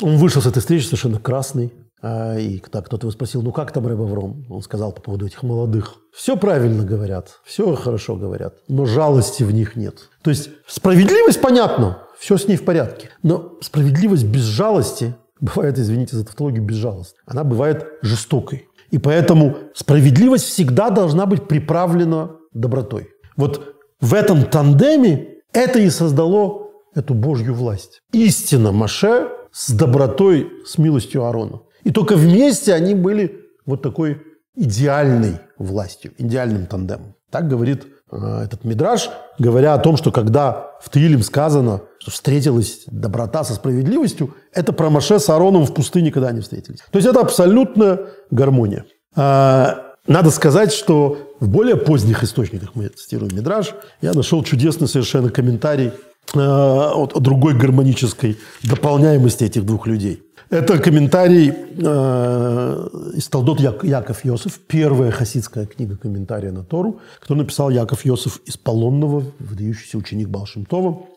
Он 0.02 0.18
вышел 0.18 0.42
с 0.42 0.46
этой 0.46 0.60
встречи 0.60 0.86
совершенно 0.86 1.20
красный. 1.20 1.74
А, 2.04 2.38
и 2.38 2.60
когда 2.60 2.82
кто-то 2.82 3.06
его 3.06 3.12
спросил, 3.12 3.42
ну 3.42 3.54
как 3.54 3.72
там 3.72 3.88
Рэбавром? 3.88 4.46
Он 4.50 4.62
сказал 4.62 4.92
по 4.92 5.02
поводу 5.02 5.26
этих 5.26 5.42
молодых. 5.42 5.96
Все 6.14 6.36
правильно 6.36 6.84
говорят, 6.84 7.40
все 7.46 7.74
хорошо 7.76 8.18
говорят, 8.18 8.56
но 8.68 8.86
жалости 8.86 9.44
в 9.44 9.52
них 9.54 9.78
нет. 9.78 10.10
То 10.22 10.30
есть 10.30 10.50
справедливость 10.68 11.42
понятно, 11.42 12.00
все 12.20 12.38
с 12.38 12.46
ней 12.46 12.58
в 12.58 12.66
порядке. 12.66 13.10
Но 13.24 13.58
справедливость 13.62 14.26
без 14.26 14.44
жалости 14.44 15.16
бывает, 15.40 15.80
извините 15.80 16.18
за 16.18 16.26
тавтологию, 16.26 16.64
безжалостной. 16.64 17.22
Она 17.26 17.46
бывает 17.46 17.88
жестокой. 18.02 18.68
И 18.92 18.98
поэтому 18.98 19.56
справедливость 19.74 20.46
всегда 20.46 20.90
должна 20.90 21.26
быть 21.26 21.48
приправлена 21.48 22.32
добротой. 22.54 23.10
Вот 23.38 23.76
в 24.02 24.14
этом 24.14 24.44
тандеме 24.44 25.40
это 25.54 25.80
и 25.80 25.90
создало 25.90 26.68
эту 26.94 27.14
Божью 27.14 27.54
власть. 27.54 28.02
Истина 28.12 28.74
Маше 28.74 29.30
с 29.54 29.72
добротой, 29.72 30.52
с 30.66 30.78
милостью 30.78 31.24
Аарона. 31.24 31.62
И 31.84 31.92
только 31.92 32.16
вместе 32.16 32.74
они 32.74 32.96
были 32.96 33.42
вот 33.66 33.82
такой 33.82 34.22
идеальной 34.56 35.40
властью, 35.58 36.14
идеальным 36.18 36.66
тандемом. 36.66 37.16
Так 37.32 37.48
говорит 37.48 37.86
э, 38.12 38.42
этот 38.46 38.64
мидраж, 38.64 39.10
говоря 39.40 39.74
о 39.74 39.80
том, 39.80 39.98
что 39.98 40.12
когда 40.12 40.72
в 40.82 40.90
Таилим 40.90 41.24
сказано, 41.24 41.82
что 42.00 42.12
встретилась 42.12 42.84
доброта 42.88 43.44
со 43.44 43.56
справедливостью, 43.56 44.36
это 44.54 44.74
про 44.74 44.90
Маше 44.90 45.20
с 45.20 45.30
Аароном 45.30 45.66
в 45.66 45.74
пустыне 45.74 46.08
никогда 46.08 46.32
не 46.32 46.42
встретились. 46.42 46.80
То 46.92 46.98
есть 46.98 47.08
это 47.08 47.22
абсолютная 47.22 48.02
гармония. 48.30 48.86
А, 49.16 49.96
надо 50.06 50.30
сказать, 50.30 50.74
что 50.74 51.36
в 51.40 51.50
более 51.50 51.78
поздних 51.78 52.24
источниках, 52.24 52.76
мы 52.76 52.90
цитируем 52.90 53.36
Мидраж, 53.36 53.74
я 54.02 54.14
нашел 54.14 54.44
чудесный 54.44 54.88
совершенно 54.88 55.30
комментарий 55.30 55.92
э, 56.34 56.40
о, 56.40 57.10
о 57.14 57.20
другой 57.20 57.54
гармонической 57.54 58.38
дополняемости 58.64 59.44
этих 59.44 59.66
двух 59.66 59.88
людей. 59.88 60.24
Это 60.50 60.78
комментарий 60.78 61.52
э, 61.52 62.88
из 63.16 63.28
Талдот 63.28 63.60
Як, 63.60 63.84
Яков 63.84 64.24
Йосиф, 64.24 64.60
первая 64.60 65.10
хасидская 65.10 65.66
книга 65.66 65.98
комментария 65.98 66.52
на 66.52 66.64
Тору, 66.64 67.00
которую 67.20 67.44
написал 67.44 67.72
Яков 67.72 68.06
Йосиф 68.06 68.40
из 68.46 68.58
Полонного, 68.58 69.24
выдающийся 69.40 69.98
ученик 69.98 70.30
Балшемтова. 70.30 71.08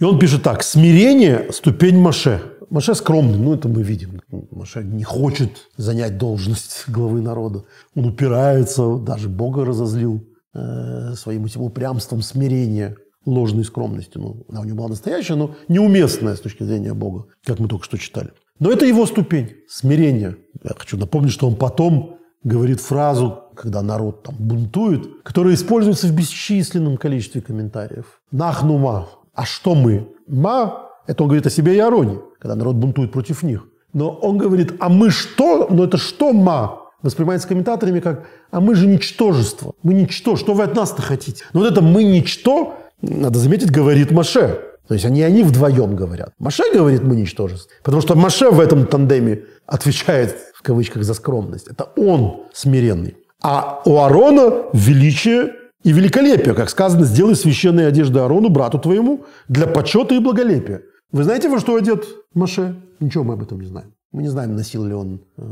И 0.00 0.04
он 0.04 0.18
пишет 0.18 0.42
так. 0.42 0.62
«Смирение– 0.62 1.48
ступень 1.52 1.98
Маше». 1.98 2.42
Маше 2.70 2.94
скромный, 2.94 3.38
ну 3.38 3.54
это 3.54 3.68
мы 3.68 3.82
видим. 3.82 4.22
Маше 4.50 4.82
не 4.82 5.04
хочет 5.04 5.68
занять 5.76 6.16
должность 6.16 6.84
главы 6.88 7.20
народа. 7.20 7.64
Он 7.94 8.06
упирается, 8.06 8.96
даже 8.96 9.28
Бога 9.28 9.64
разозлил 9.64 10.26
э, 10.54 11.12
своим 11.14 11.44
этим 11.44 11.60
упрямством 11.62 12.22
смирения, 12.22 12.96
ложной 13.24 13.64
скромностью. 13.64 14.20
Ну, 14.20 14.46
она 14.48 14.60
у 14.60 14.64
него 14.64 14.78
была 14.78 14.88
настоящая, 14.88 15.34
но 15.34 15.54
неуместная 15.68 16.34
с 16.34 16.40
точки 16.40 16.62
зрения 16.62 16.94
Бога, 16.94 17.26
как 17.44 17.58
мы 17.58 17.68
только 17.68 17.84
что 17.84 17.98
читали. 17.98 18.32
Но 18.58 18.70
это 18.70 18.84
его 18.84 19.06
ступень, 19.06 19.50
смирение. 19.68 20.36
Я 20.62 20.70
хочу 20.76 20.96
напомнить, 20.96 21.32
что 21.32 21.48
он 21.48 21.56
потом 21.56 22.18
говорит 22.44 22.80
фразу, 22.80 23.44
когда 23.54 23.82
народ 23.82 24.22
там 24.22 24.34
бунтует, 24.38 25.22
которая 25.22 25.54
используется 25.54 26.06
в 26.06 26.12
бесчисленном 26.16 26.96
количестве 26.96 27.40
комментариев. 27.40 28.20
«Нахнума». 28.30 29.08
А 29.34 29.44
что 29.44 29.74
мы? 29.74 30.08
«Ма»– 30.26 30.90
это 31.06 31.22
он 31.22 31.28
говорит 31.28 31.46
о 31.46 31.50
себе 31.50 31.76
и 31.76 31.78
Ароне 31.78 32.18
когда 32.42 32.56
народ 32.56 32.74
бунтует 32.74 33.12
против 33.12 33.44
них. 33.44 33.68
Но 33.92 34.10
он 34.10 34.36
говорит, 34.36 34.74
а 34.80 34.88
мы 34.88 35.10
что? 35.10 35.68
Но 35.70 35.84
это 35.84 35.96
что 35.96 36.32
ма? 36.32 36.80
Воспринимается 37.02 37.46
комментаторами 37.46 38.00
как, 38.00 38.26
а 38.50 38.60
мы 38.60 38.74
же 38.74 38.88
ничтожество. 38.88 39.74
Мы 39.84 39.94
ничто. 39.94 40.34
Что 40.34 40.54
вы 40.54 40.64
от 40.64 40.74
нас-то 40.74 41.02
хотите? 41.02 41.44
Но 41.52 41.60
вот 41.60 41.70
это 41.70 41.82
мы 41.82 42.02
ничто, 42.02 42.74
надо 43.02 43.38
заметить, 43.38 43.70
говорит 43.70 44.10
Маше. 44.10 44.60
То 44.88 44.94
есть 44.94 45.04
они, 45.04 45.22
они 45.22 45.42
вдвоем 45.42 45.96
говорят. 45.96 46.32
Маше 46.38 46.64
говорит, 46.72 47.02
мы 47.02 47.16
ничтожество. 47.16 47.70
Потому 47.82 48.02
что 48.02 48.14
Маше 48.14 48.50
в 48.50 48.60
этом 48.60 48.86
тандеме 48.86 49.44
отвечает, 49.66 50.36
в 50.54 50.62
кавычках, 50.62 51.04
за 51.04 51.14
скромность. 51.14 51.68
Это 51.68 51.84
он 51.96 52.44
смиренный. 52.52 53.16
А 53.42 53.82
у 53.84 53.98
Аарона 53.98 54.66
величие 54.72 55.54
и 55.82 55.92
великолепие. 55.92 56.54
Как 56.54 56.70
сказано, 56.70 57.04
сделай 57.04 57.34
священные 57.34 57.88
одежды 57.88 58.20
Аарону, 58.20 58.48
брату 58.48 58.78
твоему, 58.78 59.24
для 59.48 59.66
почета 59.66 60.14
и 60.14 60.18
благолепия. 60.18 60.82
Вы 61.10 61.24
знаете, 61.24 61.48
во 61.48 61.58
что 61.58 61.76
одет 61.76 62.06
Маше? 62.34 62.76
Ничего 63.00 63.24
мы 63.24 63.34
об 63.34 63.42
этом 63.42 63.60
не 63.60 63.66
знаем. 63.66 63.94
Мы 64.12 64.22
не 64.22 64.28
знаем, 64.28 64.54
носил 64.54 64.84
ли 64.84 64.94
он 64.94 65.22
э, 65.36 65.42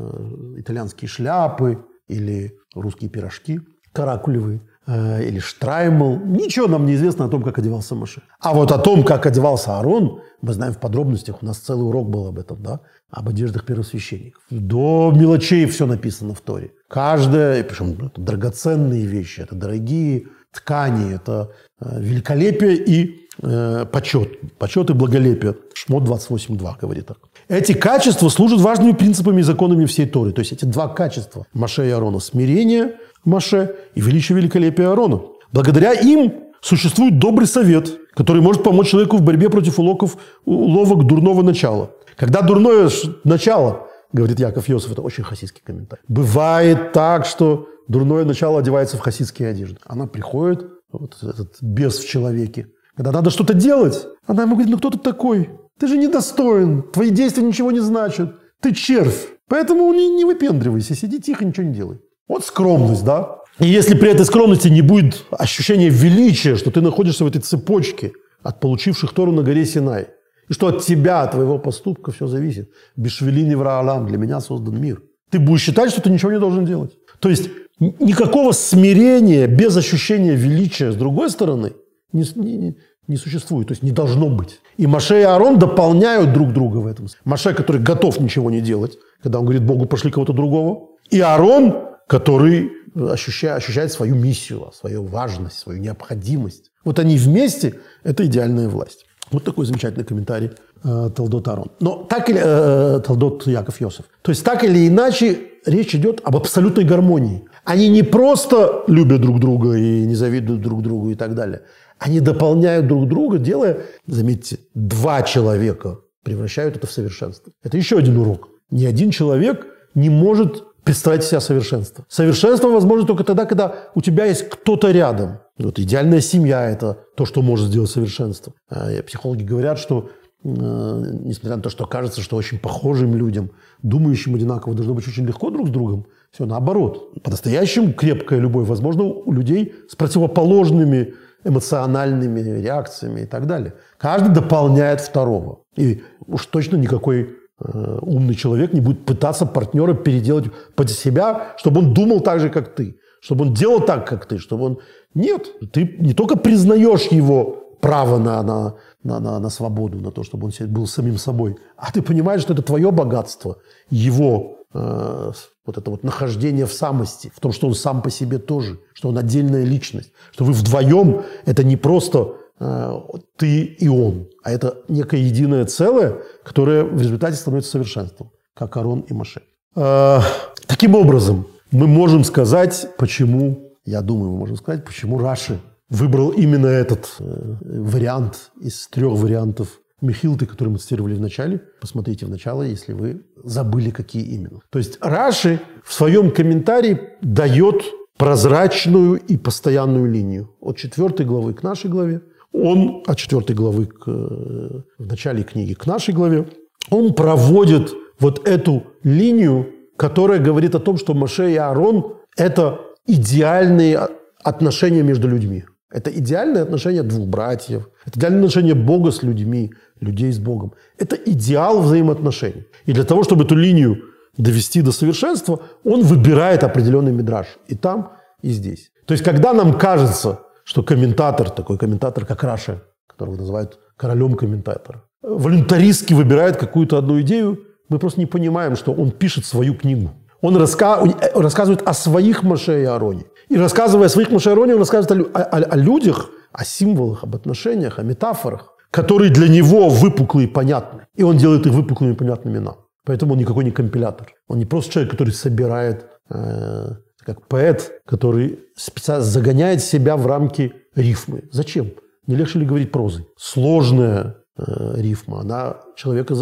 итальянские 0.59 1.09
шляпы 1.09 1.79
или 2.09 2.53
русские 2.75 3.11
пирожки 3.11 3.61
каракулевые 3.93 4.61
э, 4.91 5.29
или 5.29 5.39
штраймл. 5.39 6.19
Ничего 6.19 6.67
нам 6.67 6.87
не 6.87 6.95
известно 6.95 7.25
о 7.25 7.29
том, 7.29 7.43
как 7.43 7.59
одевался 7.59 7.95
Маше. 7.95 8.23
А 8.41 8.53
вот 8.53 8.73
о 8.73 8.79
том, 8.79 9.05
как 9.05 9.27
одевался 9.27 9.79
Арон, 9.79 10.21
мы 10.43 10.53
знаем 10.53 10.73
в 10.73 10.79
подробностях. 10.79 11.43
У 11.43 11.47
нас 11.47 11.59
целый 11.59 11.87
урок 11.87 12.09
был 12.11 12.27
об 12.27 12.39
этом, 12.39 12.63
да? 12.63 12.81
Об 13.11 13.29
одеждах 13.29 13.65
первосвященников. 13.65 14.43
До 14.51 15.13
мелочей 15.15 15.67
все 15.67 15.87
написано 15.87 16.35
в 16.35 16.41
Торе. 16.41 16.73
Каждая, 16.89 17.63
причем 17.65 17.93
это 18.07 18.21
драгоценные 18.21 19.07
вещи, 19.07 19.41
это 19.41 19.55
дорогие 19.55 20.27
ткани, 20.53 21.15
это 21.15 21.53
э, 21.81 22.01
великолепие 22.01 22.75
и 22.75 23.29
э, 23.43 23.87
почет. 23.91 24.41
Почет 24.59 24.91
и 24.91 24.93
благолепие. 24.93 25.57
Шмот 25.75 26.05
28.2 26.05 26.75
говорит 26.81 27.07
так. 27.07 27.19
Эти 27.49 27.73
качества 27.73 28.29
служат 28.29 28.61
важными 28.61 28.93
принципами 28.93 29.41
и 29.41 29.43
законами 29.43 29.85
всей 29.87 30.07
Торы. 30.07 30.33
То 30.33 30.41
есть 30.41 30.53
эти 30.53 30.65
два 30.65 30.89
качества 30.89 31.47
Маше 31.53 31.87
и 31.87 31.91
Аарона. 31.91 32.21
Смирение 32.21 32.97
Маше 33.25 33.77
и 33.95 34.01
величие 34.01 34.39
великолепия 34.39 34.89
Аарона. 34.89 35.21
Благодаря 35.53 35.93
им 35.93 36.33
существует 36.61 37.19
добрый 37.19 37.47
совет, 37.47 37.99
который 38.15 38.43
может 38.43 38.63
помочь 38.63 38.89
человеку 38.89 39.17
в 39.17 39.23
борьбе 39.23 39.49
против 39.49 39.79
улоков, 39.79 40.17
уловок 40.45 41.07
дурного 41.07 41.43
начала. 41.43 41.91
Когда 42.17 42.43
дурное 42.43 42.91
начало, 43.25 43.89
говорит 44.13 44.39
Яков 44.39 44.69
Йосиф, 44.69 44.93
это 44.93 45.03
очень 45.03 45.25
хасидский 45.25 45.63
комментарий, 45.65 46.03
бывает 46.09 46.93
так, 46.93 47.25
что 47.27 47.69
дурное 47.89 48.25
начало 48.25 48.61
одевается 48.61 48.97
в 48.97 49.01
хасидские 49.01 49.49
одежды. 49.49 49.79
Она 49.87 50.07
приходит, 50.07 50.67
вот 50.93 51.17
этот 51.23 51.57
бес 51.63 51.99
в 51.99 52.09
человеке, 52.09 52.69
когда 53.01 53.13
надо 53.13 53.31
что-то 53.31 53.55
делать, 53.55 54.07
она 54.27 54.43
ему 54.43 54.57
говорит, 54.57 54.71
ну 54.71 54.77
кто 54.77 54.91
ты 54.91 54.99
такой? 54.99 55.49
Ты 55.79 55.87
же 55.87 55.97
недостоин, 55.97 56.83
твои 56.83 57.09
действия 57.09 57.43
ничего 57.43 57.71
не 57.71 57.81
значат. 57.81 58.35
Ты 58.61 58.75
червь. 58.75 59.27
Поэтому 59.49 59.91
не, 59.95 60.11
не 60.11 60.27
выпендривайся, 60.27 60.95
сиди 60.95 61.19
тихо, 61.19 61.47
ничего 61.47 61.67
не 61.67 61.73
делай. 61.73 61.99
Вот 62.29 62.45
скромность, 62.45 63.03
да? 63.03 63.39
И 63.59 63.67
если 63.67 63.95
при 63.95 64.11
этой 64.11 64.27
скромности 64.27 64.69
не 64.69 64.83
будет 64.83 65.25
ощущения 65.31 65.89
величия, 65.89 66.57
что 66.57 66.71
ты 66.71 66.83
находишься 66.83 67.25
в 67.25 67.29
этой 67.29 67.41
цепочке 67.41 68.13
от 68.43 68.61
получивших 68.61 69.15
Тору 69.15 69.33
на 69.33 69.43
горе 69.43 69.65
Синай, 69.65 70.09
и 70.51 70.53
что 70.53 70.67
от 70.67 70.83
тебя, 70.83 71.23
от 71.23 71.31
твоего 71.31 71.59
поступка 71.59 72.13
все 72.13 72.27
зависит. 72.27 72.69
Бешвелини 72.97 73.55
враалам, 73.55 74.09
для 74.09 74.19
меня 74.19 74.41
создан 74.41 74.79
мир. 74.79 75.01
Ты 75.31 75.39
будешь 75.39 75.63
считать, 75.63 75.91
что 75.91 76.03
ты 76.03 76.11
ничего 76.11 76.33
не 76.33 76.39
должен 76.39 76.67
делать. 76.67 76.99
То 77.19 77.31
есть 77.31 77.49
никакого 77.79 78.53
смирения 78.53 79.47
без 79.47 79.75
ощущения 79.75 80.35
величия 80.35 80.93
с 80.93 80.97
другой 80.97 81.31
стороны 81.31 81.73
не, 82.13 82.25
не, 82.35 82.77
не 83.11 83.17
существует, 83.17 83.69
то 83.69 83.73
есть 83.73 83.83
не 83.83 83.91
должно 83.91 84.29
быть. 84.31 84.61
И 84.79 84.87
Маше 84.87 85.21
и 85.21 85.23
Аарон 85.23 85.59
дополняют 85.59 86.33
друг 86.33 86.53
друга 86.53 86.79
в 86.79 86.87
этом. 86.87 87.09
Маше, 87.25 87.53
который 87.53 87.83
готов 87.83 88.21
ничего 88.21 88.51
не 88.51 88.61
делать, 88.61 88.99
когда 89.23 89.39
он 89.39 89.45
говорит 89.45 89.65
Богу, 89.65 89.87
пошли 89.87 90.11
кого-то 90.11 90.33
другого. 90.33 90.89
И 91.11 91.21
Аарон, 91.21 91.75
который 92.07 92.71
ощущает, 92.95 93.59
ощущает 93.59 93.93
свою 93.93 94.15
миссию, 94.15 94.73
свою 94.75 95.05
важность, 95.05 95.59
свою 95.59 95.81
необходимость. 95.81 96.71
Вот 96.85 96.99
они 96.99 97.19
вместе– 97.19 97.75
это 98.05 98.25
идеальная 98.25 98.69
власть. 98.69 99.07
Вот 99.31 99.45
такой 99.45 99.67
замечательный 99.67 100.05
комментарий 100.05 100.51
э, 100.83 101.11
Талдот 101.15 101.47
Арон. 101.49 101.71
Но 101.81 102.05
так 102.09 102.29
или... 102.31 102.41
Э, 102.43 103.01
Талдот 103.01 103.47
Яков 103.47 103.81
Йосиф. 103.81 104.07
То 104.23 104.33
есть 104.33 104.45
так 104.45 104.65
или 104.65 104.89
иначе 104.89 105.39
речь 105.67 105.95
идет 105.95 106.21
об 106.25 106.37
абсолютной 106.37 106.85
гармонии. 106.85 107.45
Они 107.65 107.89
не 107.89 108.03
просто 108.03 108.85
любят 108.87 109.21
друг 109.21 109.41
друга 109.41 109.77
и 109.77 110.07
не 110.07 110.15
завидуют 110.15 110.63
друг 110.63 110.83
другу 110.83 111.11
и 111.11 111.15
так 111.15 111.35
далее. 111.35 111.63
Они 111.99 112.21
дополняют 112.21 112.87
друг 112.87 113.09
друга, 113.09 113.39
делая, 113.39 113.83
заметьте, 114.07 114.59
два 114.75 115.23
человека 115.23 115.99
превращают 116.23 116.77
это 116.77 116.87
в 116.87 116.93
совершенство. 116.93 117.53
Это 117.63 117.77
еще 117.77 117.99
один 117.99 118.17
урок. 118.19 118.49
Ни 118.71 118.85
один 118.87 119.11
человек 119.11 119.67
не 119.95 120.11
может 120.11 120.65
представить 120.85 121.25
себя 121.25 121.41
совершенство. 121.41 122.05
Совершенство 122.09 122.69
возможно 122.69 123.07
только 123.07 123.25
тогда, 123.25 123.45
когда 123.45 123.75
у 123.95 124.01
тебя 124.01 124.25
есть 124.25 124.49
кто-то 124.49 124.91
рядом. 124.91 125.41
Вот 125.59 125.79
идеальная 125.79 126.21
семья– 126.21 126.71
это 126.71 126.99
то, 127.17 127.27
что 127.27 127.43
может 127.43 127.69
сделать 127.69 127.91
совершенство. 127.91 128.55
А, 128.71 129.03
психологи 129.03 129.43
говорят, 129.43 129.79
что 129.79 130.11
э, 130.43 130.49
несмотря 130.49 131.57
на 131.57 131.63
то, 131.63 131.69
что 131.69 131.85
кажется, 131.85 132.23
что 132.23 132.37
очень 132.37 132.59
похожим 132.59 133.15
людям, 133.15 133.51
думающим 133.83 134.35
одинаково, 134.35 134.75
должно 134.75 134.95
быть 134.95 135.07
очень 135.07 135.27
легко 135.27 135.51
друг 135.51 135.69
с 135.69 135.71
другом, 135.71 136.07
все 136.33 136.47
наоборот. 136.47 137.23
По-настоящему 137.23 137.93
крепкая 137.93 138.39
любовь 138.39 138.69
возможно 138.69 139.05
у 139.05 139.33
людей 139.33 139.75
с 139.89 139.97
противоположными 139.97 141.15
эмоциональными 141.45 142.41
реакциями 142.61 143.23
и 143.23 143.27
так 143.27 143.47
далее. 143.47 143.75
Каждый 143.99 144.33
дополняет 144.33 145.01
второго. 145.01 145.61
И 145.77 146.03
уж 146.27 146.47
точно 146.47 146.77
никакой 146.77 147.31
э, 147.61 147.99
умный 148.03 148.35
человек 148.35 148.73
не 148.73 148.81
будет 148.81 149.05
пытаться 149.07 149.47
партнера 149.47 149.95
переделать 149.95 150.47
под 150.75 150.91
себя, 150.91 151.55
чтобы 151.57 151.81
он 151.81 151.95
думал 151.95 152.21
так 152.21 152.41
же, 152.41 152.51
как 152.51 152.75
ты, 152.75 152.99
чтобы 153.21 153.47
он 153.47 153.55
делал 153.55 153.81
так, 153.81 154.07
как 154.07 154.27
ты, 154.27 154.39
чтобы 154.39 154.65
он... 154.65 154.79
Нет, 155.15 155.47
ты 155.73 155.97
не 155.99 156.13
только 156.13 156.37
признаешь 156.37 157.07
его 157.07 157.77
право 157.81 158.19
на, 158.19 158.43
на, 158.43 158.75
на, 159.03 159.21
на, 159.21 159.39
на 159.39 159.51
свободу, 159.51 159.99
на 159.99 160.11
то, 160.11 160.23
чтобы 160.23 160.47
он 160.47 160.73
был 160.73 160.87
самим 160.87 161.17
собой, 161.17 161.57
а 161.77 161.91
ты 161.91 162.03
понимаешь, 162.03 162.43
что 162.43 162.53
это 162.53 162.63
твое 162.63 162.91
богатство, 162.91 163.57
его 163.89 164.59
э, 164.75 165.33
вот 165.71 165.79
это 165.79 165.91
вот 165.91 166.03
нахождение 166.03 166.67
в 166.67 166.73
самости, 166.73 167.31
в 167.35 167.41
том, 167.41 167.53
что 167.53 167.69
он 167.69 167.75
сам 167.75 168.03
по 168.03 168.11
себе 168.11 168.39
тоже, 168.39 168.81
что 168.93 169.09
он 169.09 169.19
отдельная 169.19 169.65
личность, 169.65 170.13
что 170.33 170.45
вы 170.45 170.53
вдвоем 170.53 171.23
это 171.47 171.63
не 171.63 171.77
просто 171.77 172.35
э, 172.59 173.01
ты 173.37 173.63
и 173.63 173.89
он, 173.89 174.29
а 174.43 174.51
это 174.51 174.79
некое 174.89 175.21
единое 175.21 175.65
целое, 175.65 176.19
которое 176.45 176.85
в 176.85 177.01
результате 177.01 177.37
становится 177.37 177.71
совершенством, 177.71 178.33
как 178.55 178.77
Арон 178.77 179.01
и 179.01 179.15
Маше. 179.15 179.43
Э, 179.77 180.21
таким 180.67 180.97
образом, 180.97 181.47
мы 181.71 181.87
можем 181.87 182.25
сказать, 182.25 182.89
почему, 182.99 183.71
я 183.85 184.03
думаю, 184.03 184.33
мы 184.33 184.39
можем 184.39 184.57
сказать, 184.57 184.85
почему 184.85 185.19
Раши 185.19 185.61
выбрал 185.89 186.31
именно 186.31 186.67
этот 186.67 187.15
э, 187.21 187.57
вариант 187.63 188.51
из 188.61 188.89
трех 188.89 189.13
вариантов 189.13 189.80
Михилты, 190.01 190.47
который 190.47 190.71
мы 190.71 190.79
цитировали 190.79 191.15
в 191.15 191.21
начале. 191.21 191.61
Посмотрите 191.81 192.27
в 192.27 192.31
начало, 192.31 192.63
если 192.63 192.93
вы 192.93 193.23
забыли, 193.45 193.91
какие 193.91 194.23
именно. 194.23 194.61
То 194.71 194.79
есть 194.79 194.99
Раши 195.01 195.61
в 195.85 195.93
своем 195.93 196.31
комментарии 196.31 197.01
дает 197.23 197.83
прозрачную 198.17 199.17
и 199.17 199.37
постоянную 199.37 200.11
линию 200.11 200.55
от 200.61 200.77
четвертой 200.77 201.27
главы 201.27 201.55
к 201.55 201.63
нашей 201.63 201.91
главе. 201.91 202.21
Он 202.53 203.03
от 203.07 203.17
четвертой 203.17 203.57
главы 203.57 203.87
к, 203.87 204.09
э, 204.09 204.83
в 204.99 205.07
начале 205.07 205.43
книги 205.43 205.75
к 205.75 205.87
нашей 205.87 206.13
главе. 206.13 206.47
Он 206.91 207.15
проводит 207.15 207.93
вот 208.19 208.47
эту 208.47 208.85
линию, 209.03 209.67
которая 209.97 210.39
говорит 210.39 210.75
о 210.75 210.81
том, 210.81 210.99
что 210.99 211.15
Маше 211.15 211.53
и 211.53 211.57
Аарон– 211.57 212.17
это 212.37 212.81
идеальные 213.07 214.09
отношения 214.45 215.03
между 215.03 215.29
людьми. 215.29 215.65
Это 215.91 216.11
идеальное 216.11 216.63
отношение 216.63 217.03
двух 217.03 217.27
братьев. 217.27 217.89
Это 218.07 218.19
идеальное 218.19 218.41
отношение 218.41 218.75
Бога 218.75 219.11
с 219.11 219.23
людьми, 219.23 219.73
людей 220.01 220.33
с 220.33 220.39
Богом. 220.39 220.73
Это 220.99 221.17
идеал 221.17 221.81
взаимоотношений. 221.81 222.67
И 222.87 222.93
для 222.93 223.05
того, 223.05 223.25
чтобы 223.25 223.45
эту 223.45 223.55
линию 223.55 223.99
довести 224.37 224.83
до 224.83 224.93
совершенства, 224.93 225.61
он 225.85 226.03
выбирает 226.03 226.65
определенный 226.65 227.13
мидраж. 227.13 227.47
И 227.69 227.75
там, 227.75 228.13
и 228.43 228.51
здесь. 228.51 228.91
То 229.07 229.13
есть, 229.13 229.25
когда 229.25 229.53
нам 229.53 229.79
кажется, 229.79 230.41
что 230.65 230.83
комментатор, 230.83 231.51
такой 231.51 231.79
комментатор, 231.79 232.25
как 232.25 232.45
Раша, 232.45 232.83
которого 233.07 233.37
называют 233.37 233.79
королем 233.97 234.35
комментатора, 234.35 235.05
волюнтаристски 235.23 236.15
выбирает 236.15 236.57
какую-то 236.57 236.97
одну 236.97 237.21
идею, 237.21 237.59
мы 237.89 237.99
просто 237.99 238.21
не 238.21 238.27
понимаем, 238.27 238.77
что 238.77 238.93
он 238.93 239.11
пишет 239.11 239.45
свою 239.45 239.75
книгу. 239.75 240.11
Он 240.41 240.57
раска... 240.57 241.03
рассказывает 241.35 241.83
о 241.87 241.93
своих 241.93 242.43
Маше 242.43 242.83
и 242.83 242.85
Ароне. 242.85 243.25
И 243.49 243.59
рассказывая 243.59 244.07
о 244.07 244.09
своих 244.09 244.31
Маше 244.31 244.51
и 244.51 244.53
Ароне, 244.53 244.75
он 244.75 244.79
рассказывает 244.79 245.29
о, 245.35 245.41
о, 245.41 245.57
о 245.59 245.77
людях, 245.77 246.31
о 246.53 246.65
символах, 246.65 247.25
об 247.25 247.35
отношениях, 247.35 247.99
о 247.99 248.03
метафорах, 248.03 248.73
которые 248.91 249.31
для 249.31 249.49
него 249.49 249.89
выпуклые 249.89 250.49
и 250.49 250.51
понятны. 250.51 251.07
И 251.15 251.23
он 251.23 251.37
делает 251.37 251.67
их 251.67 251.73
выпуклыми 251.73 252.13
и 252.13 252.17
понятными 252.17 252.59
нам. 252.59 252.77
Поэтому 253.05 253.33
он 253.33 253.39
никакой 253.39 253.65
не 253.65 253.71
компилятор. 253.71 254.35
Он 254.49 254.59
не 254.59 254.67
просто 254.67 254.93
человек, 254.93 255.11
который 255.11 255.33
собирает, 255.33 256.07
э, 256.31 256.93
как 257.19 257.47
поэт, 257.47 258.01
который 258.07 258.61
специально 258.77 259.25
загоняет 259.25 259.83
себя 259.83 260.17
в 260.17 260.27
рамки 260.27 260.73
рифмы. 260.95 261.45
Зачем? 261.51 261.93
Не 262.27 262.37
легче 262.37 262.59
ли 262.59 262.67
говорить 262.67 262.93
прозой? 262.93 263.27
Сложная 263.37 264.37
э, 264.57 264.95
рифма, 264.97 265.41
она 265.41 265.79
человека 265.97 266.35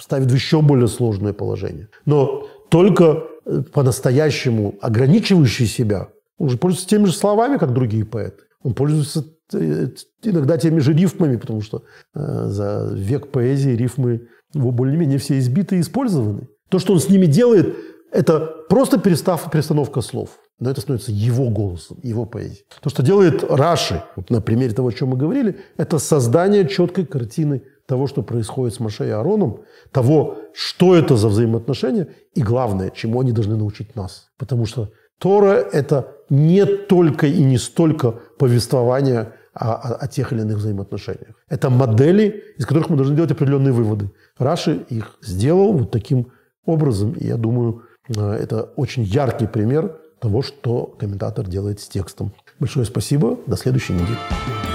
ставит 0.00 0.30
в 0.30 0.34
еще 0.34 0.62
более 0.62 0.88
сложное 0.88 1.32
положение. 1.32 1.88
Но 2.06 2.46
только 2.70 3.24
э, 3.44 3.62
по-настоящему 3.72 4.76
ограничивающий 4.80 5.66
себя, 5.66 6.08
он 6.38 6.48
же 6.48 6.56
пользуется 6.56 6.88
теми 6.88 7.06
же 7.06 7.12
словами, 7.12 7.58
как 7.58 7.72
другие 7.72 8.04
поэты. 8.04 8.44
Он 8.62 8.74
пользуется 8.74 9.24
иногда 9.52 10.56
теми 10.58 10.80
же 10.80 10.92
рифмами, 10.92 11.36
потому 11.36 11.60
что 11.60 11.84
э, 12.14 12.46
за 12.46 12.90
век 12.94 13.28
поэзии 13.30 13.70
рифмы 13.70 14.28
его 14.54 14.70
более-менее 14.70 15.18
все 15.18 15.38
избиты 15.38 15.76
и 15.76 15.80
использованы. 15.80 16.48
То, 16.68 16.78
что 16.78 16.92
он 16.92 17.00
с 17.00 17.08
ними 17.08 17.26
делает, 17.26 17.74
это 18.12 18.40
просто 18.68 18.98
перестав, 18.98 19.50
перестановка 19.50 20.00
слов. 20.00 20.38
Но 20.58 20.70
это 20.70 20.80
становится 20.80 21.10
его 21.10 21.48
голосом, 21.48 21.98
его 22.02 22.26
поэзией. 22.26 22.64
То, 22.82 22.90
что 22.90 23.02
делает 23.02 23.42
Раши, 23.44 24.02
вот 24.16 24.30
на 24.30 24.42
примере 24.42 24.74
того, 24.74 24.88
о 24.88 24.92
чем 24.92 25.08
мы 25.08 25.16
говорили, 25.16 25.58
это 25.78 25.98
создание 25.98 26.68
четкой 26.68 27.06
картины 27.06 27.62
того, 27.86 28.06
что 28.06 28.22
происходит 28.22 28.74
с 28.74 28.80
Маше 28.80 29.06
и 29.06 29.10
Аароном, 29.10 29.60
того, 29.90 30.38
что 30.52 30.94
это 30.94 31.16
за 31.16 31.28
взаимоотношения, 31.28 32.08
и 32.34 32.42
главное, 32.42 32.90
чему 32.90 33.20
они 33.20 33.32
должны 33.32 33.56
научить 33.56 33.96
нас. 33.96 34.28
Потому 34.38 34.66
что 34.66 34.90
Тора– 35.18 35.54
это 35.72 36.16
не 36.28 36.64
только 36.64 37.26
и 37.26 37.42
не 37.42 37.58
столько 37.58 38.12
повествование 38.38 39.32
о, 39.54 39.74
о, 39.74 39.94
о 39.94 40.08
тех 40.08 40.32
или 40.32 40.40
иных 40.40 40.58
взаимоотношениях. 40.58 41.34
Это 41.48 41.70
модели, 41.70 42.44
из 42.56 42.66
которых 42.66 42.90
мы 42.90 42.96
должны 42.96 43.16
делать 43.16 43.32
определенные 43.32 43.72
выводы. 43.72 44.10
Раши 44.38 44.84
их 44.88 45.16
сделал 45.22 45.72
вот 45.72 45.90
таким 45.90 46.32
образом, 46.64 47.12
и 47.12 47.26
я 47.26 47.36
думаю, 47.36 47.82
э, 48.08 48.32
это 48.32 48.62
очень 48.76 49.02
яркий 49.02 49.46
пример 49.46 49.96
того, 50.20 50.42
что 50.42 50.94
комментатор 50.98 51.46
делает 51.46 51.80
с 51.80 51.88
текстом. 51.88 52.32
Большое 52.58 52.86
спасибо. 52.86 53.38
До 53.46 53.56
следующей 53.56 53.94
недели. 53.94 54.69